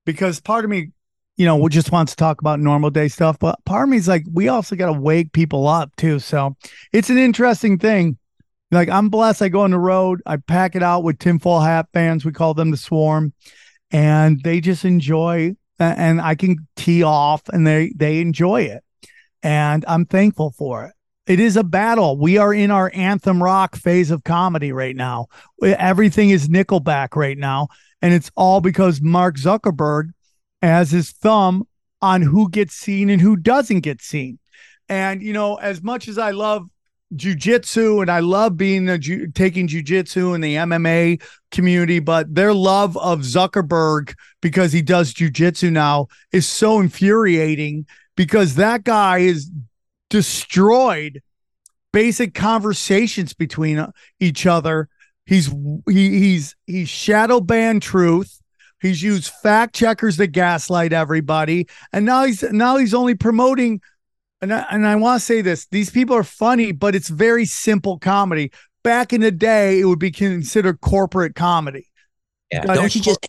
because 0.06 0.40
part 0.40 0.66
of 0.66 0.72
me, 0.72 0.92
you 1.36 1.46
know, 1.46 1.68
just 1.70 1.92
wants 1.92 2.14
to 2.14 2.16
talk 2.16 2.42
about 2.42 2.60
normal 2.60 2.90
day 2.90 3.08
stuff, 3.08 3.38
but 3.40 3.64
part 3.66 3.84
of 3.84 3.90
me 3.90 3.98
is 3.98 4.08
like, 4.08 4.24
we 4.32 4.48
also 4.48 4.76
got 4.76 4.88
to 4.88 5.00
wake 5.00 5.34
people 5.34 5.68
up 5.68 5.96
too. 5.96 6.20
So 6.20 6.56
it's 6.92 7.10
an 7.10 7.18
interesting 7.18 7.78
thing. 7.78 8.18
Like 8.72 8.90
I'm 8.90 9.10
blessed. 9.10 9.42
I 9.42 9.50
go 9.50 9.62
on 9.62 9.72
the 9.72 9.80
road. 9.80 10.22
I 10.26 10.38
pack 10.38 10.76
it 10.76 10.84
out 10.84 11.04
with 11.04 11.20
tinfoil 11.20 11.62
hat 11.62 11.88
fans. 11.94 12.26
We 12.26 12.32
call 12.32 12.54
them 12.54 12.72
the 12.72 12.78
swarm, 12.78 13.34
and 13.92 14.42
they 14.44 14.60
just 14.62 14.84
enjoy. 14.84 15.56
And 15.80 16.20
I 16.20 16.34
can 16.34 16.68
tee 16.76 17.04
off, 17.04 17.44
and 17.50 17.66
they 17.66 17.94
they 17.96 18.20
enjoy 18.20 18.64
it, 18.64 18.84
and 19.44 19.86
I'm 19.88 20.06
thankful 20.06 20.52
for 20.58 20.86
it. 20.86 20.94
It 21.28 21.42
is 21.42 21.58
a 21.58 21.64
battle. 21.64 22.18
We 22.18 22.38
are 22.38 22.54
in 22.54 22.72
our 22.72 22.90
anthem 22.94 23.44
rock 23.44 23.76
phase 23.76 24.12
of 24.12 24.24
comedy 24.24 24.72
right 24.72 24.96
now. 24.96 25.28
Everything 25.62 26.30
is 26.30 26.48
Nickelback 26.48 27.16
right 27.16 27.38
now. 27.38 27.68
And 28.02 28.14
it's 28.14 28.32
all 28.36 28.62
because 28.62 29.02
Mark 29.02 29.36
Zuckerberg 29.36 30.12
has 30.62 30.92
his 30.92 31.12
thumb 31.12 31.68
on 32.02 32.22
who 32.22 32.50
gets 32.50 32.74
seen 32.74 33.10
and 33.10 33.22
who 33.22 33.36
doesn't 33.36 33.82
get 33.82 34.02
seen. 34.02 34.40
And, 34.88 35.22
you 35.22 35.34
know, 35.34 35.56
as 35.56 35.84
much 35.84 36.08
as 36.08 36.18
I 36.18 36.32
love 36.32 36.70
jujitsu, 37.14 38.02
and 38.02 38.12
I 38.12 38.20
love 38.20 38.56
being 38.56 38.88
a 38.90 38.98
ju- 38.98 39.28
taking 39.28 39.68
jujitsu 39.68 40.36
in 40.36 40.42
the 40.42 40.56
MMA 40.56 41.22
community, 41.52 42.00
but 42.00 42.34
their 42.34 42.54
love 42.54 42.98
of 42.98 43.20
Zuckerberg 43.22 44.14
because 44.42 44.72
he 44.72 44.82
does 44.82 45.14
jujitsu 45.14 45.72
now 45.72 46.08
is 46.32 46.48
so 46.48 46.80
infuriating 46.80 47.86
because 48.16 48.56
that 48.56 48.84
guy 48.84 49.20
is 49.20 49.50
destroyed 50.10 51.22
basic 51.92 52.34
conversations 52.34 53.34
between 53.34 53.86
each 54.20 54.46
other. 54.46 54.90
He's 55.26 55.48
he, 55.88 56.20
he's 56.20 56.56
he's 56.66 56.90
shadow 56.90 57.42
banned 57.42 57.82
truth. 57.82 58.42
He's 58.82 59.02
used 59.02 59.32
fact 59.42 59.76
checkers 59.76 60.18
to 60.18 60.28
gaslight 60.28 60.94
everybody, 60.94 61.68
and 61.92 62.06
now 62.06 62.26
he's 62.26 62.44
now 62.44 62.78
he's 62.78 62.94
only 62.94 63.16
promoting. 63.16 63.82
And 64.40 64.54
I, 64.54 64.66
and 64.70 64.86
I 64.86 64.96
want 64.96 65.20
to 65.20 65.26
say 65.26 65.42
this: 65.42 65.66
these 65.68 65.90
people 65.90 66.16
are 66.16 66.24
funny, 66.24 66.72
but 66.72 66.96
it's 66.96 67.10
very 67.10 67.46
simple 67.46 67.98
comedy. 67.98 68.52
Back 68.84 69.12
in 69.12 69.22
the 69.22 69.32
day, 69.32 69.80
it 69.80 69.86
would 69.86 70.00
be 70.00 70.12
considered 70.12 70.80
corporate 70.80 71.36
comedy. 71.36 71.88
Yeah, 72.52 72.62
don't 72.62 72.94
you 72.96 73.02
just 73.02 73.28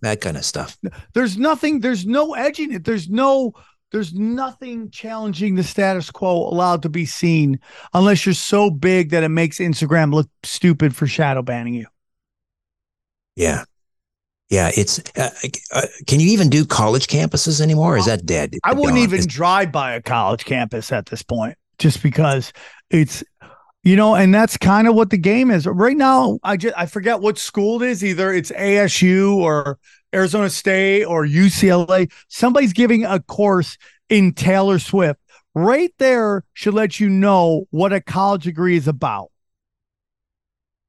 that 0.00 0.20
kind 0.20 0.36
of 0.36 0.44
stuff? 0.44 0.78
There's 1.12 1.36
nothing. 1.36 1.80
There's 1.80 2.06
no 2.06 2.34
edging 2.34 2.72
it. 2.72 2.84
There's 2.84 3.08
no 3.08 3.52
there's 3.90 4.12
nothing 4.14 4.90
challenging 4.90 5.54
the 5.54 5.62
status 5.62 6.10
quo 6.10 6.48
allowed 6.48 6.82
to 6.82 6.88
be 6.88 7.06
seen 7.06 7.58
unless 7.94 8.26
you're 8.26 8.34
so 8.34 8.70
big 8.70 9.10
that 9.10 9.22
it 9.22 9.30
makes 9.30 9.58
Instagram 9.58 10.12
look 10.12 10.28
stupid 10.42 10.94
for 10.94 11.06
shadow 11.06 11.42
banning 11.42 11.74
you. 11.74 11.86
Yeah. 13.36 13.64
Yeah, 14.50 14.70
it's. 14.74 14.98
Uh, 15.14 15.28
uh, 15.72 15.82
can 16.06 16.20
you 16.20 16.28
even 16.28 16.48
do 16.48 16.64
college 16.64 17.06
campuses 17.06 17.60
anymore? 17.60 17.98
is 17.98 18.06
that 18.06 18.24
dead? 18.24 18.54
I 18.64 18.72
wouldn't 18.72 18.94
gone? 18.94 19.04
even 19.04 19.26
drive 19.26 19.70
by 19.70 19.92
a 19.92 20.00
college 20.00 20.46
campus 20.46 20.90
at 20.90 21.06
this 21.06 21.22
point, 21.22 21.56
just 21.78 22.02
because 22.02 22.54
it's, 22.88 23.22
you 23.84 23.96
know, 23.96 24.14
and 24.14 24.34
that's 24.34 24.56
kind 24.56 24.88
of 24.88 24.94
what 24.94 25.10
the 25.10 25.18
game 25.18 25.50
is 25.50 25.66
right 25.66 25.96
now. 25.96 26.38
I 26.42 26.56
just 26.56 26.74
I 26.76 26.86
forget 26.86 27.20
what 27.20 27.38
school 27.38 27.82
it 27.82 27.88
is. 27.88 28.04
Either 28.04 28.32
it's 28.32 28.50
ASU 28.50 29.36
or 29.36 29.78
Arizona 30.14 30.50
State 30.50 31.04
or 31.04 31.24
UCLA, 31.24 32.10
somebody's 32.28 32.72
giving 32.72 33.04
a 33.04 33.20
course 33.20 33.78
in 34.08 34.32
Taylor 34.32 34.78
Swift. 34.78 35.20
Right 35.54 35.92
there 35.98 36.44
should 36.54 36.74
let 36.74 37.00
you 37.00 37.08
know 37.08 37.66
what 37.70 37.92
a 37.92 38.00
college 38.00 38.44
degree 38.44 38.76
is 38.76 38.88
about. 38.88 39.30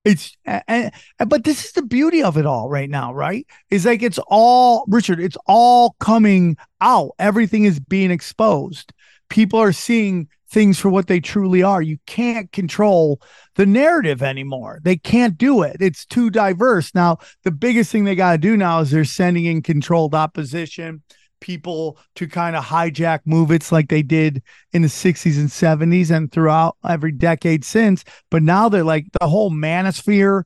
It's 0.06 0.38
and, 0.46 0.92
but 1.28 1.44
this 1.44 1.66
is 1.66 1.72
the 1.74 1.82
beauty 1.82 2.24
of 2.24 2.38
it 2.38 2.46
all 2.46 2.70
right 2.70 2.90
now, 2.90 3.14
right? 3.14 3.46
Is 3.70 3.86
like 3.86 4.02
it's 4.02 4.20
all 4.28 4.86
Richard, 4.88 5.20
it's 5.20 5.38
all 5.46 5.96
coming 6.00 6.58
out. 6.82 7.12
Everything 7.20 7.66
is 7.66 7.80
being 7.80 8.10
exposed. 8.10 8.94
People 9.30 9.60
are 9.60 9.74
seeing 9.74 10.28
things 10.50 10.80
for 10.80 10.89
what 10.89 11.08
they 11.08 11.20
truly 11.20 11.64
are. 11.64 11.82
You 11.82 11.97
can't 12.06 12.52
control 12.52 13.22
the 13.56 13.66
narrative 13.66 14.24
anymore. 14.24 14.80
They 14.84 14.97
can't 14.97 15.38
do 15.38 15.62
it. 15.62 15.78
It's 15.80 16.06
too 16.06 16.30
diverse. 16.30 16.93
Now, 16.95 17.18
the 17.43 17.52
biggest 17.52 17.91
thing 17.91 18.04
they 18.04 18.16
got 18.16 18.34
to 18.34 18.38
do 18.38 18.58
now 18.58 18.80
is 18.80 18.91
they're 18.91 19.06
sending 19.06 19.45
in 19.45 19.62
controlled 19.62 20.16
opposition 20.16 21.04
people 21.39 21.97
to 22.16 22.28
kind 22.28 22.56
of 22.56 22.66
hijack 22.66 23.20
movements 23.26 23.72
like 23.72 23.89
they 23.89 24.02
did 24.02 24.43
in 24.74 24.82
the 24.82 24.88
60s 24.88 25.38
and 25.38 25.50
70s 25.50 26.12
and 26.16 26.32
throughout 26.32 26.76
every 26.88 27.12
decade 27.12 27.64
since. 27.64 28.04
But 28.30 28.43
now 28.43 28.70
they're 28.70 28.84
like 28.84 29.06
the 29.20 29.28
whole 29.28 29.52
manosphere, 29.52 30.43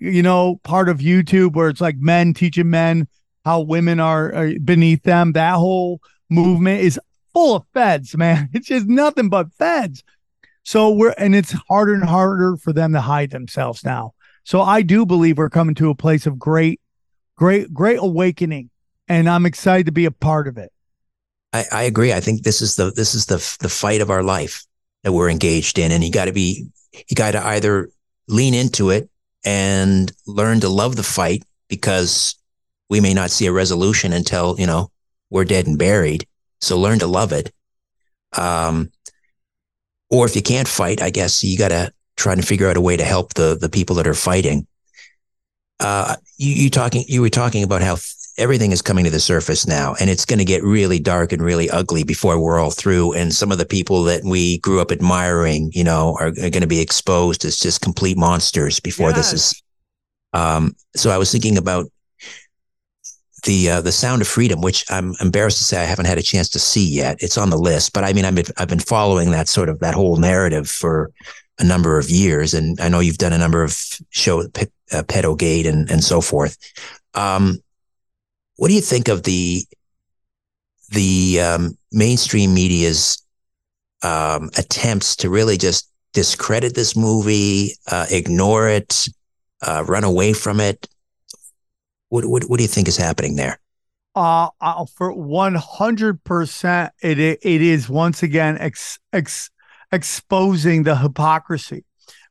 you 0.00 0.22
know, 0.22 0.60
part 0.62 0.88
of 0.88 0.98
YouTube 0.98 1.54
where 1.54 1.68
it's 1.68 1.80
like 1.80 1.96
men 1.98 2.34
teaching 2.34 2.70
men 2.70 3.08
how 3.44 3.60
women 3.60 4.00
are, 4.00 4.34
are 4.34 4.52
beneath 4.64 5.02
them. 5.04 5.32
That 5.32 5.54
whole 5.54 6.00
movement 6.28 6.80
is 6.80 7.00
full 7.36 7.56
of 7.56 7.64
feds, 7.74 8.16
man. 8.16 8.48
It's 8.54 8.68
just 8.68 8.86
nothing 8.86 9.28
but 9.28 9.52
feds. 9.52 10.02
So 10.62 10.90
we're, 10.90 11.14
and 11.18 11.34
it's 11.34 11.52
harder 11.68 11.92
and 11.92 12.02
harder 12.02 12.56
for 12.56 12.72
them 12.72 12.94
to 12.94 13.00
hide 13.02 13.30
themselves 13.30 13.84
now. 13.84 14.14
So 14.44 14.62
I 14.62 14.80
do 14.80 15.04
believe 15.04 15.36
we're 15.36 15.50
coming 15.50 15.74
to 15.74 15.90
a 15.90 15.94
place 15.94 16.26
of 16.26 16.38
great, 16.38 16.80
great, 17.36 17.74
great 17.74 17.98
awakening. 17.98 18.70
And 19.06 19.28
I'm 19.28 19.44
excited 19.44 19.84
to 19.86 19.92
be 19.92 20.06
a 20.06 20.10
part 20.10 20.48
of 20.48 20.56
it. 20.56 20.72
I, 21.52 21.64
I 21.70 21.82
agree. 21.82 22.14
I 22.14 22.20
think 22.20 22.42
this 22.42 22.62
is 22.62 22.76
the, 22.76 22.90
this 22.90 23.14
is 23.14 23.26
the, 23.26 23.36
the 23.60 23.68
fight 23.68 24.00
of 24.00 24.10
our 24.10 24.22
life 24.22 24.64
that 25.02 25.12
we're 25.12 25.28
engaged 25.28 25.78
in. 25.78 25.92
And 25.92 26.02
you 26.02 26.10
got 26.10 26.24
to 26.24 26.32
be, 26.32 26.66
you 26.92 27.14
got 27.14 27.32
to 27.32 27.44
either 27.44 27.90
lean 28.28 28.54
into 28.54 28.88
it 28.88 29.10
and 29.44 30.10
learn 30.26 30.60
to 30.60 30.70
love 30.70 30.96
the 30.96 31.02
fight 31.02 31.44
because 31.68 32.34
we 32.88 33.00
may 33.00 33.12
not 33.12 33.30
see 33.30 33.44
a 33.44 33.52
resolution 33.52 34.14
until, 34.14 34.56
you 34.58 34.66
know, 34.66 34.90
we're 35.28 35.44
dead 35.44 35.66
and 35.66 35.78
buried 35.78 36.26
so 36.60 36.78
learn 36.78 36.98
to 37.00 37.06
love 37.06 37.32
it. 37.32 37.52
Um, 38.36 38.90
or 40.10 40.26
if 40.26 40.36
you 40.36 40.42
can't 40.42 40.68
fight, 40.68 41.02
I 41.02 41.10
guess 41.10 41.42
you 41.42 41.58
got 41.58 41.68
to 41.68 41.92
try 42.16 42.34
to 42.34 42.42
figure 42.42 42.68
out 42.68 42.76
a 42.76 42.80
way 42.80 42.96
to 42.96 43.04
help 43.04 43.34
the 43.34 43.56
the 43.60 43.68
people 43.68 43.96
that 43.96 44.06
are 44.06 44.14
fighting. 44.14 44.66
Uh, 45.80 46.16
you, 46.38 46.52
you 46.52 46.70
talking 46.70 47.04
you 47.08 47.20
were 47.20 47.30
talking 47.30 47.62
about 47.62 47.82
how 47.82 47.96
everything 48.38 48.70
is 48.70 48.82
coming 48.82 49.04
to 49.04 49.10
the 49.10 49.20
surface 49.20 49.66
now, 49.66 49.94
and 50.00 50.10
it's 50.10 50.24
going 50.24 50.38
to 50.38 50.44
get 50.44 50.62
really 50.62 50.98
dark 50.98 51.32
and 51.32 51.42
really 51.42 51.68
ugly 51.70 52.04
before 52.04 52.38
we're 52.38 52.58
all 52.58 52.70
through. 52.70 53.12
And 53.14 53.34
some 53.34 53.52
of 53.52 53.58
the 53.58 53.66
people 53.66 54.04
that 54.04 54.24
we 54.24 54.58
grew 54.58 54.80
up 54.80 54.92
admiring, 54.92 55.70
you 55.74 55.84
know, 55.84 56.16
are, 56.20 56.28
are 56.28 56.50
going 56.50 56.60
to 56.60 56.66
be 56.66 56.80
exposed 56.80 57.44
as 57.44 57.58
just 57.58 57.80
complete 57.80 58.16
monsters 58.16 58.80
before 58.80 59.10
yes. 59.10 59.32
this 59.32 59.32
is. 59.32 59.62
Um, 60.32 60.76
so 60.94 61.10
I 61.10 61.18
was 61.18 61.32
thinking 61.32 61.56
about 61.56 61.86
the 63.46 63.70
uh, 63.70 63.80
the 63.80 63.92
Sound 63.92 64.20
of 64.20 64.28
Freedom, 64.28 64.60
which 64.60 64.84
I'm 64.90 65.14
embarrassed 65.20 65.58
to 65.58 65.64
say 65.64 65.80
I 65.80 65.86
haven't 65.86 66.06
had 66.06 66.18
a 66.18 66.22
chance 66.22 66.48
to 66.50 66.58
see 66.58 66.86
yet. 66.86 67.16
It's 67.20 67.38
on 67.38 67.50
the 67.50 67.56
list, 67.56 67.92
but 67.92 68.04
I 68.04 68.12
mean, 68.12 68.24
I've 68.24 68.34
been, 68.34 68.44
I've 68.58 68.68
been 68.68 68.78
following 68.78 69.30
that 69.30 69.48
sort 69.48 69.68
of 69.68 69.78
that 69.80 69.94
whole 69.94 70.16
narrative 70.16 70.68
for 70.68 71.10
a 71.58 71.64
number 71.64 71.98
of 71.98 72.10
years, 72.10 72.52
and 72.52 72.78
I 72.80 72.88
know 72.88 73.00
you've 73.00 73.18
done 73.18 73.32
a 73.32 73.38
number 73.38 73.64
of 73.64 73.74
show 74.10 74.42
uh, 74.42 75.02
Pedogate 75.08 75.66
and 75.66 75.90
and 75.90 76.04
so 76.04 76.20
forth. 76.20 76.58
Um, 77.14 77.58
what 78.56 78.68
do 78.68 78.74
you 78.74 78.82
think 78.82 79.08
of 79.08 79.22
the 79.22 79.64
the 80.90 81.40
um, 81.40 81.78
mainstream 81.92 82.54
media's 82.54 83.22
um, 84.02 84.50
attempts 84.58 85.16
to 85.16 85.30
really 85.30 85.56
just 85.56 85.90
discredit 86.12 86.74
this 86.74 86.96
movie, 86.96 87.72
uh, 87.90 88.06
ignore 88.10 88.68
it, 88.68 89.06
uh, 89.66 89.84
run 89.86 90.04
away 90.04 90.32
from 90.32 90.60
it? 90.60 90.88
What 92.08 92.24
what 92.26 92.44
what 92.44 92.58
do 92.58 92.64
you 92.64 92.68
think 92.68 92.88
is 92.88 92.96
happening 92.96 93.36
there? 93.36 93.58
Uh, 94.14 94.48
uh 94.60 94.86
for 94.86 95.12
one 95.12 95.54
hundred 95.54 96.22
percent, 96.24 96.92
it 97.02 97.18
it 97.18 97.40
is 97.44 97.88
once 97.88 98.22
again 98.22 98.56
ex, 98.58 98.98
ex, 99.12 99.50
exposing 99.92 100.84
the 100.84 100.96
hypocrisy. 100.96 101.84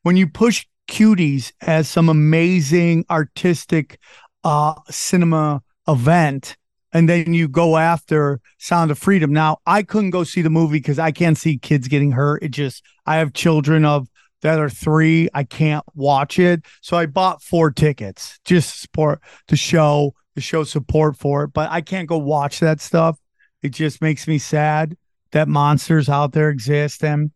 When 0.04 0.18
you 0.18 0.28
push 0.28 0.66
cuties 0.88 1.52
as 1.62 1.90
some 1.90 2.10
amazing 2.10 3.06
artistic 3.10 4.00
uh 4.44 4.76
cinema 4.90 5.62
event, 5.88 6.58
and 6.94 7.10
then 7.10 7.34
you 7.34 7.48
go 7.48 7.78
after 7.78 8.40
Sound 8.58 8.90
of 8.90 8.98
Freedom. 8.98 9.34
Now, 9.34 9.58
I 9.66 9.84
couldn't 9.84 10.12
go 10.12 10.24
see 10.24 10.42
the 10.42 10.50
movie 10.50 10.78
because 10.78 10.98
I 10.98 11.12
can't 11.12 11.38
see 11.38 11.58
kids 11.58 11.90
getting 11.90 12.12
hurt. 12.12 12.42
It 12.42 12.52
just 12.52 12.84
I 13.06 13.18
have 13.18 13.34
children 13.34 13.84
of 13.84 14.08
that 14.42 14.60
are 14.60 14.70
three. 14.70 15.30
I 15.34 15.44
can't 15.44 15.84
watch 15.94 16.40
it. 16.40 16.64
So 16.82 16.98
I 16.98 17.06
bought 17.06 17.42
four 17.42 17.72
tickets 17.72 18.40
just 18.46 18.82
support 18.82 19.22
to 19.48 19.56
show 19.56 20.14
to 20.36 20.42
show 20.42 20.64
support 20.64 21.18
for 21.18 21.44
it. 21.44 21.54
But 21.54 21.72
I 21.72 21.82
can't 21.82 22.08
go 22.08 22.18
watch 22.18 22.60
that 22.60 22.82
stuff. 22.82 23.18
It 23.62 23.70
just 23.70 24.02
makes 24.02 24.28
me 24.28 24.38
sad 24.38 24.98
that 25.32 25.48
monsters 25.48 26.10
out 26.10 26.34
there 26.34 26.50
exist. 26.50 27.04
And 27.04 27.32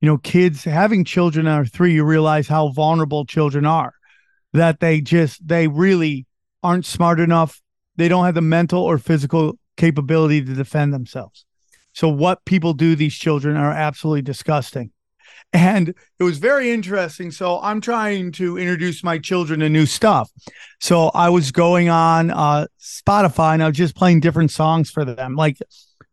you 0.00 0.08
know, 0.08 0.18
kids 0.18 0.64
having 0.64 1.04
children 1.04 1.46
are 1.46 1.64
three, 1.64 1.94
you 1.94 2.04
realize 2.04 2.48
how 2.48 2.68
vulnerable 2.68 3.24
children 3.24 3.66
are. 3.66 3.92
That 4.52 4.80
they 4.80 5.00
just 5.00 5.46
they 5.46 5.68
really 5.68 6.26
aren't 6.62 6.86
smart 6.86 7.20
enough. 7.20 7.60
They 7.96 8.08
don't 8.08 8.24
have 8.24 8.34
the 8.34 8.40
mental 8.40 8.82
or 8.82 8.98
physical 8.98 9.58
capability 9.76 10.42
to 10.42 10.54
defend 10.54 10.94
themselves. 10.94 11.44
So 11.92 12.08
what 12.08 12.44
people 12.44 12.72
do 12.72 12.94
these 12.94 13.14
children 13.14 13.56
are 13.56 13.72
absolutely 13.72 14.22
disgusting 14.22 14.92
and 15.52 15.94
it 16.18 16.24
was 16.24 16.38
very 16.38 16.70
interesting. 16.70 17.30
So 17.30 17.60
I'm 17.60 17.80
trying 17.80 18.32
to 18.32 18.58
introduce 18.58 19.02
my 19.02 19.18
children 19.18 19.60
to 19.60 19.68
new 19.68 19.86
stuff. 19.86 20.30
So 20.80 21.10
I 21.14 21.30
was 21.30 21.52
going 21.52 21.88
on 21.88 22.30
uh, 22.30 22.66
Spotify 22.80 23.54
and 23.54 23.62
I 23.62 23.68
was 23.68 23.76
just 23.76 23.96
playing 23.96 24.20
different 24.20 24.50
songs 24.50 24.90
for 24.90 25.04
them. 25.04 25.34
Like 25.34 25.58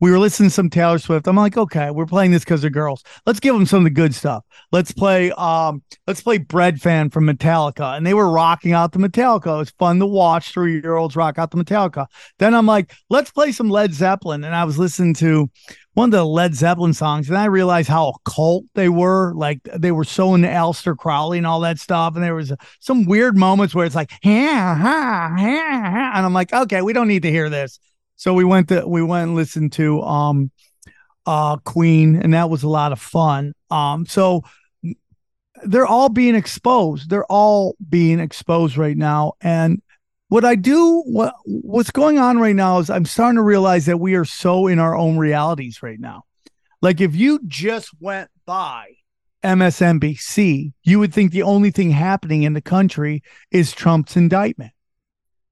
we 0.04 0.12
were 0.12 0.20
listening 0.20 0.50
to 0.50 0.54
some 0.54 0.70
Taylor 0.70 1.00
Swift. 1.00 1.30
I'm 1.30 1.38
like, 1.38 1.56
okay, 1.56 1.90
we're 1.90 2.06
playing 2.06 2.32
this 2.32 2.44
because 2.44 2.60
they're 2.60 2.70
girls. 2.70 3.06
Let's 3.26 3.40
give 3.40 3.54
them 3.54 3.66
some 3.66 3.78
of 3.78 3.84
the 3.86 3.90
good 3.90 4.14
stuff. 4.14 4.44
Let's 4.74 4.92
play 4.92 5.32
um, 5.32 5.82
let's 6.08 6.20
play 6.20 6.40
Bread 6.40 6.82
Fan 6.82 7.10
from 7.10 7.26
Metallica. 7.26 7.96
And 7.96 8.06
they 8.06 8.14
were 8.14 8.30
rocking 8.30 8.74
out 8.74 8.92
the 8.92 9.00
Metallica. 9.00 9.56
It 9.56 9.60
was 9.60 9.70
fun 9.70 10.00
to 10.00 10.06
watch 10.06 10.52
three-year-olds 10.52 11.16
rock 11.16 11.40
out 11.40 11.52
the 11.52 11.64
Metallica. 11.64 12.08
Then 12.38 12.54
I'm 12.54 12.66
like, 12.66 12.94
let's 13.10 13.32
play 13.32 13.54
some 13.54 13.70
Led 13.70 13.94
Zeppelin. 13.94 14.44
And 14.44 14.54
I 14.54 14.66
was 14.66 14.78
listening 14.78 15.14
to 15.16 15.50
one 15.94 16.10
of 16.10 16.12
the 16.12 16.26
Led 16.26 16.54
Zeppelin 16.54 16.94
songs, 16.94 17.30
and 17.30 17.38
I 17.38 17.46
realized 17.46 17.88
how 17.88 18.10
occult 18.10 18.66
they 18.76 18.90
were. 18.90 19.34
Like 19.36 19.62
they 19.74 19.94
were 19.94 20.04
so 20.04 20.36
into 20.36 20.50
Aleister 20.50 20.98
Crowley 20.98 21.38
and 21.38 21.48
all 21.48 21.62
that 21.62 21.80
stuff. 21.80 22.16
And 22.16 22.24
there 22.26 22.36
was 22.36 22.52
some 22.82 23.06
weird 23.06 23.38
moments 23.38 23.74
where 23.74 23.86
it's 23.86 23.96
like, 23.96 24.12
yeah, 24.22 24.76
ha, 24.76 25.34
ha, 25.34 25.34
ha. 25.38 26.12
and 26.16 26.26
I'm 26.26 26.34
like, 26.34 26.52
okay, 26.52 26.82
we 26.82 26.92
don't 26.92 27.08
need 27.08 27.24
to 27.24 27.32
hear 27.32 27.50
this. 27.50 27.80
So 28.24 28.34
we 28.34 28.46
went 28.46 28.70
to 28.70 28.88
we 28.88 29.04
went 29.04 29.28
and 29.28 29.36
listened 29.36 29.74
to 29.74 30.02
um 30.02 30.50
uh 31.26 31.58
Queen, 31.58 32.16
and 32.16 32.34
that 32.34 32.50
was 32.50 32.64
a 32.64 32.70
lot 32.70 32.94
of 32.94 33.02
fun. 33.02 33.52
Um, 33.70 34.06
so 34.06 34.44
they're 35.66 35.86
all 35.86 36.08
being 36.08 36.34
exposed. 36.34 37.10
They're 37.10 37.26
all 37.26 37.76
being 37.90 38.22
exposed 38.22 38.78
right 38.78 38.96
now. 38.96 39.34
And 39.42 39.82
what 40.30 40.46
I 40.46 40.56
do, 40.56 41.02
what 41.06 41.34
what's 41.44 41.92
going 41.92 42.18
on 42.18 42.38
right 42.38 42.56
now 42.56 42.80
is 42.80 42.90
I'm 42.90 43.04
starting 43.04 43.36
to 43.36 43.44
realize 43.44 43.88
that 43.88 44.00
we 44.00 44.16
are 44.16 44.24
so 44.24 44.68
in 44.68 44.80
our 44.80 44.96
own 44.96 45.18
realities 45.18 45.84
right 45.84 46.00
now. 46.00 46.24
Like 46.82 47.02
if 47.02 47.18
you 47.18 47.42
just 47.46 47.90
went 48.00 48.30
by 48.46 48.86
MSNBC, 49.44 50.72
you 50.84 51.00
would 51.00 51.14
think 51.14 51.34
the 51.34 51.44
only 51.44 51.72
thing 51.72 51.92
happening 51.92 52.44
in 52.44 52.54
the 52.54 52.62
country 52.62 53.22
is 53.52 53.74
Trump's 53.74 54.16
indictment. 54.16 54.72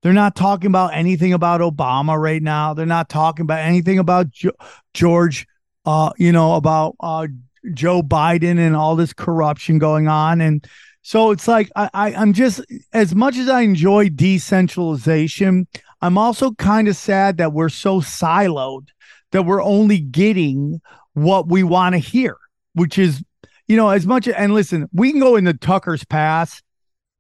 They're 0.02 0.14
not 0.14 0.36
talking 0.36 0.68
about 0.68 0.93
anything 0.93 1.34
about 1.34 1.62
Obama 1.62 2.20
right 2.20 2.41
now. 2.41 2.74
They're 2.74 2.86
not 2.86 3.10
talking 3.10 3.43
about 3.43 3.60
anything 3.60 3.99
about 3.99 4.32
jo- 4.32 4.52
George, 4.93 5.47
uh, 5.86 6.12
you 6.18 6.32
know, 6.32 6.56
about 6.56 6.95
uh, 6.99 7.28
Joe 7.74 8.02
Biden 8.02 8.58
and 8.58 8.76
all 8.76 8.95
this 8.95 9.14
corruption 9.14 9.78
going 9.78 10.08
on. 10.08 10.41
And 10.41 10.68
so 11.04 11.32
it's 11.32 11.47
like 11.47 11.70
I, 11.76 11.89
I 11.93 12.14
I'm 12.14 12.34
just 12.34 12.62
as 12.93 13.14
much 13.14 13.38
as 13.38 13.49
I 13.49 13.62
enjoy 13.62 14.10
decentralization, 14.10 15.68
I'm 16.02 16.18
also 16.18 16.52
kind 16.54 16.88
of 16.88 16.95
sad 16.95 17.38
that 17.38 17.54
we're 17.54 17.70
so 17.70 18.02
siloed 18.02 18.88
that 19.32 19.43
we're 19.43 19.64
only 19.64 19.99
getting 19.99 20.82
what 21.14 21.47
we 21.47 21.64
want 21.64 21.93
to 21.93 21.99
hear, 21.99 22.38
which 22.74 22.97
is, 22.97 23.24
you 23.68 23.78
know, 23.78 23.89
as 23.89 24.06
much 24.06 24.28
and 24.28 24.54
listen, 24.54 24.89
we 24.93 25.12
can 25.12 25.20
go 25.20 25.36
into 25.36 25.54
Tucker's 25.54 26.04
past 26.04 26.64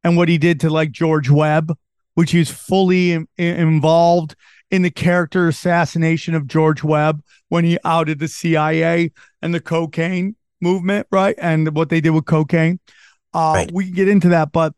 and 0.03 0.17
what 0.17 0.29
he 0.29 0.37
did 0.37 0.59
to 0.61 0.69
like 0.69 0.91
George 0.91 1.29
Webb, 1.29 1.77
which 2.15 2.31
he's 2.31 2.49
fully 2.49 3.13
in, 3.13 3.27
involved 3.37 4.35
in 4.69 4.81
the 4.81 4.91
character 4.91 5.47
assassination 5.47 6.33
of 6.33 6.47
George 6.47 6.83
Webb 6.83 7.21
when 7.49 7.65
he 7.65 7.77
outed 7.83 8.19
the 8.19 8.27
CIA 8.27 9.11
and 9.41 9.53
the 9.53 9.59
cocaine 9.59 10.35
movement, 10.61 11.07
right? 11.11 11.35
And 11.37 11.75
what 11.75 11.89
they 11.89 12.01
did 12.01 12.11
with 12.11 12.25
cocaine. 12.25 12.79
Uh, 13.33 13.53
right. 13.55 13.71
We 13.71 13.85
can 13.85 13.93
get 13.93 14.07
into 14.07 14.29
that, 14.29 14.51
but 14.51 14.73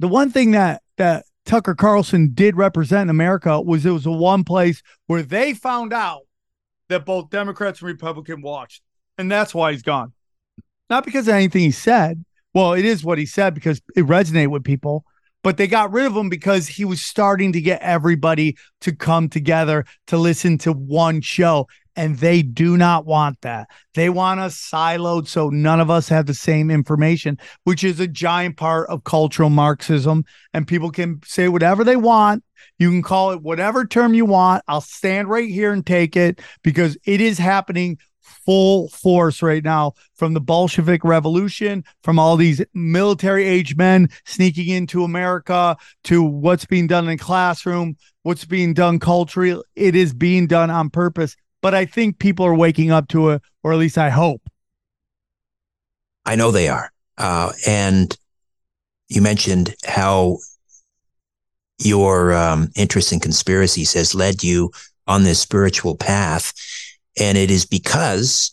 the 0.00 0.08
one 0.08 0.30
thing 0.30 0.50
that 0.52 0.82
that 0.96 1.24
Tucker 1.44 1.74
Carlson 1.74 2.32
did 2.34 2.56
represent 2.56 3.02
in 3.02 3.10
America 3.10 3.60
was 3.60 3.86
it 3.86 3.90
was 3.90 4.04
the 4.04 4.12
one 4.12 4.44
place 4.44 4.82
where 5.06 5.22
they 5.22 5.54
found 5.54 5.92
out 5.92 6.22
that 6.88 7.04
both 7.04 7.30
Democrats 7.30 7.80
and 7.80 7.86
Republican 7.86 8.42
watched, 8.42 8.82
and 9.16 9.30
that's 9.30 9.54
why 9.54 9.72
he's 9.72 9.82
gone. 9.82 10.12
Not 10.90 11.04
because 11.04 11.28
of 11.28 11.34
anything 11.34 11.62
he 11.62 11.70
said. 11.70 12.24
Well, 12.54 12.72
it 12.72 12.84
is 12.84 13.04
what 13.04 13.18
he 13.18 13.26
said 13.26 13.54
because 13.54 13.80
it 13.94 14.06
resonated 14.06 14.48
with 14.50 14.64
people, 14.64 15.04
but 15.46 15.58
they 15.58 15.68
got 15.68 15.92
rid 15.92 16.06
of 16.06 16.16
him 16.16 16.28
because 16.28 16.66
he 16.66 16.84
was 16.84 17.00
starting 17.00 17.52
to 17.52 17.60
get 17.60 17.80
everybody 17.80 18.56
to 18.80 18.92
come 18.92 19.28
together 19.28 19.84
to 20.08 20.16
listen 20.16 20.58
to 20.58 20.72
one 20.72 21.20
show. 21.20 21.68
And 21.94 22.18
they 22.18 22.42
do 22.42 22.76
not 22.76 23.06
want 23.06 23.40
that. 23.42 23.68
They 23.94 24.08
want 24.08 24.40
us 24.40 24.56
siloed 24.56 25.28
so 25.28 25.48
none 25.48 25.78
of 25.78 25.88
us 25.88 26.08
have 26.08 26.26
the 26.26 26.34
same 26.34 26.68
information, 26.68 27.38
which 27.62 27.84
is 27.84 28.00
a 28.00 28.08
giant 28.08 28.56
part 28.56 28.88
of 28.88 29.04
cultural 29.04 29.48
Marxism. 29.48 30.24
And 30.52 30.66
people 30.66 30.90
can 30.90 31.20
say 31.24 31.46
whatever 31.46 31.84
they 31.84 31.94
want. 31.94 32.42
You 32.80 32.90
can 32.90 33.02
call 33.02 33.30
it 33.30 33.40
whatever 33.40 33.86
term 33.86 34.14
you 34.14 34.24
want. 34.24 34.64
I'll 34.66 34.80
stand 34.80 35.30
right 35.30 35.48
here 35.48 35.72
and 35.72 35.86
take 35.86 36.16
it 36.16 36.40
because 36.64 36.98
it 37.04 37.20
is 37.20 37.38
happening 37.38 37.98
full 38.26 38.88
force 38.88 39.42
right 39.42 39.64
now 39.64 39.92
from 40.14 40.34
the 40.34 40.40
Bolshevik 40.40 41.04
Revolution, 41.04 41.84
from 42.02 42.18
all 42.18 42.36
these 42.36 42.62
military 42.74 43.44
age 43.46 43.76
men 43.76 44.08
sneaking 44.24 44.68
into 44.68 45.04
America 45.04 45.76
to 46.04 46.22
what's 46.22 46.66
being 46.66 46.86
done 46.86 47.08
in 47.08 47.18
classroom, 47.18 47.96
what's 48.22 48.44
being 48.44 48.74
done 48.74 48.98
culturally. 48.98 49.62
It 49.74 49.94
is 49.94 50.12
being 50.12 50.46
done 50.46 50.70
on 50.70 50.90
purpose 50.90 51.36
but 51.66 51.74
I 51.74 51.84
think 51.84 52.20
people 52.20 52.46
are 52.46 52.54
waking 52.54 52.92
up 52.92 53.08
to 53.08 53.30
it, 53.30 53.42
or 53.64 53.72
at 53.72 53.78
least 53.78 53.98
I 53.98 54.08
hope. 54.08 54.40
I 56.24 56.36
know 56.36 56.52
they 56.52 56.68
are. 56.68 56.92
Uh, 57.18 57.52
and 57.66 58.16
you 59.08 59.20
mentioned 59.20 59.74
how 59.84 60.38
your 61.78 62.32
um, 62.34 62.70
interest 62.76 63.12
in 63.12 63.18
conspiracies 63.18 63.92
has 63.94 64.14
led 64.14 64.44
you 64.44 64.70
on 65.08 65.24
this 65.24 65.40
spiritual 65.40 65.96
path. 65.96 66.52
And 67.18 67.38
it 67.38 67.50
is 67.50 67.64
because, 67.66 68.52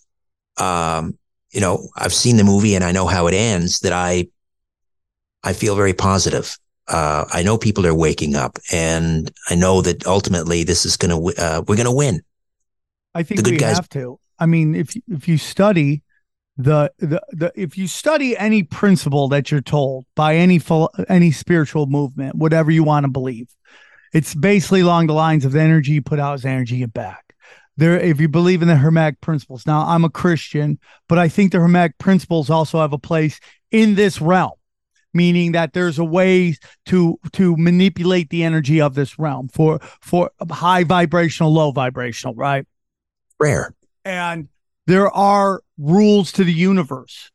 um, 0.58 1.18
you 1.52 1.62
know, 1.62 1.90
I've 1.98 2.14
seen 2.14 2.38
the 2.38 2.44
movie 2.44 2.76
and 2.76 2.84
I 2.84 2.92
know 2.92 3.08
how 3.08 3.28
it 3.28 3.34
ends 3.34 3.80
that 3.82 3.94
I, 3.94 4.28
I 5.44 5.54
feel 5.54 5.76
very 5.76 5.94
positive. 5.94 6.58
Uh, 6.88 7.26
I 7.32 7.44
know 7.44 7.58
people 7.58 7.86
are 7.86 7.94
waking 7.94 8.36
up 8.36 8.58
and 8.72 9.32
I 9.50 9.56
know 9.56 9.82
that 9.82 10.06
ultimately 10.06 10.64
this 10.64 10.86
is 10.86 10.98
going 10.98 11.12
to, 11.12 11.42
uh, 11.42 11.64
we're 11.68 11.76
going 11.76 11.86
to 11.86 11.92
win. 11.92 12.22
I 13.16 13.24
think 13.24 13.44
the 13.44 13.52
we 13.52 13.58
guys. 13.58 13.76
have 13.76 13.90
to. 13.90 14.20
I 14.40 14.46
mean, 14.46 14.76
if 14.76 14.96
if 15.08 15.28
you 15.28 15.38
study 15.38 16.02
the, 16.58 16.92
the 16.98 17.22
the 17.32 17.52
if 17.56 17.78
you 17.78 17.88
study 17.88 18.38
any 18.38 18.64
principle 18.64 19.28
that 19.30 19.52
you're 19.52 19.62
told 19.62 20.06
by 20.16 20.36
any 20.36 20.60
any 21.10 21.32
spiritual 21.32 21.86
movement, 21.86 22.36
whatever 22.36 22.72
you 22.72 22.84
want 22.84 23.06
to 23.06 23.12
believe, 23.12 23.48
it's 24.14 24.34
basically 24.36 24.82
along 24.82 25.08
the 25.08 25.14
lines 25.14 25.46
of 25.46 25.52
the 25.52 25.62
energy 25.62 25.94
you 25.94 26.02
put 26.02 26.20
out 26.20 26.36
is 26.36 26.46
energy 26.46 26.76
you 26.76 26.86
get 26.86 26.94
back. 26.94 27.23
There, 27.76 28.00
if 28.00 28.22
you 28.22 28.28
believe 28.28 28.62
in 28.62 28.68
the 28.68 28.76
Hermetic 28.76 29.20
principles. 29.22 29.66
Now, 29.66 29.88
I'm 29.88 30.06
a 30.06 30.10
Christian, 30.10 30.78
but 31.10 31.18
I 31.18 31.28
think 31.28 31.52
the 31.52 31.60
Hermetic 31.60 31.98
principles 31.98 32.50
also 32.50 32.80
have 32.80 32.94
a 32.94 33.00
place 33.00 33.40
in 33.72 33.96
this 33.96 34.22
realm 34.22 34.52
meaning 35.16 35.52
that 35.52 35.74
there's 35.74 36.00
a 36.00 36.04
way 36.04 36.56
to 36.88 37.20
to 37.32 37.56
manipulate 37.56 38.30
the 38.30 38.44
energy 38.44 38.82
of 38.82 38.96
this 38.96 39.20
realm 39.20 39.48
for 39.48 39.80
for 40.02 40.32
high 40.50 40.84
vibrational 40.84 41.54
low 41.54 41.72
vibrational 41.72 42.34
right 42.34 42.66
rare. 43.40 43.74
And 44.06 44.50
there 44.88 45.10
are 45.12 45.62
rules 45.78 46.32
to 46.34 46.44
the 46.44 46.54
universe. 46.54 47.32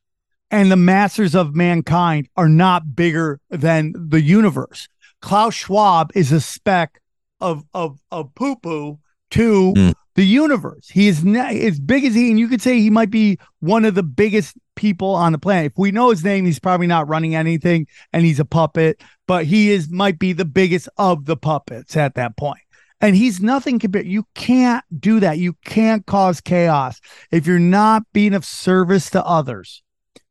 And 0.50 0.72
the 0.72 0.76
masters 0.76 1.34
of 1.34 1.54
mankind 1.54 2.28
are 2.34 2.48
not 2.48 2.96
bigger 2.96 3.38
than 3.50 3.92
the 3.94 4.22
universe. 4.22 4.88
Klaus 5.20 5.54
Schwab 5.54 6.10
is 6.14 6.32
a 6.32 6.40
speck 6.40 7.00
of 7.40 7.64
of 7.74 8.00
of 8.10 8.34
poo 8.34 8.56
poo 8.56 8.98
to 9.32 9.74
mm. 9.76 9.94
The 10.18 10.26
universe. 10.26 10.88
He 10.88 11.06
is 11.06 11.24
as 11.24 11.78
big 11.78 12.04
as 12.04 12.12
he, 12.12 12.28
and 12.28 12.40
you 12.40 12.48
could 12.48 12.60
say 12.60 12.80
he 12.80 12.90
might 12.90 13.08
be 13.08 13.38
one 13.60 13.84
of 13.84 13.94
the 13.94 14.02
biggest 14.02 14.56
people 14.74 15.14
on 15.14 15.30
the 15.30 15.38
planet. 15.38 15.70
If 15.70 15.78
we 15.78 15.92
know 15.92 16.10
his 16.10 16.24
name, 16.24 16.44
he's 16.44 16.58
probably 16.58 16.88
not 16.88 17.06
running 17.06 17.36
anything, 17.36 17.86
and 18.12 18.24
he's 18.24 18.40
a 18.40 18.44
puppet. 18.44 19.00
But 19.28 19.44
he 19.44 19.70
is 19.70 19.90
might 19.90 20.18
be 20.18 20.32
the 20.32 20.44
biggest 20.44 20.88
of 20.96 21.26
the 21.26 21.36
puppets 21.36 21.96
at 21.96 22.16
that 22.16 22.36
point. 22.36 22.58
And 23.00 23.14
he's 23.14 23.40
nothing 23.40 23.78
compared. 23.78 24.08
You 24.08 24.26
can't 24.34 24.84
do 24.98 25.20
that. 25.20 25.38
You 25.38 25.52
can't 25.64 26.04
cause 26.04 26.40
chaos 26.40 27.00
if 27.30 27.46
you're 27.46 27.60
not 27.60 28.02
being 28.12 28.34
of 28.34 28.44
service 28.44 29.10
to 29.10 29.24
others. 29.24 29.84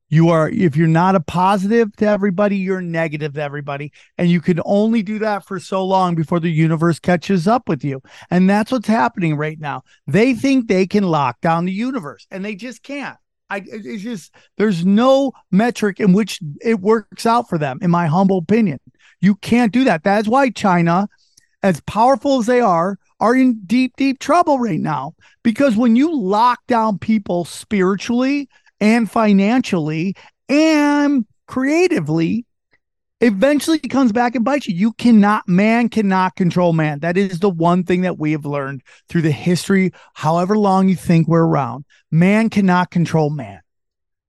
You 0.10 0.30
are, 0.30 0.50
if 0.50 0.78
you're 0.78 0.88
not 0.88 1.16
a 1.16 1.20
positive 1.20 1.94
to 1.98 2.08
everybody, 2.08 2.58
you're 2.58 2.82
negative 2.82 3.34
to 3.34 3.42
everybody. 3.42 3.92
And 4.18 4.30
you 4.30 4.40
can 4.40 4.62
only 4.64 5.04
do 5.04 5.20
that 5.20 5.46
for 5.46 5.60
so 5.60 5.86
long 5.86 6.16
before 6.16 6.40
the 6.40 6.50
universe 6.50 7.00
catches 7.00 7.48
up 7.48 7.68
with 7.68 7.84
you. 7.84 8.02
And 8.30 8.50
that's 8.50 8.72
what's 8.72 8.88
happening 8.88 9.36
right 9.36 9.60
now. 9.60 9.84
They 10.06 10.34
think 10.34 10.68
they 10.68 10.88
can 10.88 11.04
lock 11.04 11.42
down 11.42 11.66
the 11.66 11.74
universe 11.74 12.26
and 12.32 12.44
they 12.44 12.56
just 12.56 12.84
can't. 12.84 13.18
I, 13.50 13.64
it's 13.66 14.04
just, 14.04 14.34
there's 14.58 14.86
no 14.86 15.32
metric 15.52 16.00
in 16.00 16.14
which 16.14 16.40
it 16.62 16.80
works 16.80 17.26
out 17.26 17.48
for 17.48 17.58
them, 17.58 17.80
in 17.82 17.92
my 17.92 18.08
humble 18.08 18.40
opinion. 18.40 18.80
You 19.22 19.36
can't 19.36 19.72
do 19.72 19.86
that. 19.86 20.04
That's 20.04 20.28
why 20.28 20.50
China 20.50 21.08
as 21.64 21.82
powerful 21.82 22.40
as 22.40 22.46
they 22.46 22.62
are, 22.62 22.98
are 23.20 23.36
in 23.36 23.60
deep, 23.66 23.96
deep 23.98 24.20
trouble 24.20 24.60
right 24.60 24.80
now. 24.80 25.16
Because 25.44 25.76
when 25.76 25.96
you 25.96 26.16
lock 26.16 26.60
down 26.68 27.00
people 27.00 27.46
spiritually 27.46 28.48
and 28.80 29.10
financially 29.10 30.16
and 30.50 31.26
creatively, 31.48 32.46
eventually 33.22 33.80
comes 33.80 34.12
back 34.12 34.36
and 34.36 34.46
bites 34.46 34.68
you. 34.68 34.76
You 34.76 34.94
cannot, 34.94 35.48
man 35.48 35.90
cannot 35.90 36.36
control 36.36 36.74
man. 36.74 37.00
That 37.00 37.18
is 37.18 37.40
the 37.40 37.50
one 37.50 37.84
thing 37.84 38.02
that 38.02 38.20
we 38.20 38.32
have 38.34 38.46
learned 38.46 38.82
through 39.10 39.24
the 39.24 39.32
history, 39.32 39.92
however 40.14 40.58
long 40.58 40.90
you 40.90 40.96
think 40.96 41.28
we're 41.28 41.46
around. 41.46 41.86
Man 42.12 42.50
cannot 42.50 42.92
control 42.92 43.30
man. 43.30 43.62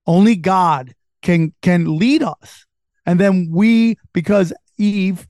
Only 0.06 0.36
God 0.36 0.94
can 1.22 1.52
can 1.60 1.98
lead 1.98 2.22
us. 2.22 2.64
And 3.04 3.18
then 3.18 3.48
we, 3.50 3.96
because 4.12 4.52
Eve 4.78 5.26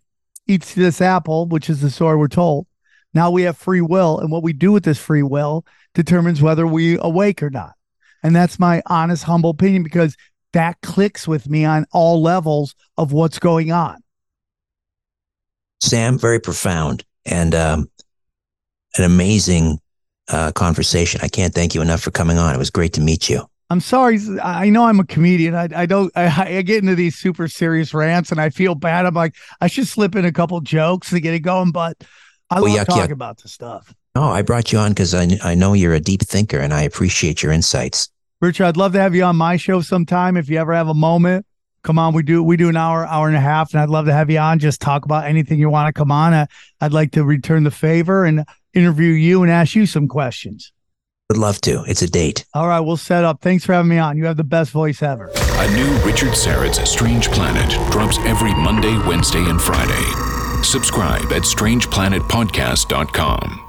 eats 0.47 0.75
this 0.75 1.01
apple, 1.01 1.47
which 1.47 1.71
is 1.71 1.81
the 1.81 1.91
story 1.91 2.17
we're 2.17 2.29
told. 2.29 2.67
Now 3.15 3.31
we 3.31 3.43
have 3.43 3.57
free 3.57 3.81
will, 3.81 4.19
and 4.19 4.31
what 4.31 4.43
we 4.43 4.53
do 4.53 4.73
with 4.73 4.85
this 4.85 4.99
free 4.99 5.23
will 5.23 5.65
determines 5.95 6.43
whether 6.43 6.67
we 6.67 6.99
awake 7.01 7.43
or 7.43 7.51
not. 7.51 7.73
And 8.23 8.35
that's 8.35 8.59
my 8.59 8.83
honest, 8.87 9.25
humble 9.25 9.51
opinion 9.51 9.83
because 9.83 10.17
that 10.53 10.81
clicks 10.83 11.29
with 11.29 11.49
me 11.49 11.65
on 11.65 11.87
all 11.93 12.23
levels 12.23 12.75
of 12.97 13.13
what's 13.13 13.39
going 13.39 13.71
on. 13.71 13.99
Sam, 15.81 16.19
very 16.19 16.41
profound 16.41 17.05
and 17.25 17.55
um, 17.55 17.91
an 18.97 19.05
amazing 19.05 19.79
uh, 20.29 20.53
conversation. 20.53 21.21
I 21.23 21.29
can't 21.29 21.55
thank 21.55 21.75
you 21.75 21.83
enough 21.83 22.01
for 22.01 22.11
coming 22.11 22.39
on. 22.39 22.55
It 22.55 22.59
was 22.59 22.71
great 22.71 22.93
to 22.95 23.01
meet 23.01 23.29
you. 23.29 23.49
I'm 23.71 23.81
sorry. 23.81 24.19
I 24.43 24.71
know 24.71 24.87
I'm 24.87 24.99
a 24.99 25.05
comedian. 25.05 25.55
I, 25.55 25.69
I 25.75 25.87
don't. 25.87 26.11
I, 26.17 26.57
I, 26.57 26.63
get 26.63 26.83
into 26.83 26.95
these 26.95 27.17
super 27.17 27.49
serious 27.49 27.93
rants, 27.93 28.31
and 28.31 28.41
I 28.41 28.49
feel 28.49 28.75
bad. 28.75 29.05
I'm 29.05 29.15
like, 29.15 29.35
I 29.61 29.67
should 29.67 29.87
slip 29.87 30.17
in 30.17 30.25
a 30.25 30.33
couple 30.33 30.59
jokes 30.63 31.11
to 31.11 31.21
get 31.21 31.35
it 31.35 31.41
going, 31.41 31.71
but 31.71 31.97
I 32.49 32.61
well, 32.61 32.75
love 32.75 32.87
yuck, 32.87 32.87
talking 32.87 33.11
yuck. 33.11 33.13
about 33.13 33.43
the 33.43 33.49
stuff. 33.49 33.95
Oh, 34.19 34.31
I 34.31 34.43
brought 34.43 34.73
you 34.73 34.81
on 34.81 34.91
because 34.91 35.15
I 35.15 35.29
I 35.45 35.55
know 35.55 35.75
you're 35.75 35.95
a 35.95 36.01
deep 36.01 36.23
thinker, 36.23 36.59
and 36.59 36.75
I 36.75 36.83
appreciate 36.83 37.41
your 37.41 37.53
insights. 37.53 38.09
Richard, 38.41 38.65
I'd 38.65 38.77
love 38.77 38.93
to 38.95 39.01
have 39.01 39.15
you 39.15 39.23
on 39.23 39.37
my 39.37 39.57
show 39.57 39.81
sometime 39.81 40.37
if 40.37 40.51
you 40.51 40.59
ever 40.59 40.75
have 40.75 40.89
a 40.89 40.95
moment. 40.95 41.47
come 41.85 42.01
on. 42.01 42.15
We 42.15 42.25
do 42.25 42.43
we 42.43 42.57
do 42.57 42.69
an 42.69 42.77
hour, 42.77 43.07
hour 43.07 43.29
and 43.29 43.37
a 43.37 43.41
half, 43.41 43.73
and 43.73 43.81
I'd 43.81 43.91
love 43.91 44.07
to 44.07 44.13
have 44.13 44.29
you 44.29 44.41
on. 44.41 44.59
Just 44.59 44.81
talk 44.81 45.05
about 45.05 45.27
anything 45.27 45.61
you 45.61 45.71
want 45.71 45.87
to 45.87 45.93
come 45.97 46.11
on. 46.11 46.35
Uh, 46.35 46.47
I'd 46.81 46.93
like 46.93 47.13
to 47.13 47.23
return 47.23 47.63
the 47.63 47.71
favor 47.71 48.25
and 48.25 48.45
interview 48.75 49.13
you 49.13 49.45
and 49.45 49.53
ask 49.53 49.77
you 49.77 49.87
some 49.87 50.09
questions. 50.09 50.73
Would 51.31 51.39
love 51.39 51.61
to. 51.61 51.85
It's 51.87 52.03
a 52.03 52.11
date. 52.11 52.45
All 52.55 52.67
right, 52.67 52.81
we'll 52.81 52.97
set 52.97 53.23
up. 53.23 53.41
Thanks 53.41 53.65
for 53.65 53.73
having 53.73 53.91
me 53.91 53.99
on. 53.99 54.19
You 54.19 54.25
have 54.25 54.37
the 54.37 54.43
best 54.43 54.73
voice 54.73 55.01
ever. 55.01 55.31
A 55.33 55.71
new 55.77 55.97
Richard 55.99 56.35
Syrett's 56.35 56.91
Strange 56.91 57.31
Planet 57.31 57.71
drops 57.93 58.19
every 58.21 58.53
Monday, 58.55 58.99
Wednesday, 59.07 59.45
and 59.45 59.63
Friday. 59.63 60.03
Subscribe 60.65 61.33
at 61.33 61.43
strangeplanetpodcast.com. 61.43 63.68